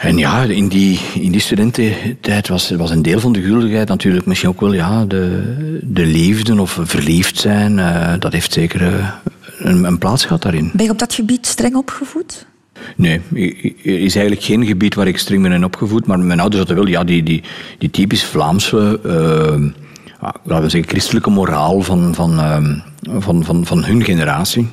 En 0.00 0.18
ja, 0.18 0.42
in 0.42 0.68
die, 0.68 1.00
in 1.14 1.32
die 1.32 1.40
studententijd 1.40 2.48
was, 2.48 2.70
was 2.70 2.90
een 2.90 3.02
deel 3.02 3.20
van 3.20 3.32
de 3.32 3.42
guldigheid 3.42 3.88
natuurlijk 3.88 4.26
misschien 4.26 4.48
ook 4.48 4.60
wel 4.60 4.72
ja, 4.72 5.04
de, 5.04 5.78
de 5.82 6.06
liefde 6.06 6.60
of 6.60 6.78
verliefd 6.82 7.38
zijn. 7.38 7.78
Uh, 7.78 8.12
dat 8.18 8.32
heeft 8.32 8.52
zeker 8.52 8.80
uh, 8.82 9.08
een, 9.58 9.84
een 9.84 9.98
plaats 9.98 10.24
gehad 10.24 10.42
daarin. 10.42 10.70
Ben 10.72 10.84
je 10.84 10.90
op 10.90 10.98
dat 10.98 11.14
gebied 11.14 11.46
streng 11.46 11.74
opgevoed? 11.74 12.46
Nee, 12.96 13.20
er 13.84 14.00
is 14.00 14.16
eigenlijk 14.16 14.46
geen 14.46 14.66
gebied 14.66 14.94
waar 14.94 15.06
ik 15.06 15.18
streng 15.18 15.42
ben 15.42 15.52
in 15.52 15.64
opgevoed. 15.64 16.06
Maar 16.06 16.18
mijn 16.18 16.40
ouders 16.40 16.58
hadden 16.66 16.84
wel 16.84 16.92
ja, 16.92 17.04
die, 17.04 17.22
die, 17.22 17.42
die 17.78 17.90
typisch 17.90 18.24
Vlaamse, 18.24 19.00
uh, 19.06 19.70
laten 20.44 20.62
we 20.62 20.68
zeggen, 20.68 20.90
christelijke 20.90 21.30
moraal 21.30 21.80
van, 21.82 22.14
van, 22.14 22.32
uh, 22.32 22.58
van, 23.18 23.44
van, 23.44 23.66
van 23.66 23.84
hun 23.84 24.04
generatie. 24.04 24.68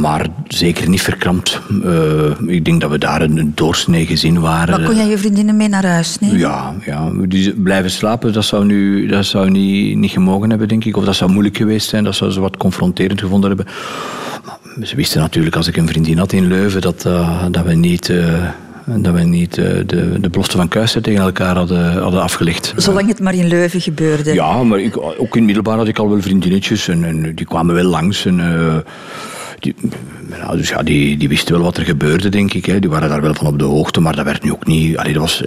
Maar 0.00 0.26
zeker 0.48 0.88
niet 0.88 1.02
verkrampt. 1.02 1.60
Uh, 1.84 2.30
ik 2.46 2.64
denk 2.64 2.80
dat 2.80 2.90
we 2.90 2.98
daar 2.98 3.22
een 3.22 3.52
doorsnee 3.54 4.06
gezin 4.06 4.40
waren. 4.40 4.80
Maar 4.80 4.88
kon 4.88 4.96
jij 4.96 5.08
je 5.08 5.18
vriendinnen 5.18 5.56
mee 5.56 5.68
naar 5.68 5.86
huis 5.86 6.18
nemen? 6.18 6.38
Ja, 6.38 6.74
ja. 6.84 7.10
Die 7.28 7.52
blijven 7.52 7.90
slapen, 7.90 8.32
dat 8.32 8.44
zou, 8.44 8.64
nu, 8.64 9.06
dat 9.06 9.24
zou 9.24 9.50
niet, 9.50 9.96
niet 9.96 10.10
gemogen 10.10 10.50
hebben, 10.50 10.68
denk 10.68 10.84
ik. 10.84 10.96
Of 10.96 11.04
dat 11.04 11.14
zou 11.14 11.30
moeilijk 11.30 11.56
geweest 11.56 11.88
zijn, 11.88 12.04
dat 12.04 12.14
zou 12.14 12.30
ze 12.30 12.40
wat 12.40 12.56
confronterend 12.56 13.20
gevonden 13.20 13.48
hebben 13.48 13.66
ze 14.82 14.96
wisten 14.96 15.20
natuurlijk 15.20 15.56
als 15.56 15.68
ik 15.68 15.76
een 15.76 15.88
vriendin 15.88 16.18
had 16.18 16.32
in 16.32 16.46
Leuven 16.46 16.80
dat, 16.80 17.04
uh, 17.06 17.44
dat 17.50 17.64
we 17.64 17.74
niet, 17.74 18.08
uh, 18.08 18.48
dat 18.84 19.14
we 19.14 19.20
niet 19.20 19.56
uh, 19.56 19.64
de, 19.86 20.20
de 20.20 20.30
belofte 20.30 20.56
van 20.56 20.68
Kuister 20.68 21.02
tegen 21.02 21.22
elkaar 21.22 21.56
hadden, 21.56 21.92
hadden 21.92 22.22
afgelegd. 22.22 22.72
Zolang 22.76 23.08
het 23.08 23.20
maar 23.20 23.34
in 23.34 23.48
Leuven 23.48 23.80
gebeurde. 23.80 24.34
Ja, 24.34 24.62
maar 24.62 24.80
ik, 24.80 24.96
ook 25.18 25.36
in 25.36 25.44
middelbaar 25.44 25.76
had 25.76 25.88
ik 25.88 25.98
al 25.98 26.10
wel 26.10 26.22
vriendinnetjes 26.22 26.88
en, 26.88 27.04
en 27.04 27.34
die 27.34 27.46
kwamen 27.46 27.74
wel 27.74 27.84
langs. 27.84 28.26
En, 28.26 28.40
die, 29.58 29.74
nou, 30.28 30.56
dus 30.56 30.68
ja, 30.68 30.82
die, 30.82 31.16
die 31.16 31.28
wisten 31.28 31.54
wel 31.54 31.64
wat 31.64 31.76
er 31.76 31.84
gebeurde, 31.84 32.28
denk 32.28 32.54
ik. 32.54 32.64
Hè. 32.64 32.78
Die 32.78 32.90
waren 32.90 33.08
daar 33.08 33.22
wel 33.22 33.34
van 33.34 33.46
op 33.46 33.58
de 33.58 33.64
hoogte, 33.64 34.00
maar 34.00 34.16
daar 34.16 34.24
werd 34.24 34.42
nu 34.42 34.52
ook 34.52 34.66
niet, 34.66 34.96
allee, 34.96 35.12
dat 35.12 35.22
was, 35.22 35.42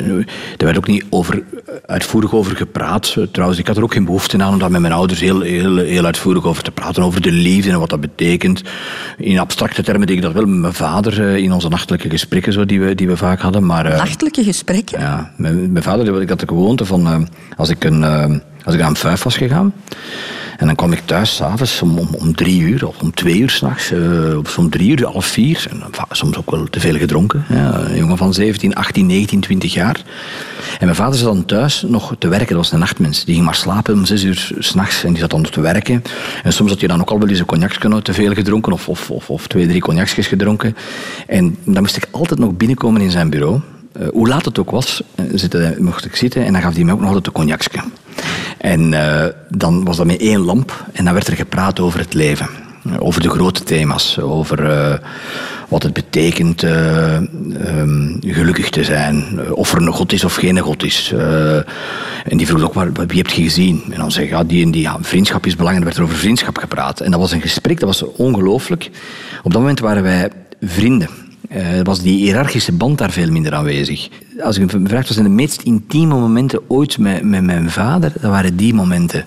daar 0.57 0.57
werd 0.57 0.77
ook 0.77 0.87
niet 0.87 1.05
over, 1.09 1.43
uitvoerig 1.85 2.33
over 2.33 2.55
gepraat. 2.55 3.15
Trouwens, 3.31 3.59
ik 3.59 3.67
had 3.67 3.77
er 3.77 3.83
ook 3.83 3.93
geen 3.93 4.05
behoefte 4.05 4.43
aan 4.43 4.53
om 4.53 4.59
daar 4.59 4.71
met 4.71 4.81
mijn 4.81 4.93
ouders 4.93 5.19
heel, 5.19 5.41
heel, 5.41 5.77
heel 5.77 6.05
uitvoerig 6.05 6.45
over 6.45 6.63
te 6.63 6.71
praten. 6.71 7.03
Over 7.03 7.21
de 7.21 7.31
liefde 7.31 7.71
en 7.71 7.79
wat 7.79 7.89
dat 7.89 8.01
betekent. 8.01 8.61
In 9.17 9.39
abstracte 9.39 9.83
termen 9.83 10.07
deed 10.07 10.15
ik 10.15 10.21
dat 10.21 10.33
wel 10.33 10.45
met 10.45 10.59
mijn 10.59 10.73
vader 10.73 11.27
eh, 11.27 11.35
in 11.35 11.53
onze 11.53 11.69
nachtelijke 11.69 12.09
gesprekken 12.09 12.53
zo, 12.53 12.65
die, 12.65 12.79
we, 12.79 12.95
die 12.95 13.07
we 13.07 13.17
vaak 13.17 13.39
hadden. 13.39 13.65
Maar, 13.65 13.85
uh, 13.85 13.97
nachtelijke 13.97 14.43
gesprekken? 14.43 14.99
Ja, 14.99 15.31
met 15.35 15.71
mijn 15.71 15.83
vader 15.83 16.11
had 16.11 16.21
ik 16.21 16.27
dat 16.27 16.39
de 16.39 16.47
gewoonte 16.47 16.85
van, 16.85 17.29
als 17.55 17.69
ik, 17.69 17.83
een, 17.83 18.03
als 18.63 18.75
ik 18.75 18.81
aan 18.81 18.95
vijf 18.95 19.23
was 19.23 19.37
gegaan. 19.37 19.73
En 20.57 20.65
dan 20.65 20.75
kwam 20.75 20.91
ik 20.91 21.01
thuis 21.05 21.35
s'avonds 21.35 21.81
om, 21.81 21.97
om, 21.97 22.07
om 22.11 22.35
drie 22.35 22.61
uur 22.61 22.87
of 22.87 22.99
om 23.01 23.13
twee 23.13 23.39
uur 23.39 23.49
s'nachts. 23.49 23.91
Uh, 23.91 24.37
om 24.57 24.69
drie 24.69 24.91
uur, 24.91 25.05
half 25.05 25.25
vier. 25.25 25.65
En, 25.69 25.83
soms 26.11 26.37
ook 26.37 26.51
wel 26.51 26.65
te 26.69 26.79
veel 26.79 26.97
gedronken. 26.97 27.45
Ja, 27.49 27.79
een 27.79 27.97
jongen 27.97 28.17
van 28.17 28.33
17, 28.33 28.75
18, 28.75 29.05
19, 29.05 29.39
20 29.39 29.73
jaar. 29.73 30.01
En 30.79 30.85
mijn 30.85 30.95
vader 30.95 31.19
zat 31.19 31.33
dan 31.33 31.45
thuis 31.45 31.83
nog 31.87 32.15
te 32.19 32.27
werken. 32.27 32.47
Dat 32.47 32.57
was 32.57 32.71
een 32.71 32.79
nachtmens. 32.79 33.25
Die 33.25 33.33
ging 33.33 33.45
maar 33.45 33.55
slapen 33.55 33.93
om 33.93 34.05
zes 34.05 34.23
uur 34.23 34.51
s'nachts. 34.59 35.03
En 35.03 35.09
die 35.09 35.19
zat 35.19 35.29
dan 35.29 35.43
te 35.43 35.61
werken. 35.61 36.03
En 36.43 36.53
soms 36.53 36.69
had 36.69 36.79
je 36.79 36.87
dan 36.87 36.99
ook 36.99 37.09
al 37.09 37.19
wel 37.19 37.27
eens 37.27 37.39
een 37.39 37.45
cognac 37.45 38.03
te 38.03 38.13
veel 38.13 38.33
gedronken. 38.33 38.73
Of, 38.73 38.89
of, 38.89 39.11
of, 39.11 39.29
of 39.29 39.47
twee, 39.47 39.67
drie 39.67 39.81
cognacjes 39.81 40.27
gedronken. 40.27 40.75
En 41.27 41.57
dan 41.63 41.81
moest 41.81 41.97
ik 41.97 42.07
altijd 42.11 42.39
nog 42.39 42.57
binnenkomen 42.57 43.01
in 43.01 43.11
zijn 43.11 43.29
bureau. 43.29 43.61
Uh, 43.99 44.07
hoe 44.13 44.27
laat 44.27 44.45
het 44.45 44.59
ook 44.59 44.71
was, 44.71 45.01
zitten, 45.33 45.83
mocht 45.83 46.05
ik 46.05 46.15
zitten 46.15 46.45
en 46.45 46.53
dan 46.53 46.61
gaf 46.61 46.73
hij 46.73 46.83
mij 46.83 46.93
ook 46.93 46.99
nog 46.99 47.07
altijd 47.07 47.27
een 47.27 47.33
cognacje. 47.33 47.79
En 48.57 48.91
uh, 48.91 49.25
dan 49.49 49.83
was 49.83 49.97
dat 49.97 50.05
met 50.05 50.19
één 50.19 50.39
lamp 50.39 50.85
en 50.93 51.05
dan 51.05 51.13
werd 51.13 51.27
er 51.27 51.35
gepraat 51.35 51.79
over 51.79 51.99
het 51.99 52.13
leven. 52.13 52.47
Over 52.99 53.21
de 53.21 53.29
grote 53.29 53.63
thema's, 53.63 54.19
over 54.19 55.01
wat 55.67 55.83
het 55.83 55.93
betekent 55.93 56.63
um, 56.63 58.17
gelukkig 58.21 58.69
te 58.69 58.83
zijn. 58.83 59.39
Of 59.51 59.71
er 59.71 59.81
een 59.81 59.93
God 59.93 60.13
is 60.13 60.23
of 60.23 60.35
geen 60.35 60.59
God 60.59 60.83
is. 60.83 61.13
en 62.25 62.37
die 62.37 62.47
vroeg 62.47 62.63
ook, 62.63 62.73
maar 62.73 62.91
wie 62.93 63.17
heb 63.17 63.27
je 63.27 63.41
gezien? 63.41 63.83
En 63.89 63.99
dan 63.99 64.11
zei 64.11 64.27
ja, 64.27 64.43
die 64.43 64.63
en 64.63 64.71
die, 64.71 64.81
ja, 64.81 64.97
vriendschap 65.01 65.45
is 65.45 65.55
belangrijk. 65.55 65.85
En 65.85 65.93
werd 65.93 65.97
er 65.97 66.13
over 66.13 66.23
vriendschap 66.23 66.57
gepraat. 66.57 66.99
En 66.99 67.11
dat 67.11 67.19
was 67.19 67.31
een 67.31 67.41
gesprek, 67.41 67.79
dat 67.79 67.99
was 67.99 68.11
ongelooflijk. 68.15 68.89
Op 69.43 69.51
dat 69.51 69.61
moment 69.61 69.79
waren 69.79 70.03
wij 70.03 70.29
vrienden. 70.61 71.09
Uh, 71.55 71.81
was 71.83 72.01
die 72.01 72.17
hiërarchische 72.17 72.71
band 72.71 72.97
daar 72.97 73.11
veel 73.11 73.31
minder 73.31 73.53
aanwezig. 73.53 74.09
Als 74.41 74.57
ik 74.57 74.73
me 74.73 74.87
vraag, 74.87 75.03
wat 75.03 75.13
zijn 75.13 75.25
de 75.25 75.31
meest 75.31 75.61
intieme 75.61 76.19
momenten 76.19 76.59
ooit 76.67 76.97
met, 76.97 77.23
met 77.23 77.43
mijn 77.43 77.69
vader? 77.69 78.11
Dat 78.21 78.31
waren 78.31 78.55
die 78.55 78.73
momenten. 78.73 79.25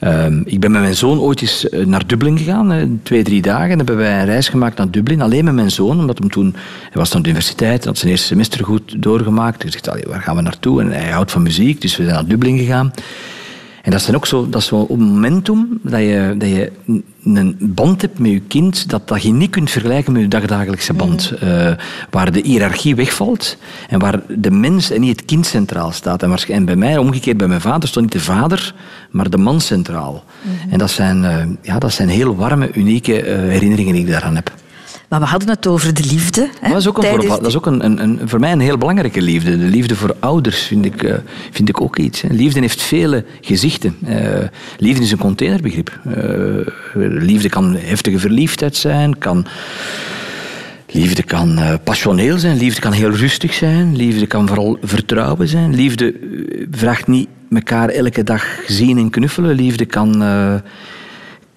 Ja. 0.00 0.28
Uh, 0.28 0.40
ik 0.44 0.60
ben 0.60 0.70
met 0.70 0.80
mijn 0.80 0.94
zoon 0.94 1.18
ooit 1.18 1.40
eens 1.40 1.68
eh, 1.68 1.86
naar 1.86 2.06
Dublin 2.06 2.38
gegaan, 2.38 2.72
uh, 2.72 2.82
twee, 3.02 3.22
drie 3.22 3.42
dagen. 3.42 3.68
Dan 3.68 3.76
hebben 3.76 3.96
wij 3.96 4.18
een 4.20 4.24
reis 4.24 4.48
gemaakt 4.48 4.78
naar 4.78 4.90
Dublin, 4.90 5.22
alleen 5.22 5.44
met 5.44 5.54
mijn 5.54 5.70
zoon. 5.70 5.98
Omdat 5.98 6.18
hem 6.18 6.30
toen, 6.30 6.54
hij 6.82 6.92
was 6.92 7.14
aan 7.14 7.22
de 7.22 7.28
universiteit, 7.28 7.84
had 7.84 7.98
zijn 7.98 8.10
eerste 8.10 8.26
semester 8.26 8.64
goed 8.64 9.02
doorgemaakt. 9.02 9.64
Ik 9.64 9.78
zei, 9.82 10.02
waar 10.06 10.20
gaan 10.20 10.36
we 10.36 10.42
naartoe? 10.42 10.80
En 10.80 10.92
hij 10.92 11.10
houdt 11.10 11.30
van 11.30 11.42
muziek, 11.42 11.80
dus 11.80 11.96
we 11.96 12.02
zijn 12.02 12.14
naar 12.14 12.26
Dublin 12.26 12.58
gegaan. 12.58 12.92
En 13.88 13.94
dat 13.94 14.08
is 14.08 14.14
ook 14.14 14.26
zo, 14.26 14.48
dat 14.48 14.62
is 14.62 14.70
een 14.70 14.86
momentum 15.00 15.80
dat 15.82 16.00
je, 16.00 16.34
dat 16.38 16.48
je 16.48 16.72
een 17.24 17.56
band 17.60 18.02
hebt 18.02 18.18
met 18.18 18.30
je 18.30 18.40
kind 18.40 18.90
dat, 18.90 19.08
dat 19.08 19.22
je 19.22 19.32
niet 19.32 19.50
kunt 19.50 19.70
vergelijken 19.70 20.12
met 20.12 20.22
je 20.22 20.28
dagdagelijkse 20.28 20.92
band. 20.92 21.32
Mm. 21.40 21.48
Uh, 21.48 21.70
waar 22.10 22.32
de 22.32 22.40
hiërarchie 22.40 22.94
wegvalt 22.94 23.56
en 23.88 23.98
waar 23.98 24.20
de 24.28 24.50
mens 24.50 24.90
en 24.90 25.00
niet 25.00 25.16
het 25.16 25.24
kind 25.24 25.46
centraal 25.46 25.92
staat. 25.92 26.22
En, 26.22 26.36
en 26.48 26.64
bij 26.64 26.76
mij, 26.76 26.98
omgekeerd 26.98 27.36
bij 27.36 27.48
mijn 27.48 27.60
vader, 27.60 27.88
stond 27.88 28.04
niet 28.04 28.24
de 28.24 28.32
vader, 28.32 28.74
maar 29.10 29.30
de 29.30 29.38
man 29.38 29.60
centraal. 29.60 30.24
Mm. 30.42 30.70
En 30.70 30.78
dat 30.78 30.90
zijn, 30.90 31.22
uh, 31.22 31.36
ja, 31.62 31.78
dat 31.78 31.92
zijn 31.92 32.08
heel 32.08 32.36
warme, 32.36 32.70
unieke 32.72 33.22
uh, 33.22 33.38
herinneringen 33.38 33.92
die 33.92 34.02
ik 34.04 34.10
daaraan 34.10 34.34
heb. 34.34 34.52
Maar 35.08 35.20
we 35.20 35.26
hadden 35.26 35.48
het 35.48 35.66
over 35.66 35.94
de 35.94 36.04
liefde. 36.04 36.48
Hè, 36.60 36.68
dat 36.68 36.78
is 36.78 36.88
ook, 36.88 36.98
een, 36.98 37.04
voor, 37.04 37.28
dat 37.28 37.46
is 37.46 37.56
ook 37.56 37.66
een, 37.66 37.84
een, 37.84 38.02
een, 38.02 38.20
voor 38.24 38.40
mij 38.40 38.52
een 38.52 38.60
heel 38.60 38.78
belangrijke 38.78 39.22
liefde. 39.22 39.58
De 39.58 39.64
liefde 39.64 39.96
voor 39.96 40.16
ouders 40.18 40.62
vind 40.62 40.84
ik, 40.84 41.02
uh, 41.02 41.14
vind 41.50 41.68
ik 41.68 41.80
ook 41.80 41.98
iets. 41.98 42.20
Hè. 42.20 42.28
Liefde 42.32 42.60
heeft 42.60 42.82
vele 42.82 43.24
gezichten. 43.40 43.96
Uh, 44.08 44.18
liefde 44.78 45.02
is 45.02 45.10
een 45.10 45.18
containerbegrip. 45.18 46.00
Uh, 46.06 46.14
liefde 46.94 47.48
kan 47.48 47.76
heftige 47.76 48.18
verliefdheid 48.18 48.76
zijn, 48.76 49.18
kan... 49.18 49.46
Liefde 50.90 51.22
kan 51.22 51.78
passioneel 51.84 52.38
zijn, 52.38 52.56
liefde 52.56 52.80
kan 52.80 52.92
heel 52.92 53.10
rustig 53.10 53.54
zijn, 53.54 53.96
liefde 53.96 54.26
kan 54.26 54.46
vooral 54.46 54.78
vertrouwen 54.82 55.48
zijn. 55.48 55.74
Liefde 55.74 56.14
vraagt 56.70 57.06
niet 57.06 57.28
elkaar 57.50 57.88
elke 57.88 58.22
dag 58.22 58.44
zien 58.66 58.98
en 58.98 59.10
knuffelen. 59.10 59.54
Liefde 59.54 59.84
kan, 59.84 60.22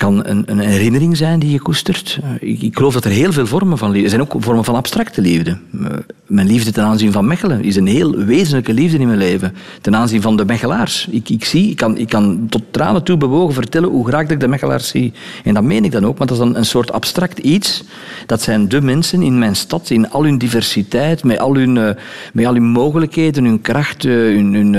kan 0.01 0.25
een, 0.25 0.43
een 0.45 0.59
herinnering 0.59 1.17
zijn 1.17 1.39
die 1.39 1.51
je 1.51 1.59
koestert. 1.59 2.19
Eh, 2.23 2.49
ik, 2.49 2.61
ik, 2.61 2.75
geloof 2.75 2.93
dat 2.93 3.05
er 3.05 3.11
heel 3.11 3.31
veel 3.31 3.47
vormen 3.47 3.77
van 3.77 3.89
liefde... 3.89 4.03
Er 4.03 4.09
zijn 4.09 4.21
ook 4.21 4.43
vormen 4.43 4.63
van 4.63 4.75
abstracte 4.75 5.21
liefde. 5.21 5.57
Uh, 5.75 5.87
mijn 6.25 6.47
liefde 6.47 6.71
ten 6.71 6.83
aanzien 6.83 7.11
van 7.11 7.27
Mechelen 7.27 7.63
is 7.63 7.75
een 7.75 7.87
heel 7.87 8.15
wezenlijke 8.15 8.73
liefde 8.73 8.97
in 8.97 9.07
mijn 9.07 9.19
leven. 9.19 9.53
Ten 9.81 9.95
aanzien 9.95 10.21
van 10.21 10.37
de 10.37 10.45
Mechelaars. 10.45 11.07
Ik, 11.11 11.29
ik, 11.29 11.45
zie, 11.45 11.69
ik, 11.69 11.75
kan, 11.75 11.97
ik 11.97 12.09
kan 12.09 12.47
tot 12.49 12.61
tranen 12.71 13.03
toe 13.03 13.17
bewogen 13.17 13.53
vertellen 13.53 13.89
hoe 13.89 14.07
graag 14.07 14.27
ik 14.27 14.39
de 14.39 14.47
Mechelaars 14.47 14.87
zie. 14.87 15.13
En 15.43 15.53
dat 15.53 15.63
meen 15.63 15.85
ik 15.85 15.91
dan 15.91 16.05
ook, 16.05 16.17
want 16.17 16.29
dat 16.29 16.39
is 16.39 16.45
een, 16.45 16.57
een 16.57 16.65
soort 16.65 16.91
abstract 16.91 17.39
iets. 17.39 17.83
Dat 18.25 18.41
zijn 18.41 18.69
de 18.69 18.81
mensen 18.81 19.21
in 19.21 19.39
mijn 19.39 19.55
stad, 19.55 19.89
in 19.89 20.09
al 20.09 20.23
hun 20.23 20.37
diversiteit, 20.37 21.23
met 21.23 21.39
al 21.39 21.55
hun, 21.55 21.75
uh, 21.75 21.89
met 22.33 22.45
al 22.45 22.53
hun 22.53 22.63
mogelijkheden, 22.63 23.43
hun 23.43 23.61
kracht, 23.61 24.03
hun, 24.03 24.53
hun, 24.53 24.73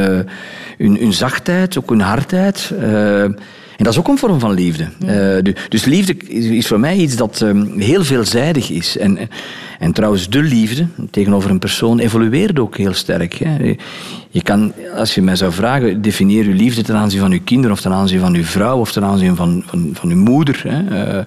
hun, 0.78 0.96
hun 0.96 1.12
zachtheid, 1.12 1.78
ook 1.78 1.90
hun 1.90 2.00
hardheid... 2.00 2.72
En 3.82 3.88
dat 3.88 3.96
is 3.96 4.04
ook 4.04 4.08
een 4.08 4.18
vorm 4.18 4.40
van 4.40 4.52
liefde. 4.52 4.88
Uh, 5.44 5.54
dus 5.68 5.84
liefde 5.84 6.16
is 6.26 6.66
voor 6.66 6.80
mij 6.80 6.96
iets 6.96 7.16
dat 7.16 7.40
um, 7.40 7.78
heel 7.78 8.04
veelzijdig 8.04 8.70
is. 8.70 8.98
En, 8.98 9.18
en 9.78 9.92
trouwens, 9.92 10.28
de 10.28 10.42
liefde 10.42 10.86
tegenover 11.10 11.50
een 11.50 11.58
persoon 11.58 11.98
evolueert 11.98 12.58
ook 12.58 12.76
heel 12.76 12.94
sterk. 12.94 13.34
Hè. 13.34 13.74
Je 14.30 14.42
kan, 14.42 14.72
als 14.96 15.14
je 15.14 15.22
mij 15.22 15.36
zou 15.36 15.52
vragen, 15.52 16.02
definieer 16.02 16.48
je 16.48 16.54
liefde 16.54 16.82
ten 16.82 16.96
aanzien 16.96 17.20
van 17.20 17.30
je 17.30 17.40
kinderen, 17.40 17.72
of 17.72 17.80
ten 17.80 17.92
aanzien 17.92 18.20
van 18.20 18.32
je 18.32 18.44
vrouw, 18.44 18.78
of 18.78 18.92
ten 18.92 19.04
aanzien 19.04 19.36
van, 19.36 19.62
van, 19.66 19.90
van 19.92 20.08
je 20.08 20.16
moeder. 20.16 20.62
Hè. 20.66 20.82
Uh, 21.18 21.24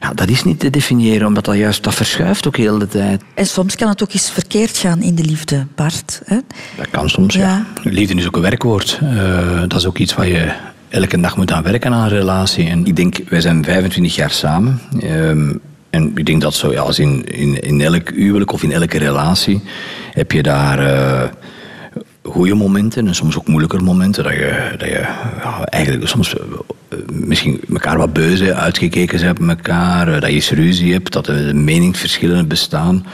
ja, 0.00 0.14
dat 0.14 0.28
is 0.28 0.44
niet 0.44 0.60
te 0.60 0.70
definiëren, 0.70 1.26
omdat 1.26 1.44
dat 1.44 1.56
juist 1.56 1.82
dat 1.82 1.94
verschuift 1.94 2.46
ook 2.46 2.56
heel 2.56 2.78
de 2.78 2.88
tijd. 2.88 3.22
En 3.34 3.46
soms 3.46 3.76
kan 3.76 3.88
het 3.88 4.02
ook 4.02 4.12
eens 4.12 4.30
verkeerd 4.30 4.76
gaan 4.76 5.02
in 5.02 5.14
de 5.14 5.24
liefde, 5.24 5.66
Bart. 5.74 6.20
Hè? 6.24 6.38
Dat 6.76 6.90
kan 6.90 7.10
soms, 7.10 7.34
ja. 7.34 7.66
ja. 7.82 7.90
Liefde 7.90 8.14
is 8.14 8.26
ook 8.26 8.36
een 8.36 8.42
werkwoord. 8.42 9.00
Uh, 9.02 9.60
dat 9.60 9.78
is 9.78 9.86
ook 9.86 9.98
iets 9.98 10.14
wat 10.14 10.26
je 10.26 10.52
elke 10.88 11.20
dag 11.20 11.36
moet 11.36 11.52
aan 11.52 11.62
werken 11.62 11.92
aan 11.92 12.02
een 12.02 12.18
relatie. 12.18 12.68
En 12.68 12.86
ik 12.86 12.96
denk, 12.96 13.16
wij 13.28 13.40
zijn 13.40 13.64
25 13.64 14.14
jaar 14.14 14.30
samen. 14.30 14.80
Um, 15.02 15.60
en 15.90 16.12
ik 16.14 16.26
denk 16.26 16.40
dat 16.40 16.54
zo, 16.54 16.74
als 16.74 16.98
in, 16.98 17.24
in, 17.24 17.60
in 17.60 17.80
elk 17.80 18.10
huwelijk 18.10 18.52
of 18.52 18.62
in 18.62 18.72
elke 18.72 18.98
relatie 18.98 19.60
heb 20.12 20.32
je 20.32 20.42
daar 20.42 20.80
uh, 20.80 21.22
goede 22.22 22.54
momenten 22.54 23.06
en 23.06 23.14
soms 23.14 23.38
ook 23.38 23.46
moeilijker 23.46 23.82
momenten. 23.82 24.24
Dat 24.24 24.32
je, 24.32 24.74
dat 24.78 24.88
je 24.88 25.06
eigenlijk 25.64 26.08
soms 26.08 26.34
uh, 26.34 26.98
misschien 27.12 27.60
elkaar 27.72 27.98
wat 27.98 28.12
beuzen 28.12 28.56
uitgekeken 28.56 29.20
bent 29.20 29.38
met 29.38 29.56
elkaar. 29.56 30.08
Uh, 30.08 30.20
dat 30.20 30.46
je 30.46 30.54
ruzie 30.54 30.92
hebt, 30.92 31.12
dat 31.12 31.26
er 31.26 31.56
meningsverschillen 31.56 32.48
bestaan. 32.48 33.06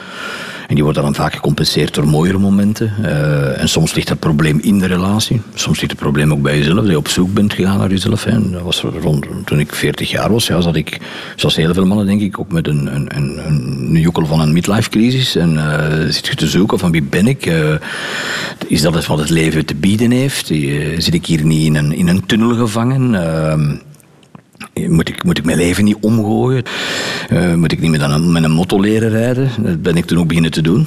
En 0.66 0.74
die 0.74 0.84
worden 0.84 1.02
dan 1.02 1.14
vaak 1.14 1.34
gecompenseerd 1.34 1.94
door 1.94 2.06
mooiere 2.06 2.38
momenten. 2.38 2.92
Uh, 3.00 3.60
en 3.60 3.68
soms 3.68 3.94
ligt 3.94 4.08
het 4.08 4.18
probleem 4.18 4.58
in 4.62 4.78
de 4.78 4.86
relatie. 4.86 5.40
Soms 5.54 5.78
ligt 5.78 5.90
het 5.90 6.00
probleem 6.00 6.32
ook 6.32 6.42
bij 6.42 6.58
jezelf, 6.58 6.76
dat 6.76 6.88
je 6.88 6.96
op 6.96 7.08
zoek 7.08 7.34
bent 7.34 7.52
gegaan 7.52 7.78
naar 7.78 7.90
jezelf. 7.90 8.26
En 8.26 8.52
dat 8.52 8.62
was 8.62 8.80
rond, 8.80 9.26
toen 9.44 9.60
ik 9.60 9.74
40 9.74 10.10
jaar 10.10 10.32
was, 10.32 10.46
ja, 10.46 10.60
zat 10.60 10.76
ik, 10.76 11.00
zoals 11.36 11.56
heel 11.56 11.74
veel 11.74 11.86
mannen 11.86 12.06
denk 12.06 12.20
ik, 12.20 12.38
ook 12.38 12.52
met 12.52 12.66
een, 12.66 12.94
een, 12.94 13.16
een, 13.16 13.94
een 13.94 14.26
van 14.26 14.40
een 14.40 14.52
midlife 14.52 14.90
crisis. 14.90 15.36
En 15.36 15.52
uh, 15.52 16.10
zit 16.10 16.26
je 16.26 16.34
te 16.34 16.48
zoeken 16.48 16.78
van 16.78 16.90
wie 16.90 17.02
ben 17.02 17.26
ik? 17.26 17.46
Uh, 17.46 17.74
is 18.66 18.82
dat 18.82 19.06
wat 19.06 19.18
het 19.18 19.30
leven 19.30 19.64
te 19.64 19.74
bieden 19.74 20.10
heeft? 20.10 20.46
zit 20.98 21.14
ik 21.14 21.26
hier 21.26 21.44
niet 21.44 21.66
in 21.66 21.74
een, 21.74 21.92
in 21.92 22.08
een 22.08 22.26
tunnel 22.26 22.54
gevangen? 22.54 23.14
Moet 24.74 25.08
ik, 25.08 25.24
moet 25.24 25.38
ik 25.38 25.44
mijn 25.44 25.56
leven 25.56 25.84
niet 25.84 25.96
omgooien? 26.00 26.62
Uh, 27.32 27.54
moet 27.54 27.72
ik 27.72 27.80
niet 27.80 27.90
met 27.90 28.00
een, 28.00 28.32
met 28.32 28.44
een 28.44 28.50
motto 28.50 28.80
leren 28.80 29.10
rijden? 29.10 29.50
Dat 29.58 29.82
ben 29.82 29.96
ik 29.96 30.04
toen 30.04 30.18
ook 30.18 30.26
beginnen 30.26 30.50
te 30.50 30.62
doen. 30.62 30.86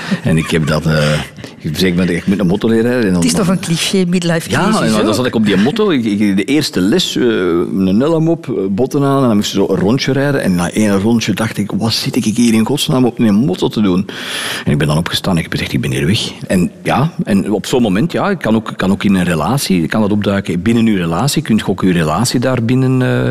en 0.30 0.36
ik 0.36 0.50
heb 0.50 0.66
dat... 0.66 0.86
Uh, 0.86 1.20
ik 1.58 1.78
zeg, 1.78 1.92
ik 1.92 2.26
met 2.26 2.38
een 2.38 2.46
motto 2.46 2.68
leren. 2.68 2.92
En 2.92 3.02
dan, 3.02 3.14
het 3.14 3.24
is 3.24 3.32
toch 3.32 3.48
een 3.48 3.60
cliché 3.60 4.04
midlife 4.08 4.48
crisis? 4.48 4.90
Ja, 4.90 4.98
en 4.98 5.04
dan 5.04 5.14
zat 5.14 5.26
ik 5.26 5.34
op 5.34 5.46
die 5.46 5.56
motto. 5.56 5.90
Ik, 5.90 6.04
ik, 6.04 6.36
de 6.36 6.44
eerste 6.44 6.80
les, 6.80 7.16
uh, 7.16 7.24
een 7.76 8.00
helm 8.00 8.28
op, 8.28 8.68
botten 8.70 9.02
aan. 9.02 9.22
En 9.22 9.26
dan 9.26 9.36
moest 9.36 9.50
je 9.50 9.56
zo 9.56 9.66
een 9.68 9.78
rondje 9.78 10.12
rijden. 10.12 10.42
En 10.42 10.54
na 10.54 10.70
één 10.70 11.00
rondje 11.00 11.32
dacht 11.32 11.58
ik, 11.58 11.70
wat 11.70 11.92
zit 11.92 12.16
ik 12.16 12.24
hier 12.24 12.54
in 12.54 12.66
godsnaam 12.66 13.04
op 13.04 13.18
een 13.18 13.34
motto 13.34 13.68
te 13.68 13.80
doen? 13.80 14.06
En 14.64 14.72
ik 14.72 14.78
ben 14.78 14.86
dan 14.86 14.98
opgestaan 14.98 15.32
en 15.32 15.36
ik 15.36 15.42
heb 15.42 15.52
gezegd, 15.52 15.72
ik 15.72 15.80
ben 15.80 15.90
hier 15.90 16.06
weg. 16.06 16.32
En 16.46 16.70
ja, 16.82 17.12
en 17.24 17.52
op 17.52 17.66
zo'n 17.66 17.82
moment, 17.82 18.12
ja, 18.12 18.30
ik 18.30 18.38
kan 18.38 18.54
ook, 18.54 18.72
kan 18.76 18.90
ook 18.90 19.04
in 19.04 19.14
een 19.14 19.24
relatie, 19.24 19.86
kan 19.86 20.00
dat 20.00 20.12
opduiken. 20.12 20.62
Binnen 20.62 20.86
uw 20.86 20.96
relatie, 20.96 21.42
kunt 21.42 21.60
je 21.60 21.68
ook 21.68 21.82
uw 21.82 21.92
relatie 21.92 22.40
daar 22.40 22.62
binnen... 22.62 23.00
Uh, 23.00 23.28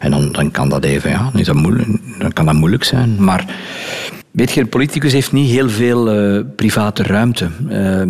en 0.00 0.10
dan, 0.10 0.32
dan 0.32 0.50
kan 0.50 0.68
dat 0.68 0.84
even, 0.84 1.10
ja, 1.10 1.28
dan, 1.32 1.40
is 1.40 1.46
dat 1.46 1.54
moeilijk, 1.54 1.88
dan 2.18 2.32
kan 2.32 2.44
dat 2.44 2.54
moeilijk 2.54 2.84
zijn. 2.84 3.24
Maar 3.24 3.44
Weet 4.30 4.56
een 4.56 4.68
politicus 4.68 5.12
heeft 5.12 5.32
niet 5.32 5.50
heel 5.50 5.70
veel 5.70 6.14
uh, 6.14 6.44
private 6.56 7.02
ruimte. 7.02 7.48
Uh, 7.68 8.00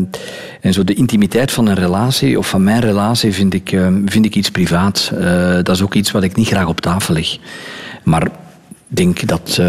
en 0.61 0.73
zo 0.73 0.85
de 0.85 0.95
intimiteit 0.95 1.51
van 1.51 1.67
een 1.67 1.75
relatie, 1.75 2.39
of 2.39 2.49
van 2.49 2.65
mijn 2.65 2.81
relatie, 2.81 3.33
vind 3.33 3.55
ik, 3.55 3.73
uh, 3.73 3.87
vind 4.07 4.25
ik 4.25 4.35
iets 4.35 4.51
privaats. 4.51 5.11
dat 5.63 5.69
is 5.69 5.83
ook 5.83 5.95
iets 5.95 6.11
wat 6.11 6.23
ik 6.23 6.37
niet 6.37 6.47
graag 6.47 6.67
op 6.67 6.81
tafel 6.81 7.15
leg. 7.15 7.39
Maar 8.05 8.23
ik 8.23 8.31
denk 8.87 9.27
dat 9.27 9.61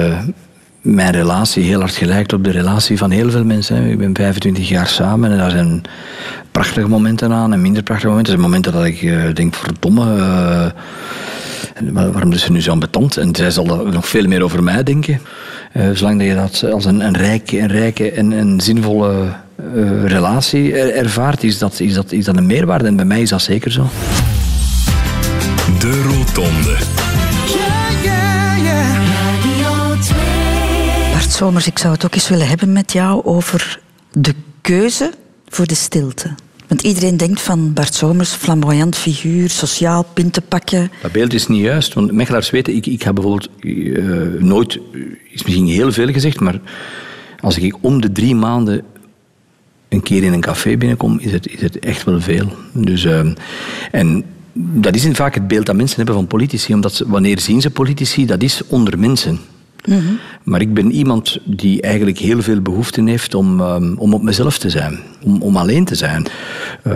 mijn 0.82 1.12
relatie 1.12 1.64
heel 1.64 1.80
hard 1.80 1.96
gelijkt 1.96 2.34
op 2.34 2.44
de 2.44 2.52
relatie 2.52 2.98
van 2.98 3.12
heel 3.12 3.32
veel 3.32 3.44
mensen. 3.44 3.86
Ik 3.86 3.98
ben 3.98 4.16
25 4.16 4.70
jaar 4.70 4.88
samen 4.88 5.32
en 5.32 5.38
daar 5.38 5.52
zijn 5.52 5.82
prachtige 6.52 6.88
momenten 6.88 7.32
aan 7.32 7.54
en 7.54 7.62
minder 7.62 7.84
prachtige 7.84 8.10
momenten. 8.10 8.34
Er 8.34 8.40
zijn 8.40 8.52
momenten 8.52 8.74
dat 8.74 8.86
ik 8.86 9.36
denk, 9.36 9.56
verdomme 9.56 10.74
waarom 11.94 12.32
is 12.32 12.42
ze 12.42 12.52
nu 12.52 12.62
zo 12.62 12.72
ambetant? 12.72 13.18
En 13.18 13.36
zij 13.36 13.52
zal 13.52 13.66
nog 13.66 14.08
veel 14.08 14.28
meer 14.28 14.44
over 14.44 14.64
mij 14.64 14.84
denken. 14.84 15.22
Uh, 15.74 15.90
zolang 15.94 16.20
dat 16.20 16.28
je 16.28 16.36
dat 16.36 16.72
als 16.74 16.86
een, 16.86 17.00
een 17.00 17.18
rijke, 17.18 17.60
een 17.60 17.68
rijke 17.68 18.12
en 18.12 18.32
een 18.32 18.62
zinvolle 18.62 19.34
uh, 19.76 20.06
relatie 20.06 20.74
ervaart, 20.74 21.44
is 21.44 21.58
dat, 21.58 21.80
is, 21.80 21.94
dat, 21.94 22.12
is 22.12 22.26
dat 22.26 22.38
een 22.38 22.46
meerwaarde. 22.46 22.88
En 22.88 22.96
bij 22.96 23.06
mij 23.06 23.22
is 23.22 23.30
dat 23.30 23.42
zeker 23.42 23.72
zo. 23.72 23.88
De 25.80 26.02
Rotonde. 26.02 26.78
Bart 31.12 31.32
Somers, 31.32 31.68
ik 31.68 31.80
zou 31.80 31.94
het 31.94 32.06
ook 32.06 32.14
eens 32.14 32.30
willen 32.30 32.48
hebben 32.48 32.72
met 32.72 32.92
jou 32.92 33.26
over 33.26 33.80
de 34.12 34.36
keuze 34.62 35.12
voor 35.48 35.66
de 35.66 35.76
stilte. 35.76 36.36
Want 36.70 36.82
iedereen 36.82 37.18
denkt 37.18 37.42
van 37.42 37.74
Bart 37.74 37.94
Somers, 37.94 38.30
flamboyant 38.30 38.96
figuur, 38.96 39.50
sociaal, 39.50 40.06
pinten 40.14 40.44
pakken. 40.48 40.92
Dat 41.02 41.12
beeld 41.12 41.34
is 41.34 41.48
niet 41.48 41.62
juist. 41.62 41.94
Want 41.94 42.12
Mechelaars 42.12 42.50
weten, 42.50 42.76
ik, 42.76 42.86
ik 42.86 43.02
heb 43.02 43.16
bijvoorbeeld 43.16 43.50
uh, 43.60 44.42
nooit, 44.42 44.80
is 45.30 45.44
misschien 45.44 45.68
heel 45.68 45.92
veel 45.92 46.08
gezegd, 46.08 46.40
maar 46.40 46.60
als 47.40 47.58
ik 47.58 47.76
om 47.82 48.02
de 48.02 48.12
drie 48.12 48.36
maanden 48.36 48.84
een 49.90 50.02
keer 50.02 50.24
in 50.24 50.34
een 50.34 50.42
café 50.42 50.78
binnenkom, 50.78 51.20
is 51.20 51.32
het, 51.32 51.48
is 51.48 51.62
het 51.62 51.80
echt 51.80 52.04
wel 52.04 52.22
veel. 52.22 52.54
Dus, 52.74 53.04
uh, 53.04 53.20
en 53.92 54.24
dat 54.54 54.96
is 54.96 55.08
vaak 55.12 55.34
het 55.34 55.48
beeld 55.48 55.66
dat 55.66 55.76
mensen 55.76 55.98
hebben 55.98 56.16
van 56.16 56.28
politici, 56.28 56.74
omdat 56.74 57.04
wanneer 57.08 57.40
zien 57.40 57.62
ze 57.62 57.70
politici, 57.70 58.26
dat 58.26 58.44
is 58.44 58.62
onder 58.68 59.00
mensen. 59.00 59.40
Maar 60.44 60.62
ik 60.62 60.74
ben 60.74 60.92
iemand 60.92 61.38
die 61.44 61.82
eigenlijk 61.82 62.18
heel 62.18 62.42
veel 62.42 62.62
behoefte 62.62 63.04
heeft 63.04 63.34
om, 63.36 63.62
um, 63.62 63.96
om 63.98 64.14
op 64.14 64.24
mezelf 64.24 64.58
te 64.58 64.70
zijn. 64.70 65.00
Om, 65.24 65.42
om 65.42 65.58
alleen 65.58 65.86
te 65.86 65.96
zijn. 65.96 66.26
Uh, 66.88 66.94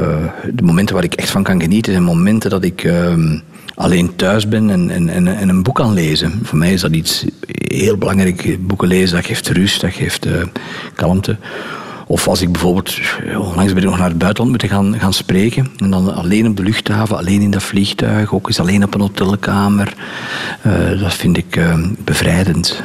de 0.53 0.63
momenten 0.63 0.95
waar 0.95 1.03
ik 1.03 1.13
echt 1.13 1.29
van 1.29 1.43
kan 1.43 1.61
genieten 1.61 1.91
zijn 1.91 2.03
momenten 2.03 2.49
dat 2.49 2.63
ik 2.63 2.83
um, 2.83 3.41
alleen 3.75 4.15
thuis 4.15 4.47
ben 4.47 4.69
en, 4.69 4.89
en, 4.89 5.09
en, 5.09 5.27
en, 5.27 5.49
een 5.49 5.63
boek 5.63 5.75
kan 5.75 5.93
lezen. 5.93 6.39
Voor 6.43 6.57
mij 6.57 6.73
is 6.73 6.81
dat 6.81 6.91
iets 6.91 7.25
heel 7.47 7.97
belangrijk. 7.97 8.57
Boeken 8.67 8.87
lezen, 8.87 9.15
dat 9.15 9.25
geeft 9.25 9.47
rust, 9.47 9.81
dat 9.81 9.93
geeft 9.93 10.25
uh, 10.25 10.43
kalmte. 10.95 11.37
Of 12.13 12.27
als 12.27 12.41
ik 12.41 12.51
bijvoorbeeld, 12.51 12.99
onlangs 13.37 13.73
ben 13.73 13.83
ik 13.83 13.89
nog 13.89 13.97
naar 13.97 14.09
het 14.09 14.17
buitenland 14.17 14.49
moeten 14.49 14.69
gaan, 14.69 14.99
gaan 14.99 15.13
spreken. 15.13 15.71
En 15.77 15.89
dan 15.89 16.15
alleen 16.15 16.47
op 16.47 16.57
de 16.57 16.63
luchthaven, 16.63 17.17
alleen 17.17 17.41
in 17.41 17.51
dat 17.51 17.63
vliegtuig, 17.63 18.33
ook 18.33 18.47
eens 18.47 18.59
alleen 18.59 18.83
op 18.83 18.93
een 18.93 19.01
hotelkamer. 19.01 19.93
Uh, 20.67 21.01
dat 21.01 21.13
vind 21.13 21.37
ik 21.37 21.55
uh, 21.55 21.87
bevrijdend. 21.99 22.83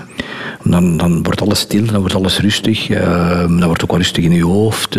Dan, 0.63 0.97
dan 0.97 1.23
wordt 1.23 1.41
alles 1.41 1.61
stil, 1.61 1.85
dan 1.85 2.01
wordt 2.01 2.15
alles 2.15 2.39
rustig. 2.39 2.87
Dan 2.87 3.65
wordt 3.65 3.83
ook 3.83 3.91
wel 3.91 3.99
rustig 3.99 4.25
in 4.25 4.33
je 4.33 4.45
hoofd. 4.45 4.99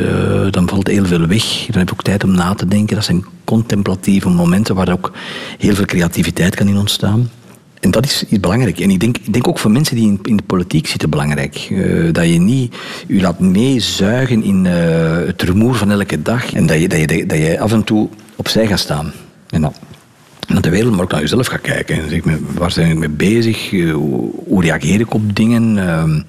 dan 0.52 0.70
valt 0.70 0.88
heel 0.88 1.06
veel 1.06 1.28
weg. 1.28 1.66
Dan 1.66 1.78
heb 1.78 1.88
je 1.88 1.94
ook 1.94 2.04
tijd 2.04 2.24
om 2.24 2.32
na 2.32 2.54
te 2.54 2.68
denken. 2.68 2.96
Dat 2.96 3.06
zijn 3.06 3.26
contemplatieve 3.44 4.30
momenten 4.30 4.76
waar 4.76 4.92
ook 4.92 5.12
heel 5.58 5.76
veel 5.76 5.86
creativiteit 5.86 6.56
kan 6.56 6.68
in 6.68 6.78
ontstaan. 6.78 7.30
En 7.80 7.92
dat 7.92 8.06
is, 8.06 8.24
is 8.28 8.40
belangrijk. 8.40 8.80
En 8.80 8.90
ik 8.90 9.00
denk, 9.00 9.18
ik 9.18 9.34
denk 9.34 9.48
ook 9.48 9.60
voor 9.60 9.72
mensen 9.72 9.96
die 9.96 10.08
in, 10.08 10.20
in 10.24 10.38
de 10.38 10.44
politiek 10.44 10.88
zitten 10.88 11.10
belangrijk. 11.10 11.68
Uh, 11.72 12.14
dat 12.14 12.28
je 12.28 12.40
niet 12.40 12.76
je 13.08 13.22
laat 13.22 13.40
meezuigen 13.40 14.44
in 14.44 14.66
uh, 14.66 14.72
het 15.26 15.42
rumoer 15.42 15.76
van 15.76 15.92
elke 15.92 16.22
dag. 16.22 16.54
En 16.54 16.66
dat 16.66 16.82
je, 16.82 16.88
dat, 16.88 17.00
je, 17.00 17.26
dat 17.26 17.38
je 17.38 17.60
af 17.60 17.72
en 17.72 17.84
toe 17.84 18.10
opzij 18.36 18.68
gaat 18.68 18.80
staan. 18.80 19.12
En 19.50 19.62
dan 19.62 19.74
naar 20.48 20.62
de 20.62 20.70
wereld, 20.70 20.92
maar 20.92 21.04
ook 21.04 21.12
naar 21.12 21.22
jezelf 21.22 21.48
gaat 21.48 21.62
kijken. 21.62 22.02
En 22.02 22.10
zeg, 22.10 22.22
waar 22.54 22.72
ben 22.76 22.90
ik 22.90 22.98
mee 22.98 23.10
bezig? 23.10 23.72
Uh, 23.72 23.94
hoe, 23.94 24.62
reageer 24.62 25.00
ik 25.00 25.14
op 25.14 25.36
dingen? 25.36 26.26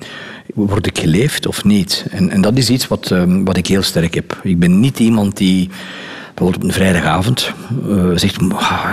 Word 0.55 0.86
ik 0.86 0.98
geleefd 0.98 1.46
of 1.46 1.64
niet? 1.64 2.07
En, 2.11 2.30
en 2.30 2.40
dat 2.40 2.57
is 2.57 2.70
iets 2.70 2.88
wat, 2.88 3.14
wat 3.44 3.57
ik 3.57 3.66
heel 3.66 3.82
sterk 3.82 4.14
heb. 4.14 4.40
Ik 4.42 4.59
ben 4.59 4.80
niet 4.80 4.98
iemand 4.98 5.36
die 5.36 5.70
bijvoorbeeld 6.41 6.64
op 6.64 6.78
een 6.78 6.84
vrijdagavond 6.84 7.53
uh, 7.86 8.11
zegt, 8.14 8.36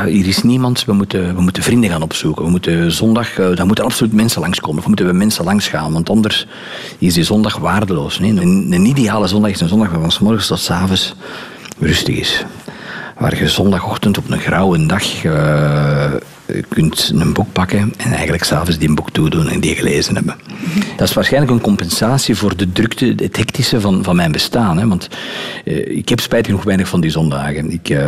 hier 0.05 0.27
is 0.27 0.43
niemand, 0.43 0.85
we 0.85 0.93
moeten, 0.93 1.35
we 1.35 1.41
moeten 1.41 1.63
vrienden 1.63 1.89
gaan 1.89 2.01
opzoeken. 2.01 2.43
We 2.43 2.49
moeten 2.49 2.91
zondag, 2.91 3.39
uh, 3.39 3.55
daar 3.55 3.65
moeten 3.65 3.85
absoluut 3.85 4.13
mensen 4.13 4.41
langskomen. 4.41 4.79
Of 4.79 4.87
moeten 4.87 5.05
we 5.05 5.13
mensen 5.13 5.43
langs 5.43 5.67
gaan, 5.67 5.93
want 5.93 6.09
anders 6.09 6.47
is 6.97 7.13
die 7.13 7.23
zondag 7.23 7.57
waardeloos. 7.57 8.19
Een, 8.19 8.37
een, 8.71 8.85
ideale 8.85 9.27
zondag 9.27 9.51
is 9.51 9.61
een 9.61 9.67
zondag 9.67 9.89
waar 9.89 9.99
van 9.99 10.11
s 10.11 10.19
morgens 10.19 10.47
tot 10.47 10.59
s 10.59 10.69
avonds 10.69 11.13
rustig 11.79 12.15
is. 12.15 12.45
Waar 13.17 13.37
je 13.37 13.49
zondagochtend 13.49 14.17
op 14.17 14.29
een 14.29 14.39
grauwe 14.39 14.85
dag 14.85 15.23
uh, 15.23 16.13
Je 16.47 16.63
kunt 16.67 17.11
een 17.15 17.33
boek 17.33 17.51
pakken 17.51 17.93
en 17.97 18.11
eigenlijk 18.11 18.43
s'avonds 18.43 18.77
die 18.77 18.93
boek 18.93 19.11
toedoen 19.11 19.47
en 19.49 19.59
die 19.59 19.75
gelezen 19.75 20.15
hebben. 20.15 20.35
Dat 20.97 21.07
is 21.07 21.13
waarschijnlijk 21.13 21.53
een 21.53 21.61
compensatie 21.61 22.35
voor 22.35 22.57
de 22.57 22.71
drukte, 22.71 23.13
het 23.15 23.37
hectische 23.37 23.81
van, 23.81 24.03
van 24.03 24.15
mijn 24.15 24.31
bestaan. 24.31 24.77
Hè? 24.77 24.87
Want 24.87 25.07
uh, 25.65 25.97
ik 25.97 26.09
heb 26.09 26.19
spijtig 26.19 26.45
genoeg 26.45 26.63
weinig 26.63 26.87
van 26.87 27.01
die 27.01 27.09
zondagen. 27.09 27.71
Ik, 27.71 27.89
uh, 27.89 28.07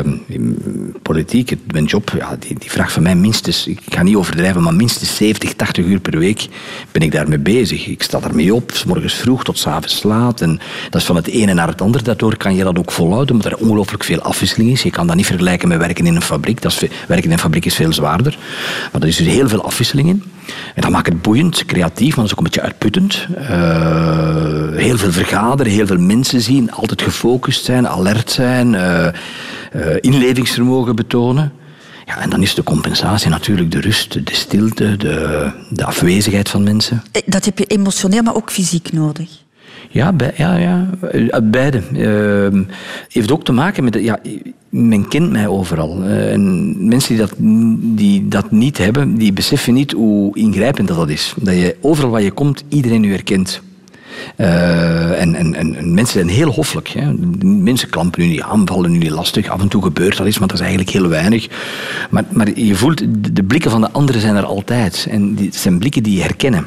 politiek, 1.01 1.55
mijn 1.71 1.85
job, 1.85 2.11
ja, 2.17 2.37
die, 2.39 2.71
vraagt 2.71 2.91
van 2.91 3.03
mij 3.03 3.15
minstens, 3.15 3.67
ik 3.67 3.79
ga 3.89 4.03
niet 4.03 4.15
overdrijven, 4.15 4.63
maar 4.63 4.73
minstens 4.73 5.15
70, 5.15 5.53
80 5.53 5.85
uur 5.85 5.99
per 5.99 6.19
week 6.19 6.47
ben 6.91 7.01
ik 7.01 7.11
daarmee 7.11 7.39
bezig. 7.39 7.87
Ik 7.87 8.03
sta 8.03 8.19
daarmee 8.19 8.53
op, 8.53 8.71
s 8.73 8.83
morgens 8.83 9.13
vroeg 9.13 9.43
tot 9.43 9.57
s 9.57 9.67
avonds 9.67 10.03
laat. 10.03 10.41
En 10.41 10.59
dat 10.89 11.01
is 11.01 11.07
van 11.07 11.15
het 11.15 11.27
ene 11.27 11.53
naar 11.53 11.67
het 11.67 11.81
andere. 11.81 12.03
Daardoor 12.03 12.37
kan 12.37 12.55
je 12.55 12.63
dat 12.63 12.77
ook 12.77 12.91
volhouden, 12.91 13.35
omdat 13.35 13.51
er 13.51 13.57
ongelooflijk 13.57 14.03
veel 14.03 14.21
afwisseling 14.21 14.71
is. 14.71 14.83
Je 14.83 14.89
kan 14.89 15.07
dat 15.07 15.15
niet 15.15 15.25
vergelijken 15.25 15.67
met 15.67 15.77
werken 15.77 16.05
in 16.05 16.15
een 16.15 16.21
fabriek. 16.21 16.61
Dat 16.61 16.79
werken 17.07 17.25
in 17.25 17.31
een 17.31 17.39
fabriek 17.39 17.65
is 17.65 17.75
veel 17.75 17.93
zwaarder. 17.93 18.28
Maar 18.91 19.01
er 19.01 19.07
is 19.07 19.17
dus 19.17 19.27
heel 19.27 19.47
veel 19.47 19.63
afwisseling 19.63 20.09
in. 20.09 20.23
En 20.75 20.81
dat 20.81 20.91
maakt 20.91 21.07
het 21.07 21.21
boeiend, 21.21 21.65
creatief, 21.65 22.15
maar 22.15 22.15
dat 22.15 22.25
is 22.25 22.31
ook 22.31 22.37
een 22.37 22.43
beetje 22.43 22.61
uitputtend. 22.61 23.27
Uh, 23.39 24.75
heel 24.75 24.97
veel 24.97 25.11
vergaderen, 25.11 25.71
heel 25.71 25.87
veel 25.87 25.97
mensen 25.97 26.41
zien, 26.41 26.71
altijd 26.71 27.01
gefocust 27.01 27.65
zijn, 27.65 27.87
alert 27.87 28.31
zijn, 28.31 28.73
uh, 28.73 29.07
uh, 29.75 29.95
inlevingsvermogen 29.99 30.95
betonen. 30.95 31.51
Ja, 32.05 32.21
en 32.21 32.29
dan 32.29 32.41
is 32.41 32.55
de 32.55 32.63
compensatie 32.63 33.29
natuurlijk 33.29 33.71
de 33.71 33.81
rust, 33.81 34.25
de 34.25 34.35
stilte, 34.35 34.97
de, 34.97 35.51
de 35.69 35.85
afwezigheid 35.85 36.49
van 36.49 36.63
mensen. 36.63 37.03
Dat 37.25 37.45
heb 37.45 37.57
je 37.57 37.65
emotioneel, 37.65 38.21
maar 38.21 38.35
ook 38.35 38.51
fysiek 38.51 38.91
nodig. 38.91 39.29
Ja, 39.91 40.13
ja, 40.37 40.55
ja, 40.55 40.89
beide. 41.43 41.81
Uh, 41.93 42.61
heeft 43.07 43.31
ook 43.31 43.43
te 43.43 43.51
maken 43.51 43.83
met... 43.83 43.93
Ja, 43.93 44.19
men 44.69 45.07
kent 45.07 45.31
mij 45.31 45.47
overal. 45.47 46.03
Uh, 46.03 46.31
en 46.31 46.75
mensen 46.87 47.15
die 47.15 47.25
dat, 47.25 47.33
die 47.97 48.27
dat 48.27 48.51
niet 48.51 48.77
hebben, 48.77 49.15
die 49.15 49.33
beseffen 49.33 49.73
niet 49.73 49.91
hoe 49.91 50.37
ingrijpend 50.37 50.87
dat, 50.87 50.97
dat 50.97 51.09
is. 51.09 51.33
Dat 51.37 51.55
je 51.55 51.75
overal 51.81 52.09
waar 52.09 52.21
je 52.21 52.31
komt, 52.31 52.63
iedereen 52.67 53.03
u 53.03 53.11
herkent. 53.11 53.61
Uh, 54.37 55.21
en, 55.21 55.35
en, 55.35 55.55
en, 55.55 55.93
mensen 55.93 56.13
zijn 56.13 56.27
heel 56.27 56.51
hoffelijk. 56.51 56.87
Hè. 56.87 57.13
Mensen 57.43 57.89
klampen 57.89 58.23
u 58.23 58.25
niet 58.25 58.41
aan, 58.41 58.67
vallen 58.67 58.93
u 58.93 58.97
niet 58.97 59.09
lastig. 59.09 59.47
Af 59.47 59.61
en 59.61 59.67
toe 59.67 59.83
gebeurt 59.83 60.17
dat 60.17 60.25
eens, 60.25 60.39
maar 60.39 60.47
dat 60.47 60.57
is 60.57 60.63
eigenlijk 60.63 60.93
heel 60.93 61.07
weinig. 61.07 61.47
Maar, 62.09 62.23
maar 62.31 62.59
je 62.59 62.75
voelt, 62.75 63.03
de 63.35 63.43
blikken 63.43 63.71
van 63.71 63.81
de 63.81 63.91
anderen 63.91 64.21
zijn 64.21 64.35
er 64.35 64.45
altijd. 64.45 65.07
En 65.09 65.35
die 65.35 65.49
zijn 65.51 65.79
blikken 65.79 66.03
die 66.03 66.15
je 66.15 66.21
herkennen. 66.21 66.65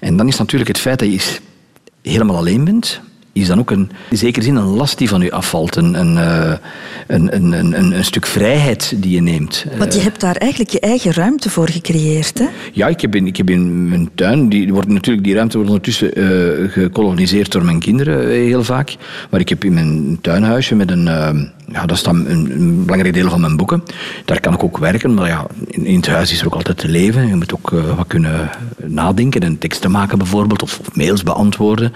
En 0.00 0.16
dan 0.16 0.28
is 0.28 0.38
natuurlijk 0.38 0.68
het 0.68 0.78
feit 0.78 0.98
dat 0.98 1.12
je 1.12 1.38
helemaal 2.08 2.36
alleen 2.36 2.64
bent, 2.64 3.00
is 3.32 3.46
dan 3.46 3.58
ook 3.58 3.70
een, 3.70 3.90
in 4.10 4.18
zekere 4.18 4.44
zin 4.44 4.56
een 4.56 4.64
last 4.64 4.98
die 4.98 5.08
van 5.08 5.22
u 5.22 5.30
afvalt. 5.30 5.76
Een, 5.76 5.94
een, 5.94 6.16
een, 7.06 7.34
een, 7.36 7.52
een, 7.52 7.96
een 7.96 8.04
stuk 8.04 8.26
vrijheid 8.26 8.94
die 8.96 9.14
je 9.14 9.20
neemt. 9.20 9.64
Want 9.78 9.94
je 9.94 10.00
hebt 10.00 10.20
daar 10.20 10.36
eigenlijk 10.36 10.70
je 10.70 10.80
eigen 10.80 11.12
ruimte 11.12 11.50
voor 11.50 11.68
gecreëerd, 11.68 12.38
hè? 12.38 12.46
Ja, 12.72 12.88
ik 12.88 13.00
heb 13.00 13.14
in, 13.14 13.26
ik 13.26 13.36
heb 13.36 13.50
in 13.50 13.88
mijn 13.88 14.10
tuin... 14.14 14.48
Die, 14.48 14.72
wordt 14.72 14.88
natuurlijk, 14.88 15.26
die 15.26 15.34
ruimte 15.34 15.56
wordt 15.56 15.70
ondertussen 15.70 16.18
uh, 16.18 16.70
gekoloniseerd 16.70 17.52
door 17.52 17.64
mijn 17.64 17.78
kinderen 17.78 18.28
heel 18.28 18.64
vaak. 18.64 18.96
Maar 19.30 19.40
ik 19.40 19.48
heb 19.48 19.64
in 19.64 19.74
mijn 19.74 20.18
tuinhuisje 20.20 20.74
met 20.74 20.90
een... 20.90 21.06
Uh, 21.06 21.30
ja, 21.72 21.86
dat 21.86 21.96
is 21.96 22.02
dan 22.02 22.26
een, 22.26 22.84
belangrijk 22.84 23.14
deel 23.14 23.30
van 23.30 23.40
mijn 23.40 23.56
boeken. 23.56 23.82
Daar 24.24 24.40
kan 24.40 24.54
ik 24.54 24.62
ook 24.62 24.78
werken, 24.78 25.14
maar 25.14 25.28
ja, 25.28 25.46
in, 25.66 25.96
het 25.96 26.06
huis 26.06 26.32
is 26.32 26.40
er 26.40 26.46
ook 26.46 26.54
altijd 26.54 26.78
te 26.78 26.88
leven. 26.88 27.26
Je 27.26 27.34
moet 27.34 27.54
ook 27.54 27.70
uh, 27.70 27.96
wat 27.96 28.06
kunnen 28.06 28.50
nadenken 28.76 29.40
en 29.40 29.58
teksten 29.58 29.90
maken 29.90 30.18
bijvoorbeeld, 30.18 30.62
of, 30.62 30.80
mails 30.92 31.22
beantwoorden. 31.22 31.92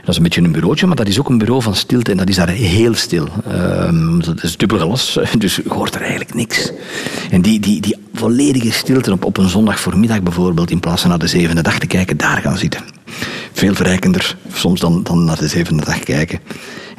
Dat 0.00 0.08
is 0.08 0.16
een 0.16 0.22
beetje 0.22 0.42
een 0.42 0.52
bureautje, 0.52 0.86
maar 0.86 0.96
dat 0.96 1.08
is 1.08 1.18
ook 1.18 1.28
een 1.28 1.38
bureau 1.38 1.62
van 1.62 1.74
stilte 1.74 2.10
en 2.10 2.16
dat 2.16 2.28
is 2.28 2.36
daar 2.36 2.48
heel 2.48 2.94
stil. 2.94 3.28
Uh, 3.48 4.18
dat 4.24 4.42
is 4.42 4.56
dubbel 4.56 4.78
glas, 4.78 5.18
dus 5.38 5.56
je 5.56 5.62
hoort 5.68 5.94
er 5.94 6.00
eigenlijk 6.00 6.34
niks. 6.34 6.72
En 7.30 7.42
die, 7.42 7.60
die, 7.60 7.80
die 7.80 7.96
volledige 8.14 8.72
stilte 8.72 9.12
op, 9.12 9.24
op 9.24 9.36
een 9.36 9.48
zondag 9.48 9.80
voormiddag 9.80 10.22
bijvoorbeeld, 10.22 10.70
in 10.70 10.80
plaats 10.80 11.00
van 11.00 11.10
naar 11.10 11.18
de 11.18 11.26
zevende 11.26 11.62
dag 11.62 11.78
te 11.78 11.86
kijken, 11.86 12.16
daar 12.16 12.40
gaan 12.40 12.58
zitten. 12.58 12.80
Veel 13.52 13.74
verrijkender 13.74 14.36
soms 14.52 14.80
dan, 14.80 15.02
dan 15.02 15.24
naar 15.24 15.38
de 15.38 15.48
zevende 15.48 15.84
dag 15.84 15.98
kijken. 15.98 16.40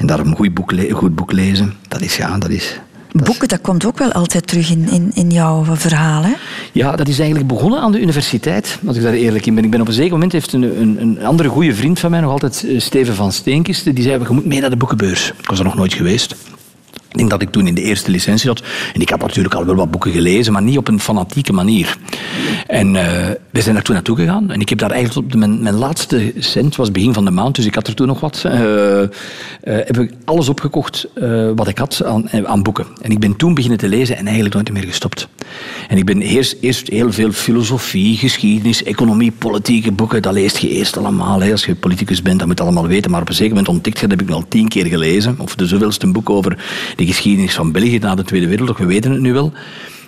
En 0.01 0.07
daarom 0.07 0.27
een 0.27 0.35
goed 0.35 0.53
boek, 0.53 0.73
goed 0.91 1.15
boek 1.15 1.31
lezen, 1.31 1.73
dat 1.87 2.01
is 2.01 2.15
ja, 2.15 2.37
dat 2.37 2.49
is... 2.49 2.79
Dat 3.11 3.23
Boeken, 3.23 3.47
dat 3.47 3.61
komt 3.61 3.85
ook 3.85 3.97
wel 3.97 4.11
altijd 4.11 4.47
terug 4.47 4.69
in, 4.69 4.89
in, 4.89 5.11
in 5.13 5.29
jouw 5.29 5.65
verhaal, 5.65 6.23
hè? 6.23 6.33
Ja, 6.71 6.95
dat 6.95 7.07
is 7.07 7.19
eigenlijk 7.19 7.47
begonnen 7.47 7.79
aan 7.79 7.91
de 7.91 8.01
universiteit, 8.01 8.79
als 8.85 8.97
ik 8.97 9.03
daar 9.03 9.13
eerlijk 9.13 9.45
in 9.45 9.55
ben. 9.55 9.63
Ik 9.63 9.71
ben 9.71 9.81
op 9.81 9.87
een 9.87 9.93
zeker 9.93 10.11
moment, 10.11 10.31
heeft 10.31 10.53
een, 10.53 10.81
een, 10.81 11.01
een 11.01 11.23
andere 11.25 11.49
goede 11.49 11.75
vriend 11.75 11.99
van 11.99 12.11
mij, 12.11 12.19
nog 12.19 12.31
altijd 12.31 12.65
Steven 12.77 13.15
van 13.15 13.31
Steenkisten, 13.31 13.95
die 13.95 14.03
zei, 14.03 14.19
je 14.19 14.33
moet 14.33 14.45
mee 14.45 14.59
naar 14.59 14.69
de 14.69 14.77
boekenbeurs. 14.77 15.33
Ik 15.41 15.49
was 15.49 15.59
er 15.59 15.65
nog 15.65 15.75
nooit 15.75 15.93
geweest. 15.93 16.35
Ik 17.11 17.17
denk 17.17 17.29
dat 17.29 17.41
ik 17.41 17.49
toen 17.51 17.67
in 17.67 17.73
de 17.73 17.81
eerste 17.81 18.11
licentie 18.11 18.47
zat. 18.47 18.63
En 18.93 19.01
ik 19.01 19.09
had 19.09 19.19
natuurlijk 19.19 19.55
al 19.55 19.65
wel 19.65 19.75
wat 19.75 19.91
boeken 19.91 20.11
gelezen, 20.11 20.53
maar 20.53 20.61
niet 20.61 20.77
op 20.77 20.87
een 20.87 20.99
fanatieke 20.99 21.53
manier. 21.53 21.97
En 22.67 22.87
uh, 22.87 23.03
we 23.49 23.61
zijn 23.61 23.75
daar 23.75 23.83
toen 23.83 23.95
naartoe 23.95 24.15
gegaan. 24.15 24.51
En 24.51 24.61
ik 24.61 24.69
heb 24.69 24.77
daar 24.77 24.91
eigenlijk 24.91 25.25
op 25.25 25.31
de, 25.31 25.47
mijn, 25.47 25.75
laatste 25.75 26.33
cent, 26.37 26.75
was 26.75 26.91
begin 26.91 27.13
van 27.13 27.25
de 27.25 27.31
maand, 27.31 27.55
dus 27.55 27.65
ik 27.65 27.75
had 27.75 27.87
er 27.87 27.95
toen 27.95 28.07
nog 28.07 28.19
wat. 28.19 28.43
Uh, 28.45 28.53
uh, 28.53 29.07
heb 29.63 29.99
ik 29.99 30.13
alles 30.25 30.49
opgekocht 30.49 31.07
wat 31.55 31.67
ik 31.67 31.77
had 31.77 32.03
aan, 32.05 32.47
aan, 32.47 32.63
boeken. 32.63 32.85
En 33.01 33.11
ik 33.11 33.19
ben 33.19 33.35
toen 33.35 33.53
beginnen 33.53 33.79
te 33.79 33.87
lezen 33.87 34.17
en 34.17 34.25
eigenlijk 34.25 34.55
nooit 34.55 34.71
meer 34.71 34.83
gestopt. 34.83 35.27
En 35.87 35.97
ik 35.97 36.05
ben 36.05 36.21
eerst, 36.21 36.55
eerst 36.61 36.87
heel 36.87 37.11
veel 37.11 37.31
filosofie, 37.31 38.17
geschiedenis, 38.17 38.83
economie, 38.83 39.31
politieke 39.31 39.91
boeken. 39.91 40.21
Dat 40.21 40.33
leest 40.33 40.57
je 40.57 40.69
eerst 40.69 40.97
allemaal. 40.97 41.41
Hè. 41.41 41.51
Als 41.51 41.65
je 41.65 41.75
politicus 41.75 42.21
bent, 42.21 42.39
dan 42.39 42.47
moet 42.47 42.57
je 42.57 42.63
allemaal 42.63 42.87
weten. 42.87 43.11
Maar 43.11 43.21
op 43.21 43.29
een 43.29 43.33
zeker 43.33 43.55
moment 43.55 43.69
ontdekt 43.69 43.99
je, 43.99 44.07
dat 44.07 44.19
heb 44.19 44.29
ik 44.29 44.35
al 44.35 44.45
tien 44.47 44.67
keer 44.67 44.85
gelezen. 44.85 45.35
Of 45.39 45.55
de 45.55 45.65
zoveelste 45.65 46.07
boek 46.07 46.29
over 46.29 46.57
de 47.01 47.07
geschiedenis 47.07 47.53
van 47.53 47.71
België 47.71 47.97
na 47.97 48.15
de 48.15 48.23
Tweede 48.23 48.47
Wereldoorlog, 48.47 48.77
we 48.77 48.93
weten 48.93 49.11
het 49.11 49.21
nu 49.21 49.33
wel. 49.33 49.51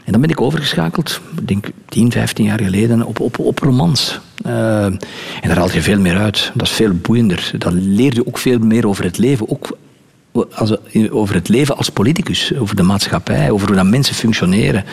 En 0.03 0.11
dan 0.11 0.21
ben 0.21 0.29
ik 0.29 0.41
overgeschakeld, 0.41 1.21
ik 1.37 1.47
denk 1.47 1.65
10, 1.89 2.11
15 2.11 2.45
jaar 2.45 2.61
geleden, 2.61 3.03
op, 3.03 3.19
op, 3.19 3.39
op 3.39 3.59
romans. 3.59 4.19
Uh, 4.45 4.85
en 4.85 4.99
daar 5.41 5.57
haal 5.57 5.71
je 5.71 5.81
veel 5.81 5.99
meer 5.99 6.17
uit. 6.17 6.51
Dat 6.53 6.67
is 6.67 6.73
veel 6.73 6.93
boeiender. 6.93 7.51
Dan 7.57 7.95
leer 7.95 8.13
je 8.13 8.27
ook 8.27 8.37
veel 8.37 8.59
meer 8.59 8.87
over 8.87 9.03
het 9.03 9.17
leven. 9.17 9.49
Ook 9.49 9.77
over 11.09 11.36
het 11.36 11.49
leven 11.49 11.77
als 11.77 11.89
politicus, 11.89 12.55
over 12.57 12.75
de 12.75 12.84
maatschappij, 12.84 13.51
over 13.51 13.67
hoe 13.67 13.75
dat 13.75 13.86
mensen 13.86 14.15
functioneren. 14.15 14.84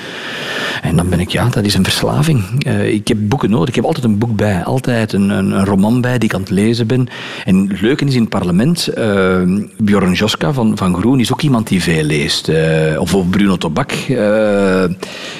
En 0.82 0.97
dan 0.97 1.09
ben 1.09 1.20
ik, 1.20 1.30
ja, 1.30 1.49
dat 1.49 1.64
is 1.64 1.74
een 1.74 1.84
verslaving. 1.84 2.66
Uh, 2.66 2.93
ik 2.93 3.09
heb 3.09 3.18
boeken 3.20 3.51
nodig, 3.51 3.68
ik 3.68 3.74
heb 3.74 3.84
altijd 3.84 4.05
een 4.05 4.18
boek 4.18 4.36
bij, 4.36 4.64
altijd 4.64 5.12
een, 5.12 5.30
een, 5.30 5.51
een, 5.51 5.64
roman 5.64 6.01
bij 6.01 6.18
die 6.18 6.28
ik 6.28 6.34
aan 6.34 6.41
het 6.41 6.51
lezen 6.51 6.86
ben. 6.86 7.09
En 7.45 7.68
het 7.68 7.80
leuke 7.80 8.05
is 8.05 8.14
in 8.14 8.20
het 8.20 8.30
parlement, 8.30 8.88
uh, 8.99 9.43
Bjorn 9.78 10.12
Joska 10.12 10.53
van, 10.53 10.76
van 10.76 10.95
Groen 10.95 11.20
is 11.20 11.32
ook 11.32 11.43
iemand 11.43 11.68
die 11.68 11.82
veel 11.82 12.03
leest. 12.03 12.49
Uh, 12.49 13.01
of 13.01 13.28
Bruno 13.30 13.57
Tobak 13.57 13.93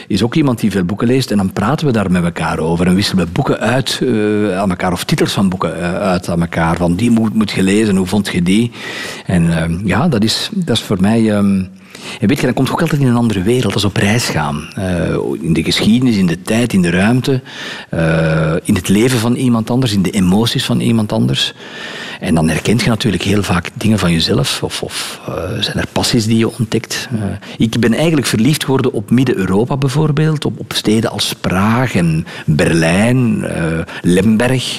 is 0.07 0.23
ook 0.23 0.35
iemand 0.35 0.61
die 0.61 0.71
veel 0.71 0.85
boeken 0.85 1.07
leest. 1.07 1.31
En 1.31 1.37
dan 1.37 1.53
praten 1.53 1.87
we 1.87 1.93
daar 1.93 2.11
met 2.11 2.25
elkaar 2.25 2.59
over 2.59 2.87
en 2.87 2.95
wisselen 2.95 3.25
we 3.25 3.31
boeken 3.33 3.61
uit 3.61 4.03
aan 4.57 4.71
elkaar, 4.71 4.93
of 4.93 5.05
titels 5.05 5.33
van 5.33 5.49
boeken 5.49 5.73
uit 6.01 6.29
aan 6.29 6.41
elkaar. 6.41 6.77
Van 6.77 6.95
die 6.95 7.11
moet, 7.11 7.35
moet 7.35 7.51
je 7.51 7.63
lezen, 7.63 7.97
hoe 7.97 8.07
vond 8.07 8.29
je 8.29 8.43
die? 8.43 8.71
En 9.27 9.81
ja, 9.91 10.09
dat 10.09 10.23
is, 10.25 10.51
dat 10.55 10.77
is 10.77 10.83
voor 10.83 11.01
mij. 11.01 11.37
Um, 11.37 11.69
weet 12.21 12.41
dan 12.41 12.53
komt 12.53 12.71
ook 12.71 12.81
altijd 12.81 13.01
in 13.01 13.07
een 13.07 13.17
andere 13.17 13.43
wereld, 13.43 13.75
als 13.75 13.85
op 13.85 13.97
reis 13.97 14.25
gaan. 14.25 14.69
Uh, 14.79 15.17
in 15.41 15.53
de 15.53 15.63
geschiedenis, 15.63 16.17
in 16.17 16.27
de 16.27 16.43
tijd, 16.43 16.73
in 16.73 16.83
de 16.83 16.91
ruimte, 16.91 17.41
uh, 17.95 18.53
in 18.63 18.75
het 18.75 18.89
leven 18.89 19.19
van 19.19 19.35
iemand 19.35 19.71
anders, 19.71 19.93
in 19.93 20.03
de 20.03 20.11
emoties 20.11 20.65
van 20.65 20.81
iemand 20.81 21.13
anders. 21.13 21.55
En 22.21 22.35
dan 22.35 22.49
herkent 22.49 22.83
je 22.83 22.89
natuurlijk 22.89 23.23
heel 23.23 23.43
vaak 23.43 23.71
dingen 23.75 23.99
van 23.99 24.13
jezelf, 24.13 24.63
of, 24.63 24.83
of 24.83 25.21
uh, 25.29 25.35
zijn 25.61 25.77
er 25.77 25.87
passies 25.93 26.27
die 26.27 26.39
je 26.39 26.59
ontdekt. 26.59 27.09
ik 27.57 27.81
ben 27.81 27.95
eigenlijk 27.95 28.27
verliefd 28.27 28.65
geworden 28.65 28.93
op 28.93 29.11
Midden-Europa 29.11 29.77
bijvoorbeeld, 29.77 30.45
op, 30.45 30.59
op, 30.59 30.73
steden 30.73 31.11
als 31.11 31.35
Praag 31.41 31.95
en 31.95 32.27
Berlijn, 32.47 33.45
Lemberg, 34.03 34.79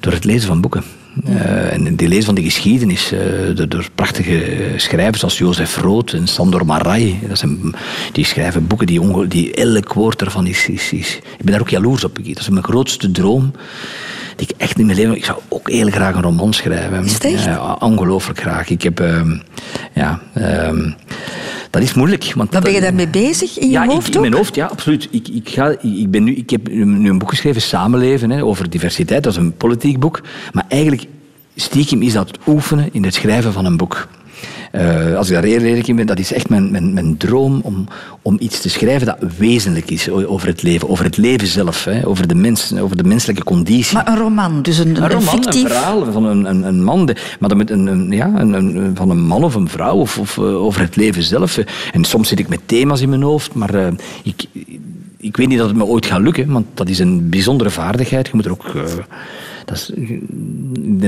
door 0.00 0.12
het 0.12 0.24
lezen 0.24 0.48
van 0.48 0.60
boeken. 0.60 0.97
Uh, 1.26 1.72
en 1.72 1.96
die 1.96 2.08
lees 2.08 2.24
van 2.24 2.34
de 2.34 2.42
geschiedenis 2.42 3.12
uh, 3.12 3.20
door, 3.68 3.88
prachtige 3.94 4.72
schrijvers 4.76 5.24
als 5.24 5.38
Jozef 5.38 5.76
Rood 5.76 6.12
en 6.12 6.26
Sandor 6.26 6.66
Marai. 6.66 7.18
Dat 7.28 7.38
zijn, 7.38 7.74
die 8.12 8.24
schrijven 8.24 8.66
boeken 8.66 8.86
die, 8.86 9.26
die 9.26 9.54
elk 9.54 9.92
woord 9.92 10.20
ervan 10.20 10.46
is, 10.46 10.68
Ik 10.68 11.22
ben 11.38 11.52
daar 11.52 11.60
ook 11.60 11.68
jaloers 11.68 12.04
op. 12.04 12.18
Dat 12.24 12.38
is 12.38 12.48
mijn 12.48 12.64
grootste 12.64 13.10
droom. 13.10 13.52
Die 14.38 14.48
ik 14.48 14.54
echt 14.56 14.78
in 14.78 14.86
mijn 14.86 14.98
leven... 14.98 15.16
Ik 15.16 15.24
zou 15.24 15.38
ook 15.48 15.70
heel 15.70 15.90
graag 15.90 16.14
een 16.14 16.22
roman 16.22 16.52
schrijven. 16.52 17.04
Is 17.04 17.12
het 17.12 17.44
Ja, 17.44 17.76
ongelooflijk 17.80 18.40
graag. 18.40 18.68
Ik 18.70 18.82
heb... 18.82 19.00
Uh, 19.00 19.20
ja... 19.94 20.20
Ehm, 20.34 20.90
dat 21.70 21.82
is 21.82 21.94
moeilijk. 21.94 22.32
Want 22.34 22.52
maar 22.52 22.62
ben 22.62 22.72
je 22.72 22.80
daarmee 22.80 23.08
bezig 23.08 23.58
in 23.58 23.66
je 23.66 23.72
ja, 23.72 23.86
hoofd 23.86 24.08
ik, 24.08 24.14
in 24.14 24.20
mijn 24.20 24.34
hoofd, 24.34 24.54
ja, 24.54 24.66
absoluut. 24.66 25.08
Ik, 25.10 25.28
ik, 25.28 25.48
ga, 25.48 25.76
ik, 25.80 26.10
ben 26.10 26.24
nu, 26.24 26.34
ik 26.34 26.50
heb 26.50 26.68
nu 26.68 27.10
een 27.10 27.18
boek 27.18 27.30
geschreven, 27.30 27.62
Samenleven, 27.62 28.30
hè, 28.30 28.44
over 28.44 28.70
diversiteit. 28.70 29.22
Dat 29.22 29.32
is 29.32 29.38
een 29.38 29.56
politiek 29.56 29.98
boek. 29.98 30.20
Maar 30.52 30.64
eigenlijk, 30.68 31.04
stiekem, 31.54 32.02
is 32.02 32.12
dat 32.12 32.38
oefenen 32.46 32.88
in 32.92 33.04
het 33.04 33.14
schrijven 33.14 33.52
van 33.52 33.64
een 33.64 33.76
boek. 33.76 34.08
Eh, 34.70 35.16
als 35.16 35.28
ik 35.28 35.34
daar 35.34 35.42
heel 35.42 35.60
eerlijk 35.60 35.86
in 35.86 35.96
ben, 35.96 36.06
dat 36.06 36.18
is 36.18 36.32
echt 36.32 36.48
mijn, 36.48 36.70
mijn, 36.70 36.92
mijn 36.92 37.16
droom 37.16 37.60
om, 37.62 37.86
om 38.22 38.36
iets 38.40 38.60
te 38.60 38.68
schrijven 38.68 39.06
dat 39.06 39.32
wezenlijk 39.38 39.90
is 39.90 40.10
over 40.10 40.48
het 40.48 40.62
leven. 40.62 40.88
Over 40.88 41.04
het 41.04 41.16
leven 41.16 41.48
zelf, 41.48 41.84
hè, 41.84 42.06
over, 42.06 42.28
de 42.28 42.34
mens, 42.34 42.74
over 42.78 42.96
de 42.96 43.04
menselijke 43.04 43.44
conditie. 43.44 43.94
Maar 43.94 44.08
een 44.08 44.16
roman, 44.16 44.62
dus 44.62 44.78
een, 44.78 45.02
een, 45.02 45.10
roman, 45.10 45.22
fictief... 45.22 45.62
een 45.62 45.68
verhaal 45.68 46.12
van 46.12 46.24
een, 46.24 46.44
een, 46.44 46.62
een 46.62 46.84
man, 46.84 47.04
maar 47.40 47.48
dan 47.48 47.58
met 47.58 47.70
een, 47.70 47.86
een, 47.86 48.10
ja, 48.10 48.32
een, 48.36 48.52
een, 48.52 48.96
van 48.96 49.10
een 49.10 49.20
man 49.22 49.44
of 49.44 49.54
een 49.54 49.68
vrouw, 49.68 49.96
of, 49.96 50.18
of 50.18 50.36
uh, 50.36 50.44
over 50.44 50.80
het 50.80 50.96
leven 50.96 51.22
zelf. 51.22 51.58
En 51.92 52.04
soms 52.04 52.28
zit 52.28 52.38
ik 52.38 52.48
met 52.48 52.60
thema's 52.66 53.00
in 53.00 53.08
mijn 53.08 53.22
hoofd, 53.22 53.54
maar 53.54 53.74
uh, 53.74 53.86
ik, 54.22 54.44
ik 55.16 55.36
weet 55.36 55.48
niet 55.48 55.58
dat 55.58 55.68
het 55.68 55.76
me 55.76 55.84
ooit 55.84 56.06
gaat 56.06 56.20
lukken, 56.20 56.52
want 56.52 56.66
dat 56.74 56.88
is 56.88 56.98
een 56.98 57.28
bijzondere 57.28 57.70
vaardigheid. 57.70 58.26
Je 58.26 58.32
moet 58.34 58.44
er 58.44 58.50
ook... 58.50 58.72
Uh, 58.76 58.82
dat 59.64 59.76
is, 59.76 59.92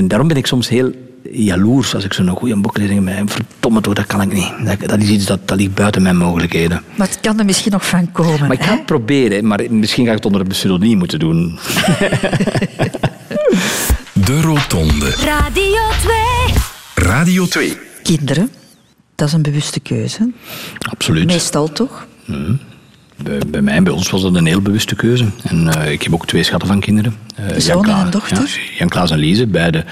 daarom 0.07 0.27
ben 0.27 0.37
ik 0.37 0.47
soms 0.47 0.69
heel 0.69 0.91
jaloers 1.31 1.95
als 1.95 2.03
ik 2.03 2.13
zo'n 2.13 2.29
goede 2.29 2.55
boek 2.55 2.77
lees. 2.77 2.89
En 2.89 3.05
denk, 3.05 3.29
verdomme 3.29 3.81
toch, 3.81 3.93
dat 3.93 4.05
kan 4.05 4.21
ik 4.21 4.33
niet. 4.33 4.51
Dat, 4.65 4.89
dat, 4.89 5.01
is 5.01 5.09
iets 5.09 5.25
dat, 5.25 5.47
dat 5.47 5.57
ligt 5.57 5.73
buiten 5.73 6.01
mijn 6.01 6.17
mogelijkheden. 6.17 6.81
Maar 6.95 7.07
het 7.07 7.19
kan 7.19 7.39
er 7.39 7.45
misschien 7.45 7.71
nog 7.71 7.85
van 7.85 8.11
komen. 8.11 8.39
Maar 8.39 8.51
ik 8.51 8.63
ga 8.63 8.71
het 8.71 8.85
proberen, 8.85 9.47
maar 9.47 9.59
misschien 9.69 10.03
ga 10.05 10.11
ik 10.11 10.17
het 10.17 10.25
onder 10.25 10.41
een 10.41 10.47
pseudoniem 10.47 10.97
moeten 10.97 11.19
doen. 11.19 11.59
De 14.25 14.41
Rotonde. 14.41 15.09
Radio 15.09 15.81
2. 16.01 16.15
Radio 16.95 17.45
2. 17.45 17.77
Kinderen, 18.03 18.49
dat 19.15 19.27
is 19.27 19.33
een 19.33 19.41
bewuste 19.41 19.79
keuze. 19.79 20.31
Absoluut. 20.89 21.25
Meestal 21.25 21.71
toch? 21.71 22.07
Mm. 22.25 22.59
Bij, 23.23 23.39
bij, 23.47 23.61
mij, 23.61 23.83
bij 23.83 23.93
ons 23.93 24.09
was 24.09 24.21
dat 24.21 24.35
een 24.35 24.45
heel 24.45 24.61
bewuste 24.61 24.95
keuze. 24.95 25.25
En 25.43 25.67
uh, 25.77 25.91
ik 25.91 26.03
heb 26.03 26.13
ook 26.13 26.27
twee 26.27 26.43
schatten 26.43 26.67
van 26.67 26.79
kinderen. 26.79 27.15
Uh, 27.39 27.57
Zoon 27.57 27.89
en 27.89 28.11
dochter? 28.11 28.37
Ja, 28.37 28.77
Jan 28.77 28.89
Klaas 28.89 29.11
en 29.11 29.17
Lise, 29.17 29.47
beide 29.47 29.85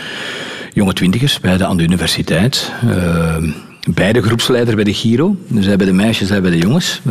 jonge 0.74 0.94
twintigers, 0.94 1.40
beide 1.40 1.66
aan 1.66 1.78
de 1.78 1.84
universiteit. 1.84 2.72
Uh, 2.86 3.36
beide 3.94 4.22
groepsleider 4.22 4.76
bij 4.76 4.84
de 4.84 4.94
Giro. 4.94 5.36
Dus 5.48 5.66
zij 5.66 5.76
bij 5.76 5.86
de 5.86 5.94
meisjes, 5.94 6.28
zij 6.28 6.42
bij 6.42 6.52
de 6.52 6.58
jongens. 6.58 7.02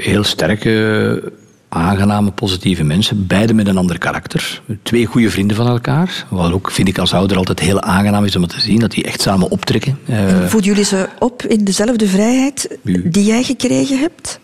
heel 0.00 0.24
sterke 0.24 1.32
aangename, 1.68 2.30
positieve 2.30 2.84
mensen. 2.84 3.26
Beide 3.26 3.54
met 3.54 3.66
een 3.66 3.76
ander 3.76 3.98
karakter. 3.98 4.62
Twee 4.82 5.06
goede 5.06 5.30
vrienden 5.30 5.56
van 5.56 5.66
elkaar. 5.66 6.26
Wat 6.28 6.52
ook, 6.52 6.70
vind 6.70 6.88
ik 6.88 6.98
als 6.98 7.14
ouder, 7.14 7.36
altijd 7.36 7.60
heel 7.60 7.80
aangenaam 7.80 8.24
is 8.24 8.36
om 8.36 8.46
te 8.46 8.60
zien. 8.60 8.78
Dat 8.78 8.90
die 8.90 9.04
echt 9.04 9.20
samen 9.20 9.50
optrekken. 9.50 9.98
Uh, 10.10 10.16
Voeden 10.46 10.70
jullie 10.70 10.84
ze 10.84 11.08
op 11.18 11.42
in 11.42 11.64
dezelfde 11.64 12.06
vrijheid 12.06 12.78
die 13.04 13.24
jij 13.24 13.42
gekregen 13.42 13.98
hebt? 13.98 14.40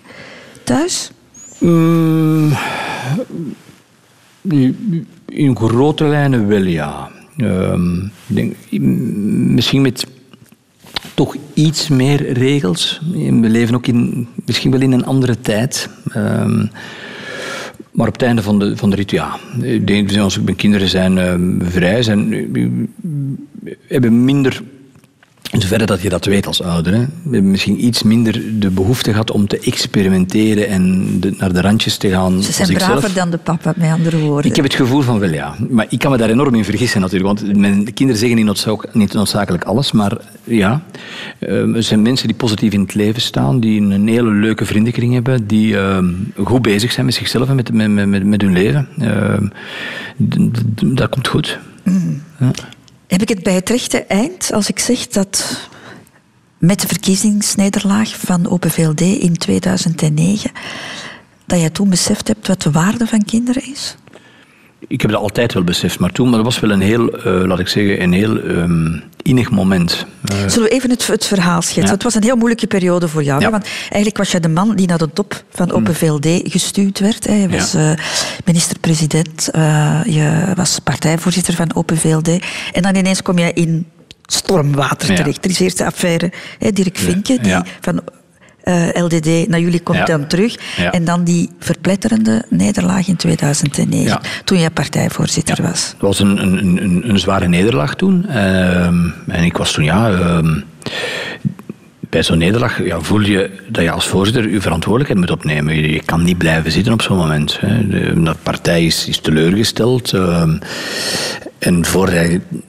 Thuis? 0.64 1.11
Mm, 1.59 2.53
in 5.27 5.57
grote 5.57 6.05
lijnen 6.05 6.49
wel, 6.49 6.63
ja. 6.63 7.11
Uh, 7.37 8.01
denk, 8.27 8.55
misschien 9.51 9.83
met 9.83 10.07
toch 11.15 11.37
iets 11.55 11.89
meer 11.89 12.33
regels. 12.33 13.01
We 13.13 13.49
leven 13.49 13.75
ook 13.75 13.87
in, 13.87 14.29
misschien 14.45 14.71
wel 14.71 14.81
in 14.81 14.93
een 14.93 15.05
andere 15.05 15.41
tijd. 15.41 15.89
Uh, 16.09 16.63
maar 17.91 18.07
op 18.07 18.13
het 18.13 18.23
einde 18.23 18.43
van 18.43 18.59
de, 18.59 18.77
van 18.77 18.91
de 18.91 18.97
rit, 18.97 19.11
ja. 19.11 19.37
Ik 19.61 19.87
denk, 19.87 20.17
als 20.17 20.41
mijn 20.41 20.57
kinderen 20.57 20.89
zijn 20.89 21.17
uh, 21.17 21.69
vrij, 21.69 22.03
zijn, 22.03 22.33
uh, 22.59 22.69
hebben 23.87 24.25
minder 24.25 24.63
in 25.55 25.61
zoverre 25.61 25.87
dat 25.87 26.03
je 26.03 26.09
dat 26.09 26.25
weet 26.25 26.47
als 26.47 26.63
ouder. 26.63 26.95
Hè. 26.95 27.05
We 27.23 27.41
misschien 27.41 27.85
iets 27.85 28.03
minder 28.03 28.43
de 28.59 28.71
behoefte 28.71 29.11
gehad 29.11 29.31
om 29.31 29.47
te 29.47 29.59
experimenteren 29.59 30.69
en 30.69 31.07
de, 31.21 31.35
naar 31.39 31.53
de 31.53 31.61
randjes 31.61 31.97
te 31.97 32.09
gaan. 32.09 32.43
Ze 32.43 32.53
zijn 32.53 32.73
braver 32.73 33.15
dan 33.15 33.31
de 33.31 33.39
papa, 33.39 33.73
met 33.77 33.91
andere 33.91 34.19
woorden. 34.19 34.51
Ik 34.51 34.57
heb 34.57 34.65
het 34.65 34.75
gevoel 34.75 35.03
van 35.03 35.19
wel, 35.19 35.33
ja. 35.33 35.55
Maar 35.71 35.87
ik 35.89 35.99
kan 35.99 36.11
me 36.11 36.17
daar 36.17 36.31
enorm 36.31 36.55
in 36.55 36.65
vergissen 36.65 37.01
natuurlijk. 37.01 37.41
Want 37.41 37.57
mijn 37.57 37.93
kinderen 37.93 38.21
zeggen 38.21 38.37
niet, 38.37 38.47
noodzak, 38.47 38.95
niet 38.95 39.13
noodzakelijk 39.13 39.65
alles. 39.65 39.93
Maar 39.93 40.17
ja, 40.45 40.83
uh, 41.39 41.77
er 41.77 41.83
zijn 41.83 42.03
mensen 42.03 42.27
die 42.27 42.37
positief 42.37 42.73
in 42.73 42.81
het 42.81 42.95
leven 42.95 43.23
staan. 43.23 43.61
Die 43.61 43.81
een 43.81 44.09
hele 44.09 44.31
leuke 44.31 44.65
vriendenkring 44.65 45.13
hebben. 45.13 45.47
Die 45.47 45.73
uh, 45.73 45.99
goed 46.45 46.63
bezig 46.63 46.93
zijn 46.93 47.07
met 47.07 47.15
zichzelf 47.15 47.49
en 47.49 47.55
met, 47.55 47.73
met, 47.73 48.07
met, 48.07 48.25
met 48.25 48.43
hun 48.43 48.53
leven. 48.53 48.89
Uh, 48.99 49.39
dat 50.95 51.09
komt 51.09 51.29
goed. 51.29 51.59
Mm. 51.83 52.23
Ja. 52.39 52.51
Heb 53.07 53.23
ik 53.23 53.29
het 53.29 53.43
bij 53.43 53.55
het 53.55 53.71
rechte 53.71 54.05
eind 54.05 54.53
als 54.53 54.69
ik 54.69 54.79
zeg 54.79 55.07
dat 55.07 55.69
met 56.59 56.81
de 56.81 56.87
verkiezingsnederlaag 56.87 58.17
van 58.21 58.49
Open 58.49 58.71
VLD 58.71 59.01
in 59.01 59.37
2009, 59.37 60.51
dat 61.47 61.61
jij 61.61 61.71
toen 61.71 61.91
beseft 61.91 62.29
hebt 62.29 62.47
wat 62.47 62.63
de 62.63 62.71
waarde 62.71 63.07
van 63.07 63.25
kinderen 63.25 63.71
is? 63.71 63.97
Ik 64.89 65.01
heb 65.01 65.11
dat 65.11 65.20
altijd 65.20 65.53
wel 65.53 65.64
beseft, 65.64 65.99
maar 65.99 66.12
toen 66.12 66.28
maar 66.28 66.37
dat 66.37 66.45
was 66.45 66.61
wel 66.61 66.70
een 66.70 66.80
heel, 66.80 67.26
uh, 67.26 67.47
laat 67.47 67.59
ik 67.59 67.68
zeggen, 67.68 68.03
een 68.03 68.12
heel 68.12 68.37
um, 68.37 69.03
innig 69.22 69.51
moment. 69.51 70.07
Uh, 70.32 70.49
Zullen 70.49 70.68
we 70.68 70.74
even 70.74 70.91
het, 70.91 71.07
het 71.07 71.26
verhaal 71.26 71.62
schetsen? 71.62 71.85
Ja. 71.85 71.93
Het 71.93 72.03
was 72.03 72.14
een 72.14 72.22
heel 72.22 72.37
moeilijke 72.37 72.66
periode 72.66 73.09
voor 73.09 73.22
jou. 73.22 73.41
Ja. 73.41 73.51
Want 73.51 73.64
eigenlijk 73.82 74.16
was 74.16 74.30
jij 74.30 74.41
de 74.41 74.49
man 74.49 74.76
die 74.76 74.87
naar 74.87 74.99
de 74.99 75.12
top 75.12 75.45
van 75.51 75.72
Open 75.72 75.95
VLD 75.95 76.26
gestuurd 76.45 76.99
werd. 76.99 77.26
Hè. 77.26 77.35
Je 77.35 77.49
was 77.49 77.72
ja. 77.72 77.91
uh, 77.91 77.99
minister-president, 78.45 79.49
je 80.05 80.53
was 80.57 80.78
partijvoorzitter 80.78 81.55
van 81.55 81.74
Open 81.74 81.97
VLD. 81.97 82.28
En 82.72 82.82
dan 82.82 82.95
ineens 82.95 83.22
kom 83.22 83.39
je 83.39 83.53
in 83.53 83.87
stormwater 84.26 85.14
terecht. 85.14 85.45
Er 85.45 85.51
is 85.51 85.61
eerst 85.61 85.78
de 85.78 85.85
affaire 85.85 86.32
hè, 86.59 86.72
Dirk 86.72 86.99
Vinken, 86.99 87.43
die 87.43 87.57
van 87.80 88.03
uh, 88.65 88.89
LDD 89.03 89.49
naar 89.49 89.61
jullie 89.61 89.81
komt 89.81 89.99
ja. 89.99 90.05
dan 90.05 90.27
terug. 90.27 90.57
Ja. 90.77 90.93
En 90.93 91.05
dan 91.05 91.25
die 91.25 91.51
verpletterende 91.59 92.45
nederlaag 92.49 93.09
in 93.09 93.17
2009, 93.17 94.07
ja. 94.07 94.21
toen 94.45 94.59
jij 94.59 94.71
partijvoorzitter 94.71 95.62
was. 95.62 95.89
Het 95.93 96.01
was 96.01 96.19
een, 96.19 96.43
een, 96.43 96.83
een, 96.83 97.09
een 97.09 97.19
zware 97.19 97.49
nederlaag 97.49 97.95
toen. 97.95 98.27
Uh, 98.29 98.87
en 99.27 99.45
ik 99.45 99.57
was 99.57 99.73
toen, 99.73 99.85
ja... 99.85 100.11
Uh, 100.11 100.39
bij 102.15 102.23
zo'n 102.23 102.39
nederlaag 102.39 102.85
ja, 102.85 103.01
voel 103.01 103.21
je 103.21 103.51
dat 103.69 103.83
je 103.83 103.91
als 103.91 104.07
voorzitter 104.07 104.51
je 104.51 104.61
verantwoordelijkheid 104.61 105.21
moet 105.21 105.39
opnemen. 105.39 105.91
Je, 105.93 106.03
kan 106.05 106.23
niet 106.23 106.39
blijven 106.39 106.73
zitten 106.73 106.93
op 106.93 107.03
zo'n 107.03 107.17
moment. 107.17 107.61
Hè. 107.61 107.89
De, 107.89 108.35
partij 108.43 108.85
is, 108.85 109.19
teleurgesteld. 109.23 110.12
Ehm, 110.12 110.59
en 111.59 111.85
voor, 111.85 112.12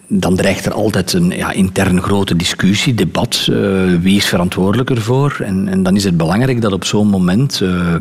dan 0.08 0.36
dreigt 0.36 0.66
er 0.66 0.74
altijd 0.74 1.14
een 1.14 1.30
ja, 1.30 1.52
intern 1.52 2.02
grote 2.02 2.36
discussie, 2.36 2.94
debat. 2.94 3.48
Uh, 3.50 3.58
wie 4.02 4.18
is 4.18 4.26
verantwoordelijk 4.26 4.90
ervoor? 4.90 5.38
En, 5.44 5.68
en, 5.68 5.84
dan 5.84 5.96
is 5.96 6.04
het 6.04 6.18
belangrijk 6.18 6.62
dat 6.62 6.74
op 6.74 6.86
zo'n 6.86 7.08
moment 7.08 7.60
uh, 7.64 7.96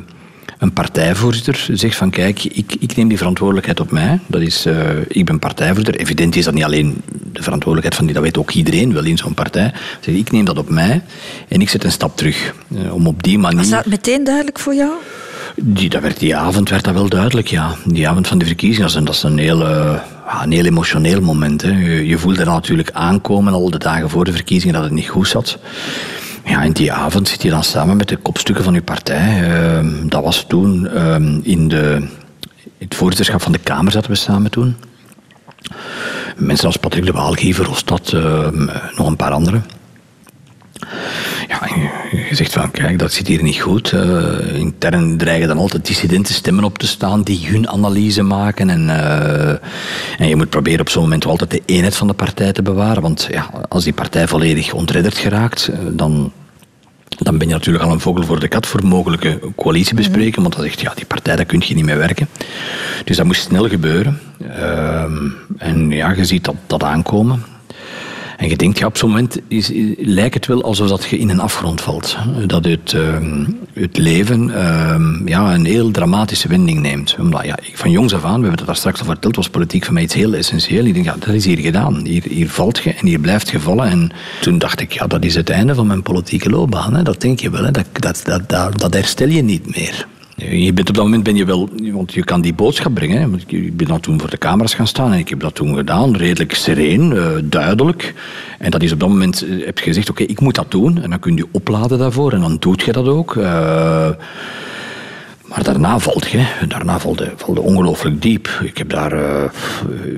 een 0.65 0.73
partijvoorzitter 0.73 1.67
zegt 1.73 1.97
van 1.97 2.11
kijk, 2.11 2.45
ik, 2.45 2.77
ik 2.79 2.97
neem 2.97 3.09
die 3.09 3.17
verantwoordelijkheid 3.17 3.81
op 3.81 3.91
mij. 3.91 4.19
Dat 4.27 4.41
is, 4.41 4.67
uh, 4.67 4.77
ik 5.09 5.25
ben 5.25 5.39
partijvoorzitter. 5.39 6.01
Evident 6.01 6.37
is 6.37 6.45
dat 6.45 6.55
niet 6.55 6.65
alleen 6.65 7.03
de 7.33 7.43
verantwoordelijkheid 7.43 7.95
van 7.95 8.05
die, 8.05 8.15
dat 8.15 8.23
weet 8.23 8.39
ook 8.39 8.51
iedereen 8.51 8.93
wel 8.93 9.05
in 9.05 9.17
zo'n 9.17 9.35
partij. 9.35 9.73
Zeg, 10.01 10.15
ik 10.15 10.33
neem 10.33 10.45
dat 10.45 10.59
op 10.59 10.69
mij 10.69 11.03
en 11.49 11.61
ik 11.61 11.69
zet 11.69 11.85
een 11.85 11.93
stap 11.93 12.17
terug. 12.17 12.55
om 12.91 13.07
op 13.07 13.23
die 13.23 13.39
manier... 13.39 13.59
Was 13.59 13.69
dat 13.69 13.87
meteen 13.87 14.25
duidelijk 14.25 14.59
voor 14.59 14.75
jou? 14.75 14.93
Die, 15.57 15.89
dat 15.89 16.03
werd, 16.03 16.19
die 16.19 16.37
avond 16.37 16.69
werd 16.69 16.85
dat 16.85 16.95
wel 16.95 17.09
duidelijk, 17.09 17.49
ja. 17.49 17.75
Die 17.85 18.09
avond 18.09 18.29
van 18.29 18.39
de 18.39 18.45
verkiezingen, 18.45 19.05
dat 19.05 19.15
is 19.15 19.23
een, 19.23 19.37
dat 19.37 19.45
heel, 19.45 19.61
uh, 19.61 20.01
een 20.43 20.53
heel 20.53 20.65
emotioneel 20.65 21.21
moment. 21.21 21.63
Hè. 21.63 21.71
Je, 21.71 22.07
je 22.07 22.19
voelde 22.19 22.45
natuurlijk 22.45 22.91
aankomen 22.93 23.53
al 23.53 23.71
de 23.71 23.79
dagen 23.79 24.11
voor 24.11 24.25
de 24.25 24.33
verkiezingen 24.33 24.75
dat 24.75 24.85
het 24.85 24.93
niet 24.93 25.09
goed 25.09 25.29
zat. 25.29 25.59
Ja, 26.45 26.63
en 26.63 26.73
die 26.73 26.93
avond 26.93 27.29
zit 27.29 27.43
je 27.43 27.51
dan 27.51 27.65
samen 27.65 27.97
met 27.97 28.09
de 28.09 28.17
kopstukken 28.17 28.65
van 28.65 28.75
je 28.75 28.83
partij. 28.83 29.49
Uh, 29.83 30.09
dat 30.09 30.23
was 30.23 30.45
toen 30.49 30.89
uh, 30.95 31.15
in, 31.43 31.69
de, 31.69 31.97
in 32.79 32.87
het 32.87 32.95
voorzitterschap 32.95 33.43
van 33.43 33.53
de 33.53 33.59
Kamer 33.59 33.93
zaten 33.93 34.11
we 34.11 34.17
samen 34.17 34.51
toen. 34.51 34.77
Mensen 36.37 36.67
als 36.67 36.77
Patrick 36.77 37.07
de 37.07 37.13
Waal, 37.13 37.33
Guy 37.33 37.55
Verhofstadt, 37.55 38.13
nog 38.97 39.07
een 39.07 39.17
paar 39.17 39.31
anderen. 39.31 39.65
Ja, 41.49 41.61
je 42.29 42.35
zegt 42.35 42.53
van, 42.53 42.71
kijk, 42.71 42.99
dat 42.99 43.13
zit 43.13 43.27
hier 43.27 43.43
niet 43.43 43.61
goed. 43.61 43.93
Uh, 43.93 44.55
intern 44.55 45.17
dreigen 45.17 45.49
dan 45.49 45.59
altijd 45.59 45.87
dissidente 45.87 46.33
stemmen 46.33 46.65
op 46.65 46.79
te 46.79 46.87
staan 46.87 47.23
die 47.23 47.47
hun 47.47 47.69
analyse 47.69 48.23
maken. 48.23 48.71
En, 48.71 48.85
uh, 48.85 49.49
en 50.19 50.29
je 50.29 50.37
moet 50.37 50.51
proberen 50.51 50.81
op 50.81 50.89
zo'n 50.89 51.03
moment 51.03 51.27
altijd 51.27 51.51
de 51.51 51.63
eenheid 51.67 51.97
van 51.97 52.07
de 52.07 52.13
partij 52.13 52.53
te 52.53 52.63
bewaren. 52.63 53.03
Want 53.03 53.29
ja, 53.31 53.51
als 53.69 53.85
die 53.85 53.93
partij 53.93 54.29
volledig 54.29 54.73
ontredderd 54.73 55.19
geraakt, 55.19 55.71
dan, 55.91 56.33
dan 57.09 57.39
ben 57.39 57.49
je 57.49 57.55
natuurlijk 57.55 57.85
al 57.85 57.93
een 57.93 58.01
vogel 58.01 58.23
voor 58.23 58.41
de 58.41 58.49
kat 58.49 58.67
voor 58.67 58.87
mogelijke 58.87 59.39
coalitiebesprekingen. 59.57 60.43
Want 60.43 60.55
dan 60.55 60.65
zegt 60.65 60.81
ja, 60.81 60.93
die 60.95 61.07
partij, 61.07 61.37
daar 61.37 61.45
kun 61.45 61.63
je 61.67 61.75
niet 61.75 61.85
mee 61.85 61.97
werken. 61.97 62.29
Dus 63.05 63.17
dat 63.17 63.27
moest 63.27 63.43
snel 63.43 63.69
gebeuren. 63.69 64.21
Uh, 64.41 65.05
en 65.59 65.91
ja, 65.91 66.13
je 66.13 66.25
ziet 66.25 66.45
dat, 66.45 66.57
dat 66.67 66.83
aankomen. 66.83 67.45
En 68.37 68.49
je 68.49 68.57
denkt, 68.57 68.79
ja, 68.79 68.87
op 68.87 68.97
zo'n 68.97 69.09
moment 69.09 69.39
is, 69.49 69.71
lijkt 69.97 70.35
het 70.35 70.47
wel 70.47 70.63
alsof 70.63 70.89
dat 70.89 71.05
je 71.05 71.19
in 71.19 71.31
een 71.31 71.41
afgrond 71.41 71.81
valt. 71.81 72.17
Dat 72.47 72.65
het, 72.65 72.95
het 73.73 73.97
leven 73.97 74.49
uh, 74.49 74.97
ja, 75.25 75.55
een 75.55 75.65
heel 75.65 75.91
dramatische 75.91 76.49
wending 76.49 76.81
neemt. 76.81 77.17
Omdat, 77.21 77.45
ja, 77.45 77.59
van 77.73 77.91
jongs 77.91 78.15
af 78.15 78.25
aan, 78.25 78.35
we 78.35 78.41
hebben 78.41 78.59
het 78.59 78.67
daar 78.67 78.77
straks 78.77 79.01
al 79.01 79.07
verteld, 79.07 79.37
was 79.37 79.49
politiek 79.49 79.85
voor 79.85 79.95
mij 79.95 80.03
iets 80.03 80.15
heel 80.15 80.35
essentieel. 80.35 80.85
Ik 80.85 80.95
denk, 80.95 81.05
ja, 81.05 81.17
dat 81.19 81.35
is 81.35 81.45
hier 81.45 81.59
gedaan. 81.59 82.05
Hier, 82.05 82.23
hier 82.29 82.49
valt 82.49 82.79
je 82.79 82.93
en 82.93 83.07
hier 83.07 83.19
blijft 83.19 83.51
je 83.51 83.61
vallen. 83.61 83.89
En 83.89 84.11
toen 84.41 84.59
dacht 84.59 84.81
ik, 84.81 84.93
ja, 84.93 85.07
dat 85.07 85.25
is 85.25 85.35
het 85.35 85.51
einde 85.51 85.75
van 85.75 85.87
mijn 85.87 86.03
politieke 86.03 86.51
loopbaan. 86.51 86.95
Hè. 86.95 87.03
Dat 87.03 87.21
denk 87.21 87.41
je 87.41 87.51
wel, 87.51 87.65
hè. 87.65 87.71
Dat, 87.71 87.87
dat, 87.93 88.23
dat, 88.25 88.49
dat, 88.49 88.79
dat 88.79 88.95
herstel 88.95 89.29
je 89.29 89.43
niet 89.43 89.77
meer. 89.77 90.07
Je 90.37 90.73
bent 90.73 90.89
op 90.89 90.95
dat 90.95 91.05
moment 91.05 91.23
ben 91.23 91.37
je 91.37 91.45
wel, 91.45 91.69
want 91.93 92.13
je 92.13 92.25
kan 92.25 92.41
die 92.41 92.55
boodschap 92.55 92.95
brengen. 92.95 93.41
Ik 93.47 93.77
ben 93.77 93.87
dan 93.87 94.01
toen 94.01 94.21
voor 94.21 94.31
de 94.31 94.39
camera's 94.39 94.75
gaan 94.75 94.87
staan 94.87 95.13
en 95.13 95.19
ik 95.19 95.29
heb 95.29 95.41
dat 95.41 95.55
toen 95.55 95.77
gedaan, 95.77 96.17
redelijk 96.17 96.55
sereen, 96.55 97.13
uh, 97.13 97.29
duidelijk. 97.45 98.15
En 98.59 98.71
dat 98.71 98.83
is 98.83 98.93
op 98.93 99.01
dat 99.01 99.09
moment, 99.09 99.43
eh, 99.43 99.65
heb 99.65 99.79
je 99.79 99.85
gezegd, 99.85 100.11
oké, 100.11 100.23
ik 100.23 100.41
moet 100.41 100.55
dat 100.55 100.71
doen. 100.71 101.03
En 101.03 101.11
dan 101.11 101.19
kun 101.19 101.37
je 101.37 101.47
opladen 101.51 101.99
daarvoor 101.99 102.33
en 102.33 102.41
dan 102.41 102.57
doet 102.61 102.83
je 102.83 102.93
dat 102.93 103.07
ook. 103.07 103.35
Uh, 103.35 104.09
maar 105.55 105.65
daarna 105.65 105.99
valt 105.99 106.31
je, 106.31 106.47
daarna 106.69 106.99
valde, 106.99 107.33
valde 107.37 107.61
ongelooflijk 107.61 108.23
diep. 108.23 108.49
Ik 108.63 108.79
heb 108.79 108.91
daar 108.91 109.13
uh, 109.13 109.45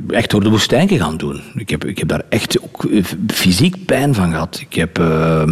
echt 0.09 0.30
door 0.30 0.43
de 0.43 0.51
woestijn 0.51 0.89
gaan 0.89 1.16
doen. 1.16 1.41
Ik 1.55 1.68
heb, 1.68 1.84
ik 1.84 1.99
heb 1.99 2.09
daar 2.09 2.22
echt 2.28 2.61
ook 2.61 2.84
eh, 2.84 3.05
fysiek 3.28 3.84
pijn 3.84 4.14
van 4.14 4.30
gehad. 4.30 4.59
Ik, 4.68 4.74
heb, 4.74 4.99
uh, 4.99 5.43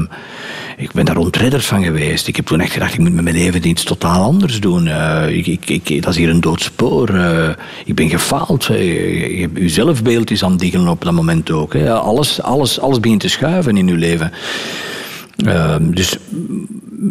ik 0.77 0.93
ben 0.93 1.05
daar 1.05 1.17
ontredderd 1.17 1.65
van 1.65 1.85
geweest. 1.85 2.29
Ik 2.29 2.37
heb 2.37 2.47
toen 2.47 2.61
echt 2.61 2.73
gedacht, 2.73 2.95
ik 2.95 3.01
moet 3.01 3.15
met 3.15 3.25
mijn 3.25 3.37
leven 3.37 3.69
iets 3.69 3.85
totaal 3.85 4.23
anders 4.23 4.61
doen. 4.61 4.89
Ik, 5.29 5.47
ik, 5.47 5.71
ik, 5.71 6.03
dat 6.03 6.13
is 6.13 6.19
hier 6.19 6.29
een 6.29 6.41
doodspoor. 6.41 7.11
ik 7.85 7.95
ben 7.95 8.11
gefaald. 8.11 8.65
Je, 8.65 9.51
uw 9.55 9.69
zelfbeeld 9.69 10.31
is 10.31 10.45
aan 10.45 10.51
het 10.51 10.61
diggelen 10.61 10.89
op 10.89 11.05
dat 11.05 11.13
moment 11.13 11.51
ook. 11.51 11.73
Hè. 11.73 11.93
Alles, 11.93 12.43
alles, 12.43 12.81
alles 12.81 13.01
begint 13.01 13.21
te 13.21 13.29
schuiven 13.29 13.77
in 13.77 13.89
uw 13.89 13.97
leven. 13.97 14.33
Ehm, 15.37 15.91
dus, 15.91 16.19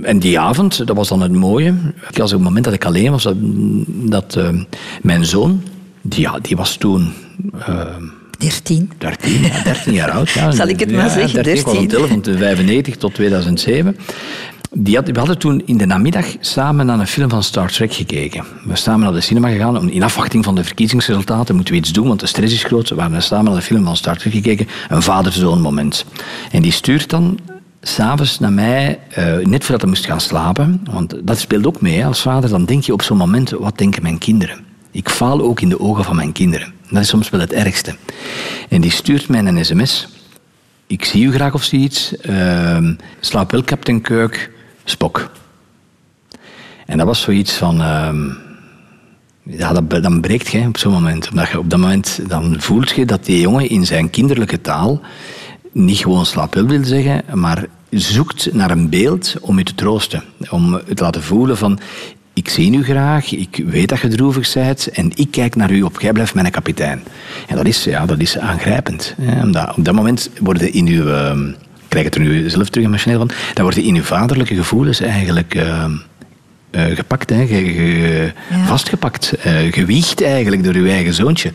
en 0.02 0.20
die 0.20 0.40
avond, 0.40 0.88
dat 0.88 0.96
was 0.96 1.08
dan 1.08 1.22
het 1.22 1.32
mooie. 1.32 1.74
Als 2.20 2.32
op 2.32 2.38
het 2.38 2.48
moment 2.48 2.66
dat 2.66 2.74
ik 2.74 2.86
alleen 2.86 3.12
was, 3.12 3.24
dat, 3.24 3.36
dat 3.88 4.36
ehm, 4.36 4.64
mijn 5.02 5.26
zoon, 5.26 5.64
die, 6.02 6.22
ja, 6.22 6.40
die 6.42 6.56
was 6.56 6.76
toen. 6.76 7.14
13. 8.38 8.92
13, 8.98 9.42
ja, 9.42 9.64
13 9.64 9.94
jaar 9.94 10.12
oud. 10.12 10.30
Ja. 10.30 10.52
Zal 10.62 10.68
ik 10.68 10.80
het 10.80 10.92
maar 10.92 11.10
zeggen? 11.10 11.44
13. 11.44 11.88
13. 11.88 12.00
was 12.00 12.10
van 12.10 12.38
95 12.38 12.96
tot 12.96 13.14
2007. 13.14 13.96
Die 14.76 14.96
had, 14.96 15.08
we 15.08 15.18
hadden 15.18 15.38
toen 15.38 15.62
in 15.66 15.78
de 15.78 15.86
namiddag 15.86 16.26
samen 16.40 16.86
naar 16.86 17.00
een 17.00 17.08
film 17.08 17.30
van 17.30 17.44
Star 17.44 17.72
Trek 17.72 17.94
gekeken. 17.94 18.44
We 18.44 18.48
zijn 18.66 18.78
samen 18.78 19.00
naar 19.00 19.14
de 19.14 19.22
cinema 19.22 19.50
gegaan. 19.50 19.78
Om, 19.78 19.88
in 19.88 20.04
afwachting 20.04 20.44
van 20.44 20.56
de 20.56 20.64
verkiezingsresultaten 20.64 21.56
moeten 21.56 21.74
we 21.74 21.80
iets 21.80 21.92
doen, 21.92 22.08
want 22.08 22.20
de 22.20 22.26
stress 22.26 22.54
is 22.54 22.64
groot. 22.64 22.90
We 22.90 22.96
waren 22.96 23.24
samen 23.24 23.46
naar 23.46 23.56
de 23.56 23.62
film 23.62 23.84
van 23.84 23.96
Star 23.96 24.18
Trek 24.18 24.34
gekeken. 24.34 24.68
Een 24.90 25.02
vader-zoon 25.02 25.62
moment. 25.62 26.06
En 26.52 26.62
die 26.62 26.72
stuurt 26.72 27.10
dan 27.10 27.40
s'avonds 27.84 28.40
naar 28.40 28.54
mij, 28.54 29.00
uh, 29.18 29.38
net 29.38 29.64
voordat 29.64 29.82
hij 29.82 29.90
moest 29.90 30.06
gaan 30.06 30.22
slapen, 30.22 30.82
want 30.92 31.16
dat 31.24 31.40
speelt 31.40 31.66
ook 31.66 31.82
mee 31.82 32.06
als 32.06 32.22
vader, 32.22 32.50
dan 32.50 32.66
denk 32.66 32.84
je 32.84 32.94
op 32.94 33.02
zo'n 33.02 33.18
moment, 33.18 33.50
wat 33.50 33.78
denken 33.78 34.02
mijn 34.02 34.18
kinderen? 34.18 34.66
Ik 34.92 35.10
faal 35.10 35.42
ook 35.42 35.62
in 35.62 35.70
de 35.70 35.80
ogen 35.80 36.04
van 36.04 36.16
mijn 36.16 36.32
kinderen. 36.32 36.74
Dat 36.90 37.02
is 37.02 37.08
soms 37.08 37.30
wel 37.30 37.40
het 37.40 37.54
ergste. 37.54 37.96
En 38.70 38.82
die 38.82 38.92
stuurt 38.92 39.28
mij 39.28 39.40
een 39.40 39.66
sms. 39.66 40.08
Ik 40.88 41.06
zie 41.06 41.26
u 41.26 41.34
graag 41.34 41.54
of 41.54 41.64
zoiets. 41.64 42.14
Uh, 42.30 42.90
slaap 43.20 43.52
wel, 43.52 43.64
kapitein 43.64 44.02
Kirk. 44.02 44.52
Spok. 44.84 45.32
En 46.86 46.98
dat 46.98 47.08
was 47.08 47.22
zoiets 47.22 47.54
van... 47.54 47.82
Uh, 47.82 48.10
ja, 49.44 49.74
dat, 49.74 50.04
dan 50.04 50.22
breekt 50.22 50.48
je 50.48 50.68
op 50.68 50.78
zo'n 50.78 50.92
moment. 50.92 51.30
Omdat 51.30 51.50
je 51.50 51.60
op 51.60 51.70
dat 51.70 51.80
moment 51.80 52.20
dan 52.28 52.56
voelt 52.60 52.90
je 52.90 53.06
dat 53.06 53.26
die 53.26 53.40
jongen 53.40 53.70
in 53.70 53.86
zijn 53.86 54.10
kinderlijke 54.10 54.62
taal 54.62 55.02
niet 55.74 55.98
gewoon 55.98 56.26
slaapwel 56.26 56.66
wil 56.66 56.84
zeggen, 56.86 57.24
maar 57.34 57.66
zoekt 57.90 58.54
naar 58.54 58.72
een 58.72 58.90
beeld 58.90 59.36
om 59.42 59.58
je 59.58 59.64
te 59.64 59.76
troosten. 59.76 60.24
Om 60.50 60.74
het 60.74 60.98
te 60.98 61.04
laten 61.04 61.24
voelen 61.24 61.58
van, 61.58 61.80
ik 62.34 62.50
zie 62.50 62.78
u 62.78 62.84
graag, 62.84 63.32
ik 63.32 63.64
weet 63.66 63.90
dat 63.90 64.00
je 64.00 64.08
droevig 64.08 64.54
bent 64.54 64.88
en 64.88 65.12
ik 65.16 65.32
kijk 65.32 65.56
naar 65.56 65.72
u 65.72 65.82
op, 65.82 66.02
jij 66.02 66.12
blijft 66.12 66.34
mijn 66.34 66.52
kapitein. 66.52 67.04
En 67.48 67.56
dat 67.56 67.66
is, 67.66 67.84
ja, 67.84 68.06
dat 68.06 68.20
is 68.20 68.38
aangrijpend. 68.38 69.16
Hè? 69.22 69.42
Omdat 69.42 69.78
op 69.78 69.86
dat 69.86 69.96
moment 69.96 70.30
worden 70.40 70.74
in 70.74 70.88
uw... 70.88 71.06
Uh, 71.06 71.40
krijg 71.88 72.06
het 72.06 72.16
er 72.16 72.22
nu 72.22 72.50
zelf 72.50 72.70
terug 72.70 72.88
emotioneel 72.88 73.20
van, 73.20 73.30
dan 73.54 73.64
worden 73.64 73.84
in 73.84 73.96
uw 73.96 74.04
vaderlijke 74.04 74.56
gevoelens 74.56 75.00
eigenlijk... 75.00 75.56
Uh, 75.56 75.86
uh, 76.72 76.96
gepakt, 76.96 77.30
hè, 77.30 77.48
ge, 77.48 78.32
ja. 78.50 78.66
vastgepakt, 78.66 79.34
uh, 79.46 79.74
gewiegd 79.74 80.24
eigenlijk 80.24 80.64
door 80.64 80.74
uw 80.74 80.88
eigen 80.88 81.14
zoontje. 81.14 81.52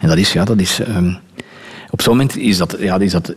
En 0.00 0.08
dat 0.08 0.16
is, 0.16 0.32
ja, 0.32 0.44
dat 0.44 0.60
is, 0.60 0.80
um, 0.88 1.18
op 1.90 2.02
zo'n 2.02 2.16
moment 2.16 2.36
is 2.36 2.56
dat, 2.56 2.76
ja, 2.78 2.98
is 2.98 3.12
dat 3.12 3.26
het 3.26 3.36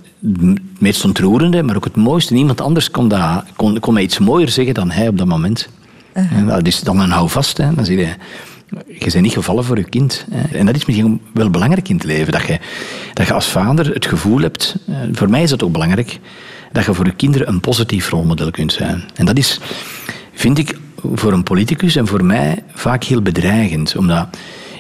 meest 0.80 1.06
ontroerende, 1.06 1.64
maar 1.64 1.76
ook 1.76 1.84
het 1.84 1.96
mooiste. 1.96 2.34
Niemand 2.34 2.62
anders 2.62 2.92
kon, 2.92 3.08
dat, 3.08 3.44
kon, 3.56 3.80
kon 3.80 3.94
mij 3.94 4.04
iets 4.04 4.20
mooier 4.20 4.50
zeggen 4.50 4.74
dan 4.74 4.92
hij 4.92 5.08
op 5.08 5.18
dat 5.18 5.28
moment. 5.28 5.70
Uh 6.14 6.32
-huh. 6.32 6.48
Dat 6.48 6.68
is 6.68 6.82
dan 6.82 7.00
een 7.00 7.12
houvast. 7.12 7.58
Hè. 7.58 7.74
Dan 7.74 7.86
zie 7.86 7.98
je, 7.98 8.08
je 8.88 9.12
bent 9.12 9.22
niet 9.22 9.34
gevallen 9.34 9.64
voor 9.64 9.78
je 9.78 9.84
kind. 9.84 10.26
Hè. 10.32 10.58
En 10.58 10.66
dat 10.66 10.76
is 10.76 10.86
misschien 10.86 11.22
wel 11.34 11.50
belangrijk 11.50 11.90
in 11.90 11.96
het 11.96 12.06
leven. 12.06 12.32
Dat 12.32 12.48
je, 12.48 12.60
dat 13.14 13.28
je 13.28 13.34
als 13.34 13.48
vader 13.48 13.94
het 13.94 14.06
gevoel 14.06 14.40
hebt, 14.40 14.76
eh, 14.88 14.96
voor 15.12 15.30
mij 15.30 15.44
is 15.44 15.50
dat 15.50 15.64
ook 15.64 15.72
belangrijk, 15.72 16.20
dat 16.72 16.86
je 16.86 16.94
voor 16.94 17.06
je 17.06 17.16
kinderen 17.16 17.48
een 17.48 17.60
positief 17.60 18.10
rolmodel 18.10 18.52
kunt 18.52 18.74
zijn. 18.74 19.04
En 19.16 19.26
dat 19.26 19.38
is, 19.38 19.60
vind 20.34 20.58
ik, 20.58 20.78
voor 21.14 21.34
een 21.34 21.44
politicus 21.44 21.96
en 21.96 22.08
voor 22.08 22.24
mij 22.24 22.64
vaak 22.74 23.04
heel 23.04 23.22
bedreigend. 23.22 23.96
Omdat 23.98 24.28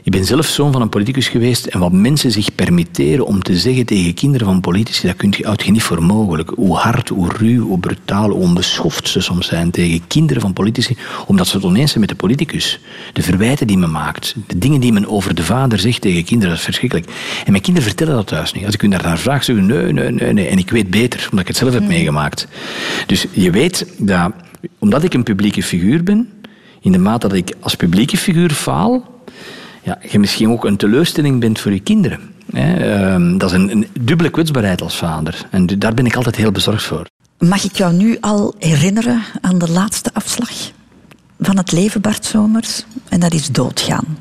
ik 0.04 0.12
ben 0.12 0.26
zelf 0.26 0.46
zoon 0.46 0.72
van 0.72 0.82
een 0.82 0.90
politicus 0.90 1.28
geweest 1.28 1.66
en 1.66 1.80
wat 1.80 1.92
mensen 1.92 2.32
zich 2.32 2.56
permitteren 2.56 3.26
om 3.26 3.42
te 3.42 3.58
zeggen 3.58 3.86
tegen 3.86 4.14
kinderen 4.14 4.48
van 4.48 4.62
politici, 4.62 5.08
dat 5.08 5.16
kunt 5.16 5.36
je, 5.36 5.56
je 5.66 5.72
niet 5.72 5.84
voor 5.84 6.04
mogelijk. 6.04 6.50
Hoe 6.56 6.76
hard, 6.76 7.10
hoe 7.10 7.30
ruw, 7.38 7.66
hoe 7.68 7.80
brutaal, 7.80 8.30
hoe 8.30 8.40
onbeschoft 8.40 9.08
ze 9.08 9.22
soms 9.22 9.48
zijn 9.48 9.72
tegen 9.72 10.08
kinderen 10.08 10.42
van 10.42 10.54
politici, 10.54 10.98
omdat 11.28 11.48
ze 11.48 11.56
het 11.56 11.66
oneens 11.66 11.90
zijn 11.90 12.00
met 12.00 12.10
de 12.10 12.16
politicus. 12.16 12.80
De 13.14 13.22
verwijten 13.22 13.68
die 13.68 13.78
men 13.78 13.92
maakt, 13.92 14.36
de 14.48 14.58
dingen 14.58 14.80
die 14.80 14.94
men 14.94 15.08
over 15.08 15.36
de 15.36 15.44
vader 15.44 15.80
zegt 15.80 16.02
tegen 16.02 16.24
kinderen, 16.24 16.50
dat 16.50 16.58
is 16.58 16.66
verschrikkelijk. 16.66 17.08
En 17.46 17.52
mijn 17.52 17.64
kinderen 17.64 17.90
vertellen 17.90 18.16
dat 18.16 18.28
thuis 18.28 18.54
niet. 18.54 18.66
Als 18.66 18.74
ik 18.74 18.82
hun 18.82 18.90
daar 18.90 19.04
naar 19.04 19.18
vraag, 19.18 19.44
zeggen 19.44 19.66
nee, 19.66 19.94
nee, 19.94 20.12
nee, 20.12 20.34
nee. 20.34 20.48
En 20.48 20.58
ik 20.58 20.70
weet 20.70 20.90
beter, 20.90 21.20
omdat 21.24 21.40
ik 21.40 21.48
het 21.48 21.58
zelf 21.58 21.72
heb 21.72 21.82
hmm. 21.82 21.92
meegemaakt. 21.92 22.48
Dus 23.08 23.26
je 23.32 23.52
weet 23.52 23.94
dat, 23.98 24.32
omdat 24.80 25.04
ik 25.04 25.14
een 25.14 25.24
publieke 25.24 25.64
figuur 25.64 26.04
ben, 26.04 26.30
in 26.82 26.92
de 26.92 26.98
mate 26.98 27.28
dat 27.28 27.38
ik 27.38 27.56
als 27.60 27.76
publieke 27.76 28.18
figuur 28.18 28.52
faal, 28.52 29.13
ja, 29.84 29.98
je 30.10 30.20
misschien 30.20 30.50
ook 30.50 30.66
een 30.66 30.78
teleurstelling 30.78 31.40
bent 31.40 31.60
voor 31.60 31.72
je 31.72 31.80
kinderen. 31.80 32.20
Hè. 32.52 33.38
dat 33.38 33.50
is 33.50 33.58
een, 33.58 33.72
een 33.72 33.88
dubbele 34.00 34.30
kwetsbaarheid 34.30 34.82
als 34.82 34.96
vader. 34.96 35.46
En 35.50 35.66
daar 35.66 35.94
ben 35.94 36.06
ik 36.06 36.16
altijd 36.16 36.36
heel 36.36 36.52
bezorgd 36.52 36.84
voor. 36.84 37.08
Mag 37.40 37.64
ik 37.64 37.76
jou 37.76 37.94
nu 37.94 38.18
al 38.20 38.56
herinneren 38.60 39.22
aan 39.42 39.58
de 39.58 39.72
laatste 39.72 40.10
afslag 40.14 40.52
van 41.40 41.58
het 41.58 41.72
leven, 41.72 42.02
Bart 42.02 42.26
Somers? 42.26 42.86
En 43.10 43.20
dat 43.20 43.34
is 43.34 43.52
doodgaan. 43.52 44.18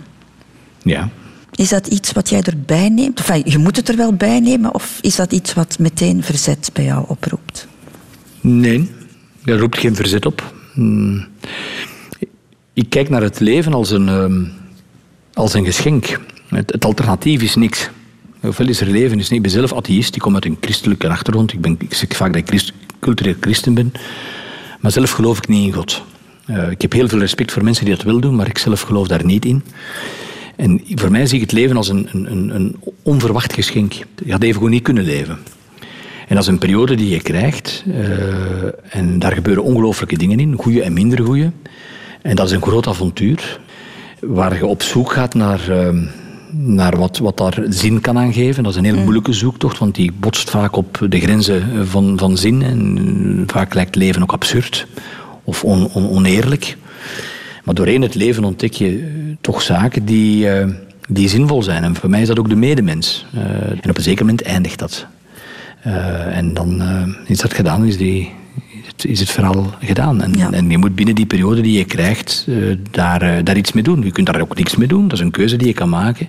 Ja. 0.82 1.08
Is 1.52 1.68
dat 1.68 1.86
iets 1.86 2.12
wat 2.12 2.28
jij 2.28 2.42
erbij 2.42 2.88
neemt? 2.88 3.18
Enfin, 3.18 3.42
je 3.44 3.58
moet 3.58 3.76
het 3.76 3.88
er 3.88 3.96
wel 3.96 4.12
bij 4.12 4.40
nemen, 4.40 4.74
of 4.74 4.98
is 5.00 5.16
dat 5.16 5.32
iets 5.32 5.54
wat 5.54 5.78
meteen 5.78 6.22
verzet 6.22 6.70
bij 6.72 6.84
jou 6.84 7.04
oproept? 7.08 7.66
Nee, 8.40 8.90
dat 9.44 9.58
roept 9.58 9.78
geen 9.78 9.94
verzet 9.94 10.26
op. 10.26 10.54
Hmm. 10.72 11.26
Ik 12.72 12.90
kijk 12.90 13.08
naar 13.08 13.22
het 13.22 13.40
leven 13.40 13.72
als 13.72 13.90
een, 13.90 14.08
ehm, 14.08 14.44
als 15.34 15.54
een 15.54 15.64
geschenk. 15.64 16.20
Het, 16.48 16.84
alternatief 16.84 17.42
is 17.42 17.54
niks. 17.54 17.90
Ofwel 18.42 18.68
is 18.68 18.80
er 18.80 18.86
leven, 18.86 19.18
is 19.18 19.28
niet. 19.28 19.38
Ik 19.38 19.42
ben 19.42 19.50
zelf 19.50 19.72
atheïst, 19.72 20.14
ik 20.14 20.20
kom 20.20 20.34
uit 20.34 20.44
een 20.44 20.56
christelijke 20.60 21.08
achtergrond. 21.08 21.52
Ik, 21.52 21.60
ben, 21.60 21.76
ik 21.78 21.94
zeg 21.94 22.16
vaak 22.16 22.32
dat 22.32 22.52
ik 22.52 22.72
cultureel 23.00 23.34
christen 23.40 23.74
ben. 23.74 23.92
Maar 24.80 24.92
zelf 24.92 25.10
geloof 25.10 25.38
ik 25.38 25.48
niet 25.48 25.66
in 25.66 25.72
God. 25.72 26.02
Uh, 26.46 26.70
ik 26.70 26.82
heb 26.82 26.92
heel 26.92 27.08
veel 27.08 27.18
respect 27.18 27.52
voor 27.52 27.64
mensen 27.64 27.84
die 27.84 27.94
dat 27.94 28.04
wel 28.04 28.20
doen, 28.20 28.34
maar 28.34 28.48
ik 28.48 28.58
zelf 28.58 28.80
geloof 28.80 29.08
daar 29.08 29.24
niet 29.24 29.44
in. 29.44 29.62
En 30.56 30.80
voor 30.94 31.10
mij 31.10 31.26
zie 31.26 31.34
ik 31.34 31.42
het 31.42 31.52
leven 31.52 31.76
als 31.76 31.88
een, 31.88 32.08
een, 32.12 32.54
een 32.54 32.76
onverwacht 33.02 33.52
geschenk. 33.52 33.92
Je 34.24 34.32
had 34.32 34.42
even 34.42 34.54
gewoon 34.54 34.70
niet 34.70 34.82
kunnen 34.82 35.04
leven. 35.04 35.38
En 36.28 36.34
dat 36.34 36.46
is 36.46 36.46
een 36.46 36.58
periode 36.58 36.94
die 36.94 37.08
je 37.08 37.22
krijgt. 37.22 37.84
Uh, 37.86 37.94
en 38.88 39.18
daar 39.18 39.32
gebeuren 39.32 39.62
ongelooflijke 39.62 40.18
dingen 40.18 40.40
in, 40.40 40.54
goede 40.56 40.82
en 40.82 40.92
minder 40.92 41.24
goede. 41.24 41.52
En 42.22 42.36
dat 42.36 42.46
is 42.46 42.52
een 42.52 42.62
groot 42.62 42.86
avontuur 42.86 43.60
waar 44.26 44.56
je 44.56 44.66
op 44.66 44.82
zoek 44.82 45.12
gaat 45.12 45.34
naar, 45.34 45.68
uh, 45.68 45.88
naar 46.50 46.96
wat, 46.96 47.18
wat 47.18 47.36
daar 47.36 47.62
zin 47.68 48.00
kan 48.00 48.18
aangeven. 48.18 48.62
Dat 48.62 48.72
is 48.72 48.78
een 48.78 48.84
heel 48.84 48.96
mm. 48.96 49.02
moeilijke 49.02 49.32
zoektocht, 49.32 49.78
want 49.78 49.94
die 49.94 50.12
botst 50.12 50.50
vaak 50.50 50.76
op 50.76 51.06
de 51.08 51.20
grenzen 51.20 51.86
van, 51.88 52.18
van 52.18 52.36
zin. 52.36 52.62
En 52.62 53.44
vaak 53.46 53.74
lijkt 53.74 53.96
leven 53.96 54.22
ook 54.22 54.32
absurd 54.32 54.86
of 55.44 55.64
on, 55.64 55.88
on, 55.92 56.08
oneerlijk. 56.10 56.76
Maar 57.64 57.74
doorheen 57.74 58.02
het 58.02 58.14
leven 58.14 58.44
ontdek 58.44 58.72
je 58.72 58.98
eh, 58.98 59.36
toch 59.40 59.62
zaken 59.62 60.04
die, 60.04 60.46
uh, 60.46 60.66
die 61.08 61.28
zinvol 61.28 61.62
zijn. 61.62 61.84
En 61.84 61.94
voor 61.94 62.10
mij 62.10 62.20
is 62.20 62.28
dat 62.28 62.38
ook 62.38 62.48
de 62.48 62.56
medemens. 62.56 63.26
Uh, 63.34 63.42
en 63.82 63.90
op 63.90 63.96
een 63.96 64.02
zeker 64.02 64.24
moment 64.24 64.42
eindigt 64.42 64.78
dat. 64.78 65.06
en 66.32 66.54
dan 66.54 66.82
is 67.26 67.38
dat 67.38 67.54
gedaan, 67.54 67.86
is 67.86 67.96
die, 67.96 68.32
is 68.96 69.20
het 69.20 69.30
verhaal 69.30 69.74
gedaan. 69.80 70.22
En, 70.22 70.52
en, 70.52 70.70
je 70.70 70.78
moet 70.78 70.94
binnen 70.94 71.14
die 71.14 71.26
periode 71.26 71.60
die 71.60 71.78
je 71.78 71.84
krijgt 71.84 72.44
uh, 72.48 72.76
daar, 72.90 73.22
uh, 73.22 73.44
daar 73.44 73.56
iets 73.56 73.72
mee 73.72 73.82
doen. 73.82 74.02
Je 74.02 74.12
kunt 74.12 74.26
daar 74.26 74.40
ook 74.40 74.56
niks 74.56 74.76
mee 74.76 74.88
doen. 74.88 75.08
Dat 75.08 75.18
is 75.18 75.24
een 75.24 75.30
keuze 75.30 75.56
die 75.56 75.66
je 75.66 75.74
kan 75.74 75.88
maken. 75.88 76.28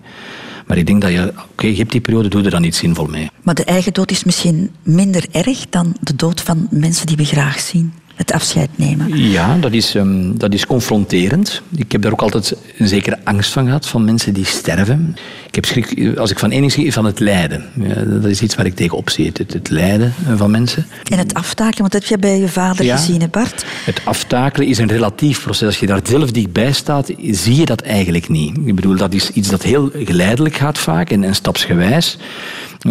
Maar 0.67 0.77
ik 0.77 0.85
denk 0.85 1.01
dat 1.01 1.11
je, 1.11 1.33
oké, 1.51 1.67
je 1.67 1.75
hebt 1.75 1.91
die 1.91 2.01
periode, 2.01 2.29
doe 2.29 2.43
er 2.43 2.49
dan 2.49 2.63
iets 2.63 2.77
zinvol 2.77 3.05
mee. 3.05 3.29
Maar 3.41 3.55
de 3.55 3.63
eigen 3.63 3.93
dood 3.93 4.11
is 4.11 4.23
misschien 4.23 4.71
minder 4.83 5.25
erg 5.31 5.69
dan 5.69 5.95
de 5.99 6.15
dood 6.15 6.41
van 6.41 6.67
mensen 6.69 7.07
die 7.07 7.15
we 7.15 7.25
graag 7.25 7.59
zien 7.59 7.93
het 8.15 8.31
afscheid 8.31 8.69
nemen. 8.75 9.17
Ja, 9.17 9.57
dat 9.57 9.71
is, 9.71 9.95
um, 9.95 10.37
dat 10.37 10.53
is 10.53 10.65
confronterend. 10.65 11.61
Ik 11.75 11.91
heb 11.91 12.01
daar 12.01 12.11
ook 12.11 12.21
altijd 12.21 12.55
een 12.77 12.87
zekere 12.87 13.19
angst 13.23 13.51
van 13.51 13.65
gehad, 13.65 13.87
van 13.87 14.05
mensen 14.05 14.33
die 14.33 14.45
sterven. 14.45 15.15
Ik 15.53 15.65
heb 15.65 15.85
schrik, 15.85 16.17
als 16.17 16.31
ik 16.31 16.39
van 16.39 16.51
één 16.51 16.71
zie, 16.71 16.93
van 16.93 17.05
het 17.05 17.19
lijden. 17.19 17.65
Ja, 17.73 18.01
dat 18.03 18.25
is 18.25 18.41
iets 18.41 18.55
waar 18.55 18.65
ik 18.65 18.75
tegen 18.75 19.01
zie, 19.05 19.25
het, 19.25 19.53
het 19.53 19.69
lijden 19.69 20.13
van 20.35 20.51
mensen. 20.51 20.85
En 21.03 21.17
het 21.17 21.33
aftakelen, 21.33 21.79
want 21.79 21.91
dat 21.91 22.01
heb 22.01 22.09
je 22.09 22.17
bij 22.17 22.39
je 22.39 22.47
vader 22.47 22.85
ja, 22.85 22.97
gezien, 22.97 23.21
hè 23.21 23.27
Bart? 23.27 23.65
Het 23.85 24.01
aftakelen 24.03 24.67
is 24.67 24.77
een 24.77 24.87
relatief 24.87 25.43
proces. 25.43 25.67
Als 25.67 25.79
je 25.79 25.85
daar 25.85 25.99
zelf 26.03 26.31
dichtbij 26.31 26.71
staat, 26.71 27.11
zie 27.31 27.55
je 27.55 27.65
dat 27.65 27.81
eigenlijk 27.81 28.29
niet. 28.29 28.57
Ik 28.65 28.75
bedoel, 28.75 28.95
dat 28.95 29.13
is 29.13 29.29
iets 29.29 29.49
dat 29.49 29.63
heel 29.63 29.91
geleidelijk 29.93 30.55
gaat 30.55 30.77
vaak 30.77 31.09
en, 31.09 31.23
en 31.23 31.35
stapsgewijs. 31.35 32.17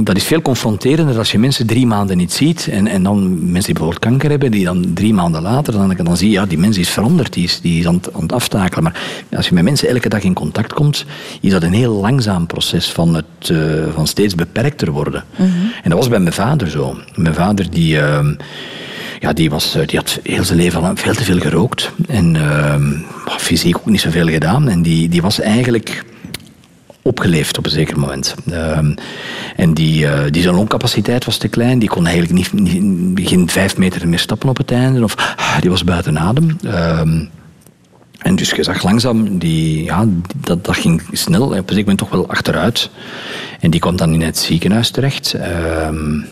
Dat 0.01 0.17
is 0.17 0.25
veel 0.25 0.43
confronterender 0.43 1.19
als 1.19 1.33
je 1.33 1.39
mensen 1.39 1.67
drie 1.67 1.87
maanden 1.87 2.17
niet 2.17 2.33
ziet. 2.33 2.69
En, 2.71 2.87
en 2.87 3.03
dan 3.03 3.29
mensen 3.31 3.53
die 3.53 3.75
bijvoorbeeld 3.75 3.99
kanker 3.99 4.31
hebben, 4.31 4.51
die 4.51 4.65
dan 4.65 4.91
drie 4.95 5.15
maanden 5.15 5.43
later, 5.43 5.73
dan, 5.73 5.97
dan 5.97 6.17
zie 6.17 6.29
je, 6.29 6.35
ja, 6.35 6.47
die 6.47 6.59
mens 6.59 6.79
is 6.79 6.89
veranderd, 6.89 7.33
die 7.33 7.45
is, 7.45 7.61
die 7.61 7.81
is 7.81 7.87
aan, 7.87 7.95
het, 7.95 8.13
aan 8.15 8.23
het 8.23 8.33
aftakelen. 8.33 8.83
Maar 8.83 9.01
als 9.37 9.49
je 9.49 9.55
met 9.55 9.65
mensen 9.65 9.89
elke 9.89 10.09
dag 10.09 10.23
in 10.23 10.35
contact 10.35 10.73
komt, 10.73 11.05
is 11.41 11.51
dat 11.51 11.63
een 11.63 11.73
heel 11.73 11.93
langzaam 11.93 12.47
proces 12.53 12.91
van, 12.93 13.15
het, 13.15 13.49
uh, 13.51 13.85
van 13.95 14.07
steeds 14.07 14.35
beperkter 14.35 14.91
worden. 14.91 15.25
En 15.83 15.91
dat 15.91 15.99
was 15.99 16.09
bij 16.09 16.21
mijn 16.21 16.35
vader 16.35 16.71
zo. 16.71 16.97
Mijn 17.15 17.35
vader 17.35 17.71
die... 17.71 17.97
Uh, 17.97 18.29
ja, 19.21 19.33
die, 19.33 19.51
was, 19.51 19.77
die 19.87 19.99
had 19.99 20.19
heel 20.23 20.45
zijn 20.45 20.59
leven 20.59 20.83
al 20.83 20.97
veel 20.97 21.15
te 21.15 21.25
veel 21.25 21.39
gerookt. 21.39 21.91
En 22.09 22.35
uh, 22.35 22.75
fysiek 23.39 23.77
ook 23.77 23.87
niet 23.87 24.01
zoveel 24.01 24.29
gedaan. 24.29 24.69
En 24.69 24.83
die, 24.83 25.09
die 25.09 25.23
was 25.23 25.41
eigenlijk 25.41 26.05
opgeleefd 27.03 27.59
op 27.59 27.65
een 27.65 27.71
zeker 27.71 27.99
moment. 27.99 28.35
Um, 28.53 28.95
en 29.57 29.75
die, 29.75 30.05
uh, 30.05 30.21
die 30.31 30.43
zijn 30.43 30.55
longcapaciteit 30.55 31.25
was 31.25 31.37
te 31.37 31.49
klein. 31.49 31.79
Die 31.79 31.89
kon 31.89 32.07
eigenlijk 32.07 32.53
niet, 32.53 32.73
niet, 32.73 33.29
geen 33.29 33.49
vijf 33.49 33.77
meter 33.77 34.09
meer 34.09 34.19
stappen 34.19 34.49
op 34.49 34.57
het 34.57 34.71
einde. 34.71 35.03
Of 35.03 35.15
ah, 35.37 35.61
die 35.61 35.71
was 35.71 35.85
buiten 35.85 36.19
adem. 36.19 36.57
En 38.23 38.37
dus 38.37 38.51
je 38.51 38.63
zag 38.63 38.83
langzaam, 38.83 39.39
die, 39.39 39.85
ja, 39.85 40.07
dat, 40.37 40.65
dat 40.65 40.77
ging 40.77 41.03
snel. 41.13 41.43
Op 41.43 41.71
een 41.71 41.77
moment 41.77 41.99
toch 41.99 42.11
wel 42.11 42.29
achteruit. 42.29 42.91
En 43.61 43.71
die 43.71 43.81
kwam 43.81 43.97
dan 43.97 44.13
in 44.13 44.23
het 44.23 44.39
ziekenhuis 44.39 44.91
terecht. 44.91 45.35
Um, 45.87 46.27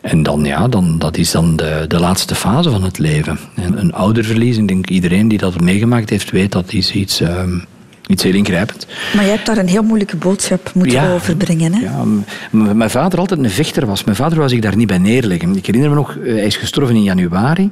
en 0.00 0.22
dan, 0.22 0.44
ja, 0.44 0.68
dan, 0.68 0.98
dat 0.98 1.16
is 1.16 1.30
dan 1.30 1.56
de, 1.56 1.84
de 1.88 2.00
laatste 2.00 2.34
fase 2.34 2.70
van 2.70 2.82
het 2.82 2.98
leven. 2.98 3.38
En 3.54 3.78
een 3.78 3.92
ouderverlies, 3.92 4.56
ik 4.56 4.68
denk 4.68 4.88
iedereen 4.88 5.28
die 5.28 5.38
dat 5.38 5.60
meegemaakt 5.60 6.10
heeft, 6.10 6.30
weet 6.30 6.52
dat 6.52 6.72
is 6.72 6.92
iets, 6.92 7.20
um, 7.20 7.64
iets 8.08 8.22
heel 8.22 8.34
ingrijpend. 8.34 8.86
Maar 9.14 9.24
jij 9.24 9.32
hebt 9.32 9.46
daar 9.46 9.58
een 9.58 9.68
heel 9.68 9.82
moeilijke 9.82 10.16
boodschap 10.16 10.70
moeten 10.74 10.92
ja, 10.92 11.12
overbrengen. 11.12 11.74
Hè? 11.74 11.80
Ja, 11.80 12.04
mijn 12.50 12.90
vader 12.90 13.18
altijd 13.18 13.40
een 13.40 13.50
vechter 13.50 13.86
was. 13.86 14.04
Mijn 14.04 14.16
vader 14.16 14.38
was 14.38 14.52
ik 14.52 14.62
daar 14.62 14.76
niet 14.76 14.86
bij 14.86 14.98
neerleggen. 14.98 15.56
Ik 15.56 15.66
herinner 15.66 15.90
me 15.90 15.96
nog, 15.96 16.16
hij 16.22 16.46
is 16.46 16.56
gestorven 16.56 16.94
in 16.94 17.02
januari. 17.02 17.70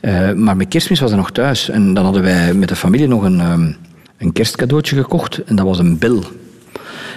Uh, 0.00 0.32
maar 0.32 0.56
met 0.56 0.68
kerstmis 0.68 1.00
was 1.00 1.10
hij 1.10 1.18
nog 1.18 1.30
thuis. 1.30 1.68
En 1.68 1.94
dan 1.94 2.04
hadden 2.04 2.22
wij 2.22 2.54
met 2.54 2.68
de 2.68 2.76
familie 2.76 3.08
nog 3.08 3.22
een, 3.22 3.40
um, 3.40 3.76
een 4.18 4.32
kerstcadeautje 4.32 4.96
gekocht. 4.96 5.44
En 5.44 5.56
dat 5.56 5.66
was 5.66 5.78
een 5.78 5.98
bil. 5.98 6.24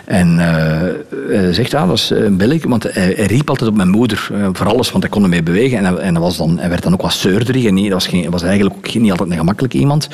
En 0.08 0.38
uh, 0.38 1.50
zegt, 1.52 1.74
ah, 1.74 1.88
dat 1.88 1.98
is 1.98 2.10
een 2.10 2.38
billig, 2.38 2.66
want 2.66 2.84
hij, 2.84 3.14
riep 3.14 3.50
altijd 3.50 3.70
op 3.70 3.76
mijn 3.76 3.90
moeder 3.90 4.30
voor 4.54 4.68
alles, 4.68 4.92
want 4.92 5.04
hij 5.04 5.12
kon 5.12 5.24
ermee 5.24 5.44
bewegen. 5.44 5.78
En, 5.78 6.02
en 6.02 6.20
was 6.20 6.38
dan, 6.38 6.60
hij 6.60 6.70
werd 6.70 6.84
dan 6.84 6.94
ook 6.94 7.02
wat 7.02 7.14
zeurderig 7.14 7.66
en 7.66 7.74
niet, 7.74 7.92
was, 7.92 8.08
geen, 8.08 8.30
was 8.30 8.44
eigenlijk 8.44 8.76
ook 8.76 8.94
niet 8.94 9.12
altijd 9.12 9.30
een 9.30 9.38
gemakkelijk 9.38 9.74
iemand. 9.74 10.08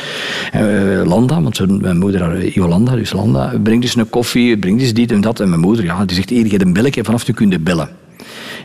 Landa, 1.05 1.41
want 1.41 1.81
mijn 1.81 1.97
moeder, 1.97 2.47
Jolanda, 2.47 2.95
dus 2.95 3.13
Landa, 3.13 3.53
brengt 3.63 3.81
dus 3.81 3.95
een 3.95 4.09
koffie, 4.09 4.57
brengt 4.57 4.79
dus 4.79 4.93
dit 4.93 5.11
en 5.11 5.21
dat. 5.21 5.39
En 5.39 5.49
mijn 5.49 5.61
moeder, 5.61 5.85
ja, 5.85 6.05
die 6.05 6.15
zegt, 6.15 6.29
hier, 6.29 6.47
je 6.47 6.61
een 6.61 6.73
billetje, 6.73 7.03
vanaf 7.03 7.27
nu 7.27 7.33
kun 7.33 7.63
bellen. 7.63 7.89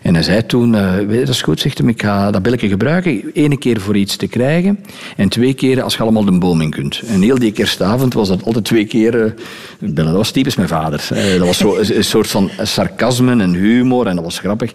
En 0.09 0.15
hij 0.15 0.23
zei 0.23 0.47
toen, 0.47 0.75
uh, 0.75 1.19
dat 1.19 1.29
is 1.29 1.43
goed, 1.43 1.61
zegt 1.61 1.79
hij, 1.79 1.89
ik 1.89 2.03
ga 2.03 2.31
dat 2.31 2.43
belletje 2.43 2.69
gebruiken. 2.69 3.31
Eén 3.35 3.59
keer 3.59 3.81
voor 3.81 3.97
iets 3.97 4.17
te 4.17 4.27
krijgen 4.27 4.79
en 5.17 5.29
twee 5.29 5.55
keer 5.55 5.83
als 5.83 5.95
je 5.95 6.03
allemaal 6.03 6.25
de 6.25 6.39
boom 6.39 6.61
in 6.61 6.71
kunt. 6.71 7.03
En 7.07 7.23
heel 7.23 7.39
die 7.39 7.53
kerstavond 7.53 8.15
was 8.15 8.29
dat 8.29 8.43
altijd 8.45 8.65
twee 8.65 8.87
keer 8.87 9.15
uh, 9.15 9.31
bellen. 9.79 10.11
Dat 10.11 10.13
was 10.13 10.31
typisch 10.31 10.57
mijn 10.57 10.69
vader. 10.69 11.09
Dat 11.39 11.47
was 11.47 11.59
zo, 11.59 11.77
een 11.77 12.05
soort 12.05 12.27
van 12.27 12.51
sarcasme 12.63 13.43
en 13.43 13.55
humor 13.55 14.07
en 14.07 14.15
dat 14.15 14.25
was 14.25 14.39
grappig. 14.39 14.73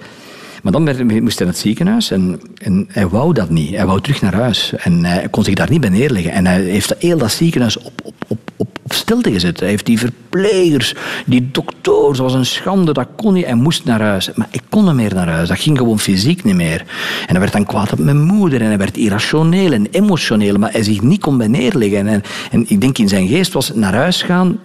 Maar 0.64 0.72
dan 0.72 0.84
moest 0.84 1.38
hij 1.38 1.46
naar 1.46 1.56
het 1.56 1.58
ziekenhuis 1.58 2.12
en, 2.12 2.42
en, 2.58 2.88
hij 2.92 3.08
wou 3.08 3.34
dat 3.34 3.50
niet. 3.50 3.76
Hij 3.76 3.86
wou 3.86 4.02
terug 4.02 4.22
naar 4.22 4.36
huis. 4.36 4.74
En 4.78 5.06
hij 5.06 5.28
kon 5.30 5.44
zich 5.44 5.54
daar 5.54 5.70
niet 5.70 5.82
bij 5.82 5.90
neerleggen. 5.90 6.32
En 6.32 6.46
hij 6.46 6.62
heeft 6.62 6.96
heel 7.00 7.18
dat 7.18 7.32
ziekenhuis 7.32 7.78
op, 7.78 8.02
op, 8.04 8.14
op, 8.28 8.40
op 8.56 8.73
stilte 8.88 9.32
gezet. 9.32 9.60
Hij 9.60 9.70
heeft 9.70 9.86
die 9.86 10.00
verplegers, 10.00 10.96
die 11.26 11.50
dokters, 11.52 12.18
dat 12.18 12.32
was 12.32 12.34
een 12.34 12.46
schande, 12.46 12.94
dat 12.94 13.08
kon 13.16 13.34
niet. 13.34 13.46
Hij 13.46 13.56
moest 13.56 13.86
naar 13.86 14.02
huis. 14.02 14.30
Maar 14.36 14.48
ik 14.52 14.62
kon 14.70 14.86
niet 14.86 14.94
meer 14.94 15.14
naar 15.14 15.30
huis. 15.30 15.48
Dat 15.48 15.60
ging 15.60 15.78
gewoon 15.78 16.00
fysiek 16.00 16.44
niet 16.44 16.56
meer. 16.56 16.80
En 17.22 17.30
hij 17.30 17.40
werd 17.40 17.52
dan 17.52 17.66
kwaad 17.66 17.92
op 17.92 18.00
mijn 18.00 18.22
moeder 18.22 18.62
en 18.62 18.68
hij 18.68 18.78
werd 18.78 18.98
irrationeel 18.98 19.72
en 19.72 19.88
emotioneel, 19.92 20.58
maar 20.58 20.72
hij 20.72 20.84
zich 20.84 21.02
niet 21.02 21.22
kon 21.22 21.38
bij 21.38 21.48
neerleggen. 21.48 22.08
En, 22.08 22.24
en 22.52 22.66
ik 22.68 22.82
denk 22.82 22.98
in 22.98 23.08
zijn 23.08 23.28
geest 23.28 23.54
was 23.54 23.74
naar 23.74 23.94
huis 23.94 24.22
gaan 24.22 24.60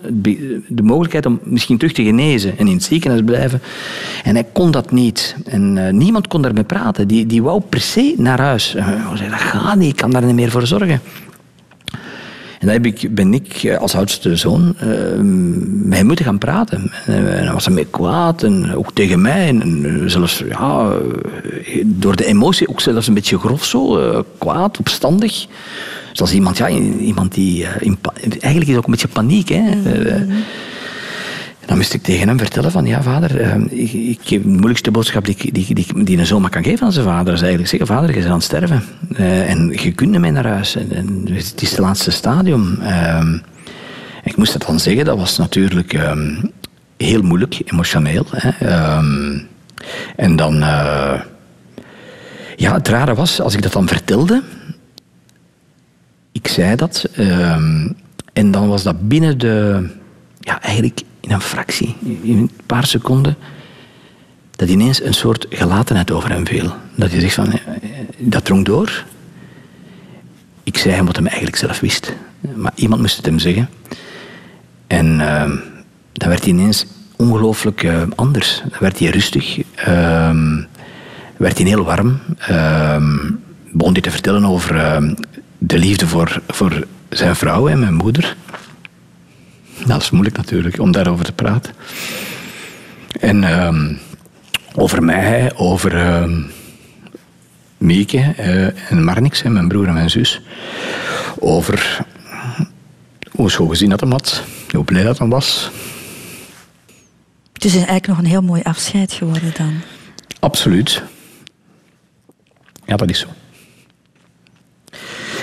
de 0.69 0.83
mogelijkheid 0.83 1.27
om 1.27 1.41
misschien 1.43 1.79
terug 1.79 1.93
te 1.93 2.05
genezen 2.05 2.59
en 2.59 2.67
in 2.67 2.75
het 2.75 2.85
ziekenhuis 2.85 3.23
blijven. 3.25 3.61
En 4.25 4.35
hij 4.35 4.47
kon 4.53 4.71
dat 4.71 4.91
niet. 4.91 5.37
En 5.45 5.77
uh, 5.77 5.89
niemand 5.89 6.29
kon 6.29 6.43
daarmee 6.43 6.65
praten. 6.65 7.09
Die, 7.09 7.27
die 7.27 7.43
wou 7.43 7.61
per 7.69 7.81
se 7.81 8.15
naar 8.17 8.41
huis. 8.41 8.75
Uh, 8.77 9.15
zei, 9.15 9.31
dat 9.31 9.41
gaat 9.41 9.77
niet, 9.77 9.91
ik 9.91 9.97
kan 9.97 10.11
daar 10.11 10.25
niet 10.25 10.35
meer 10.35 10.51
voor 10.51 10.67
zorgen. 10.67 11.01
En 12.59 12.69
heb 12.69 12.87
ik, 12.87 13.15
ben 13.15 13.35
ik 13.35 13.77
als 13.79 13.95
oudste 13.95 14.37
zoon 14.37 14.77
uh, 14.85 15.21
mee 15.83 16.05
moeten 16.05 16.25
gaan 16.25 16.39
praten. 16.39 16.93
En 17.07 17.45
dan 17.45 17.53
was 17.53 17.65
hij 17.65 17.75
mee 17.75 17.87
kwaad, 17.91 18.43
en 18.43 18.75
ook 18.75 18.93
tegen 18.93 19.21
mij. 19.21 19.49
En 19.49 20.03
zelfs 20.07 20.43
ja, 20.49 20.93
door 21.85 22.17
de 22.17 22.27
emotie 22.27 22.69
ook 22.69 22.81
zelfs 22.81 23.07
een 23.07 23.15
beetje 23.15 23.39
grof 23.39 23.65
zo, 23.65 23.99
uh, 23.99 24.19
kwaad, 24.39 24.79
opstandig. 24.79 25.47
Zoals 26.13 26.33
iemand, 26.33 26.57
ja, 26.57 26.69
iemand 26.69 27.35
die... 27.35 27.61
Uh, 27.61 27.69
eigenlijk 28.41 28.63
is 28.63 28.69
het 28.69 28.77
ook 28.77 28.85
een 28.85 28.91
beetje 28.91 29.09
paniek. 29.09 29.49
Hè? 29.49 29.61
Mm 29.61 29.83
-hmm. 29.83 30.45
Dan 31.69 31.77
moest 31.77 31.95
ik 31.95 32.03
tegen 32.03 32.29
hem 32.29 32.39
vertellen 32.39 32.71
van, 32.71 32.87
ja 32.87 33.03
vader, 33.03 33.41
uh, 33.41 33.81
ik, 33.81 33.93
ik, 33.93 34.43
de 34.43 34.49
moeilijkste 34.49 34.91
boodschap 34.91 35.25
die, 35.25 35.53
die, 35.53 35.75
die, 35.75 36.05
die 36.05 36.19
een 36.19 36.27
zoon 36.27 36.49
kan 36.49 36.65
geven 36.65 36.87
aan 36.87 36.93
zijn 36.93 37.05
vader 37.05 37.33
is 37.33 37.41
eigenlijk 37.41 37.71
zeggen, 37.71 37.89
vader, 37.89 38.09
je 38.09 38.15
bent 38.15 38.27
aan 38.27 38.33
het 38.33 38.43
sterven. 38.43 38.83
Uh, 39.11 39.51
en 39.51 39.69
je 39.83 39.93
kunt 39.93 40.19
niet 40.19 40.33
naar 40.33 40.47
huis. 40.47 40.77
En, 40.77 41.29
het 41.31 41.63
is 41.63 41.71
het 41.71 41.79
laatste 41.79 42.11
stadium. 42.11 42.79
Uh, 42.81 43.35
ik 44.25 44.37
moest 44.37 44.53
dat 44.53 44.67
dan 44.67 44.81
zeggen, 44.81 45.05
dat 45.05 45.19
was 45.19 45.39
natuurlijk 45.39 45.93
um, 45.93 46.51
heel 46.97 47.23
moeilijk, 47.23 47.63
emotioneel. 47.65 48.27
Hè. 48.31 48.51
En 50.17 50.37
dan, 50.37 50.55
uh, 50.55 51.21
ja, 52.57 52.73
het 52.73 52.89
rare 52.89 53.15
was, 53.15 53.41
als 53.41 53.55
ik 53.55 53.63
dat 53.63 53.73
dan 53.73 53.89
vertelde, 53.89 54.43
ik 56.33 56.49
zei 56.49 56.77
dat, 56.77 57.09
ehm, 57.15 57.89
en 58.33 58.51
dan 58.51 58.69
was 58.69 58.83
dat 58.83 59.09
binnen 59.09 59.39
de, 59.39 59.87
ja, 60.41 60.63
eigenlijk 60.63 61.01
in 61.29 61.35
een 61.35 61.41
fractie, 61.41 61.97
in 62.23 62.39
een 62.39 62.51
paar 62.67 62.87
seconden, 62.87 63.37
dat 64.51 64.69
ineens 64.69 65.03
een 65.03 65.15
soort 65.15 65.47
gelatenheid 65.51 66.11
over 66.11 66.31
hem 66.31 66.47
viel. 66.47 66.75
Dat 66.95 67.11
hij 67.11 67.21
zegt 67.21 67.35
van, 67.35 67.53
dat 68.19 68.45
drong 68.45 68.65
door. 68.65 69.05
Ik 70.63 70.79
zei 70.79 70.95
hem 70.95 71.07
wat 71.07 71.17
hij 71.17 71.25
eigenlijk 71.25 71.57
zelf 71.57 71.81
wist. 71.81 72.15
Maar 72.55 72.73
iemand 72.75 73.01
moest 73.01 73.17
het 73.17 73.27
hem 73.27 73.39
zeggen. 73.39 73.69
En 74.87 75.07
uh, 75.07 75.43
dan 76.13 76.29
werd 76.29 76.41
hij 76.41 76.53
ineens 76.53 76.87
ongelooflijk 77.17 77.83
uh, 77.83 78.03
anders. 78.15 78.61
Dan 78.61 78.79
werd 78.81 78.99
hij 78.99 79.11
rustig. 79.11 79.59
Uh, 79.59 79.65
werd 81.37 81.59
hij 81.59 81.67
heel 81.67 81.85
warm. 81.85 82.21
begon 83.73 83.93
hij 83.93 84.01
te 84.01 84.11
vertellen 84.11 84.45
over 84.45 84.75
de 85.59 85.79
liefde 85.79 86.07
voor, 86.07 86.43
voor 86.49 86.87
zijn 87.09 87.37
vrouw 87.37 87.69
en 87.69 87.81
mijn 87.81 87.95
moeder. 87.95 88.37
Dat 89.87 90.03
is 90.03 90.11
moeilijk 90.11 90.37
natuurlijk 90.37 90.79
om 90.81 90.93
daarover 90.93 91.25
te 91.25 91.33
praten. 91.33 91.75
En 93.21 93.63
um, 93.67 93.99
over 94.75 95.03
mij, 95.03 95.53
over 95.57 96.21
um, 96.23 96.51
Mieke 97.79 98.35
uh, 98.39 98.91
en 98.91 99.05
Marnix, 99.05 99.43
mijn 99.43 99.69
broer 99.69 99.87
en 99.87 99.93
mijn 99.93 100.11
zus. 100.11 100.41
Over 101.39 101.99
hoe 103.31 103.51
zo 103.51 103.67
gezien 103.67 103.91
dat 103.91 104.01
hem 104.01 104.11
had, 104.11 104.43
hoe 104.71 104.85
blij 104.85 105.03
dat 105.03 105.19
hem 105.19 105.29
was. 105.29 105.71
Het 107.53 107.65
is 107.65 107.75
eigenlijk 107.75 108.07
nog 108.07 108.19
een 108.19 108.25
heel 108.25 108.43
mooi 108.43 108.63
afscheid 108.63 109.13
geworden 109.13 109.53
dan. 109.57 109.81
Absoluut. 110.41 111.03
Ja, 112.85 112.97
dat 112.97 113.11
is 113.11 113.19
zo. 113.19 113.29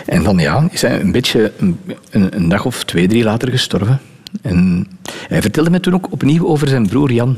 En 0.05 0.23
dan 0.23 0.37
ja, 0.37 0.67
is 0.71 0.81
hij 0.81 0.99
een 0.99 1.11
beetje 1.11 1.53
een, 1.57 1.79
een 2.09 2.49
dag 2.49 2.65
of 2.65 2.83
twee, 2.83 3.07
drie 3.07 3.23
later 3.23 3.49
gestorven. 3.49 4.01
En 4.41 4.87
hij 5.27 5.41
vertelde 5.41 5.69
me 5.69 5.79
toen 5.79 5.93
ook 5.93 6.11
opnieuw 6.11 6.47
over 6.47 6.67
zijn 6.67 6.87
broer 6.87 7.11
Jan. 7.11 7.37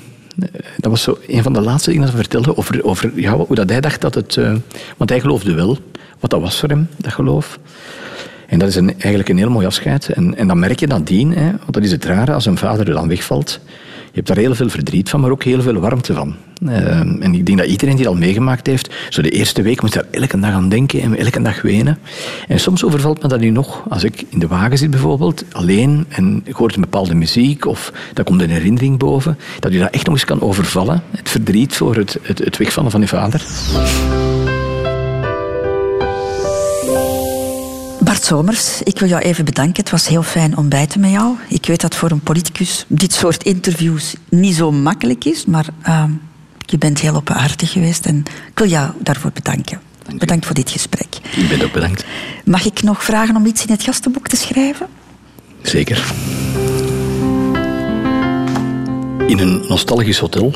Dat 0.78 0.92
was 0.92 1.02
zo 1.02 1.18
een 1.28 1.44
van 1.44 1.54
de 1.54 1.62
laatste 1.62 1.90
dingen 1.90 2.06
dat 2.06 2.14
hij 2.14 2.24
vertelde 2.24 2.58
over, 2.58 2.84
over 2.84 3.12
ja, 3.16 3.36
hoe 3.36 3.56
dat 3.56 3.70
hij 3.70 3.82
dacht 3.82 4.02
dat 4.02 4.16
het... 4.16 4.36
Uh, 4.36 4.56
want 4.98 5.10
hij 5.10 5.20
geloofde 5.20 5.54
wel 5.54 5.78
wat 6.20 6.30
dat 6.30 6.42
was 6.42 6.60
voor 6.60 6.70
hem, 6.70 6.88
dat 6.98 7.14
geloof. 7.14 7.60
En 8.48 8.60
dat 8.60 8.70
is 8.70 8.76
een, 8.76 8.90
eigenlijk 8.92 9.30
een 9.30 9.38
heel 9.38 9.50
mooi 9.50 9.66
afscheid. 9.66 10.10
En, 10.10 10.36
en 10.38 10.48
dan 10.48 10.60
merk 10.60 10.80
je 10.80 10.88
nadien, 10.88 11.34
hè, 11.34 11.52
want 11.52 11.74
dat 11.74 11.84
is 11.84 11.92
het 11.92 12.06
rare, 12.06 12.34
als 12.34 12.46
een 12.46 12.58
vader 12.58 12.88
er 12.88 12.94
dan 12.94 13.08
wegvalt, 13.08 13.60
hebt 14.18 14.28
daar 14.28 14.38
heel 14.38 14.56
veel 14.56 14.70
verdriet 14.70 15.10
van, 15.10 15.20
maar 15.20 15.32
ook 15.32 15.44
heel 15.44 15.62
veel 15.62 15.80
warmte 15.80 16.14
van. 16.14 16.36
Uh, 16.62 17.00
en 17.00 17.34
ik 17.34 17.46
denk 17.46 17.58
dat 17.58 17.68
iedereen 17.68 17.96
die 17.96 18.04
dat 18.04 18.14
al 18.14 18.20
meegemaakt 18.20 18.68
heeft, 18.68 18.96
zo 19.10 19.22
de 19.22 19.30
eerste 19.30 19.62
week 19.62 19.82
moet 19.82 19.94
daar 19.94 20.06
elke 20.12 20.40
dag 20.40 20.52
aan 20.52 20.70
denken 20.70 21.02
en 21.02 21.18
elke 21.18 21.42
dag 21.42 21.62
wenen. 21.62 22.00
En 22.48 22.60
soms 22.60 22.84
overvalt 22.84 23.22
me 23.22 23.28
dat 23.28 23.40
nu 23.40 23.50
nog. 23.50 23.84
Als 23.90 24.04
ik 24.04 24.24
in 24.30 24.40
de 24.40 24.48
wagen 24.48 24.78
zit 24.78 24.90
bijvoorbeeld, 24.90 25.44
alleen, 25.52 26.06
en 26.10 26.42
ik 26.44 26.56
hoor 26.56 26.72
een 26.76 26.82
bepaalde 26.82 27.16
muziek, 27.16 27.66
of 27.66 27.92
dat 28.14 28.26
komt 28.26 28.42
een 28.42 28.50
herinnering 28.50 28.98
boven, 28.98 29.38
dat 29.60 29.74
je 29.74 29.80
dat 29.80 29.92
echt 29.92 30.06
nog 30.06 30.14
eens 30.14 30.26
kan 30.26 30.42
overvallen. 30.42 31.04
Het 31.12 31.30
verdriet 31.30 31.76
voor 31.76 31.96
het, 31.96 32.18
het, 32.22 32.40
het 32.40 32.58
wegvallen 32.58 32.92
van 32.92 33.02
je 33.02 33.08
vader. 33.08 33.46
Somers, 38.28 38.82
ik 38.84 39.00
wil 39.00 39.10
jou 39.10 39.22
even 39.22 39.46
bedanken. 39.46 39.84
Het 39.84 39.92
was 39.92 40.08
heel 40.08 40.24
fijn 40.24 40.58
ontbijten 40.58 41.00
met 41.00 41.12
jou. 41.12 41.36
Ik 41.50 41.66
weet 41.66 41.82
dat 41.82 41.96
voor 41.96 42.12
een 42.12 42.20
politicus 42.20 42.86
dit 42.88 43.14
soort 43.14 43.44
interviews 43.44 44.16
niet 44.30 44.56
zo 44.56 44.72
makkelijk 44.72 45.26
is, 45.26 45.46
maar 45.46 45.66
uh, 45.88 46.04
je 46.58 46.78
bent 46.78 47.00
heel 47.00 47.16
openhartig 47.16 47.72
geweest 47.72 48.06
en 48.06 48.24
ik 48.50 48.60
wil 48.60 48.68
jou 48.68 48.92
daarvoor 49.00 49.32
bedanken. 49.34 49.82
Bedankt 50.18 50.46
voor 50.46 50.56
dit 50.56 50.70
gesprek. 50.70 51.16
Ik 51.36 51.50
ben 51.50 51.62
ook 51.62 51.72
bedankt. 51.72 52.06
Mag 52.46 52.66
ik 52.66 52.82
nog 52.84 53.04
vragen 53.04 53.36
om 53.36 53.46
iets 53.46 53.66
in 53.66 53.72
het 53.72 53.84
gastenboek 53.84 54.28
te 54.28 54.36
schrijven? 54.36 54.88
Zeker. 55.62 56.14
In 59.28 59.40
een 59.40 59.66
nostalgisch 59.68 60.20
hotel, 60.20 60.54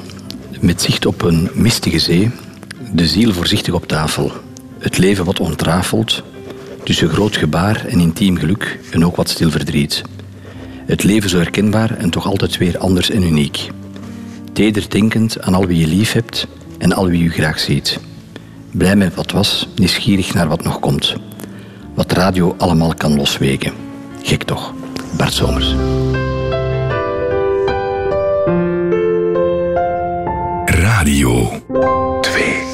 met 0.59 0.81
zicht 0.81 1.05
op 1.05 1.21
een 1.21 1.49
mistige 1.53 1.99
zee, 1.99 2.31
de 2.93 3.07
ziel 3.07 3.33
voorzichtig 3.33 3.73
op 3.73 3.87
tafel, 3.87 4.31
het 4.79 4.97
leven 4.97 5.25
wat 5.25 5.39
ontrafeld, 5.39 6.23
tussen 6.83 7.09
groot 7.09 7.35
gebaar 7.35 7.85
en 7.85 7.99
intiem 7.99 8.37
geluk 8.37 8.79
en 8.91 9.05
ook 9.05 9.15
wat 9.15 9.29
stil 9.29 9.51
verdriet. 9.51 10.01
Het 10.85 11.03
leven 11.03 11.29
zo 11.29 11.37
herkenbaar 11.37 11.97
en 11.97 12.09
toch 12.09 12.25
altijd 12.25 12.57
weer 12.57 12.77
anders 12.77 13.09
en 13.09 13.23
uniek. 13.23 13.69
Teder 14.53 14.89
denkend 14.89 15.41
aan 15.41 15.53
al 15.53 15.65
wie 15.65 15.79
je 15.79 15.87
lief 15.87 16.11
hebt 16.11 16.47
en 16.77 16.93
al 16.93 17.07
wie 17.07 17.23
je 17.23 17.29
graag 17.29 17.59
ziet. 17.59 17.99
Blij 18.71 18.95
met 18.95 19.15
wat 19.15 19.31
was, 19.31 19.67
nieuwsgierig 19.75 20.33
naar 20.33 20.47
wat 20.47 20.63
nog 20.63 20.79
komt. 20.79 21.15
Wat 21.93 22.11
radio 22.11 22.55
allemaal 22.57 22.93
kan 22.95 23.15
loswegen. 23.15 23.73
Gek 24.23 24.43
toch, 24.43 24.73
Bart 25.17 25.33
Somers. 25.33 25.75
Radio 30.65 31.51
2 32.21 32.70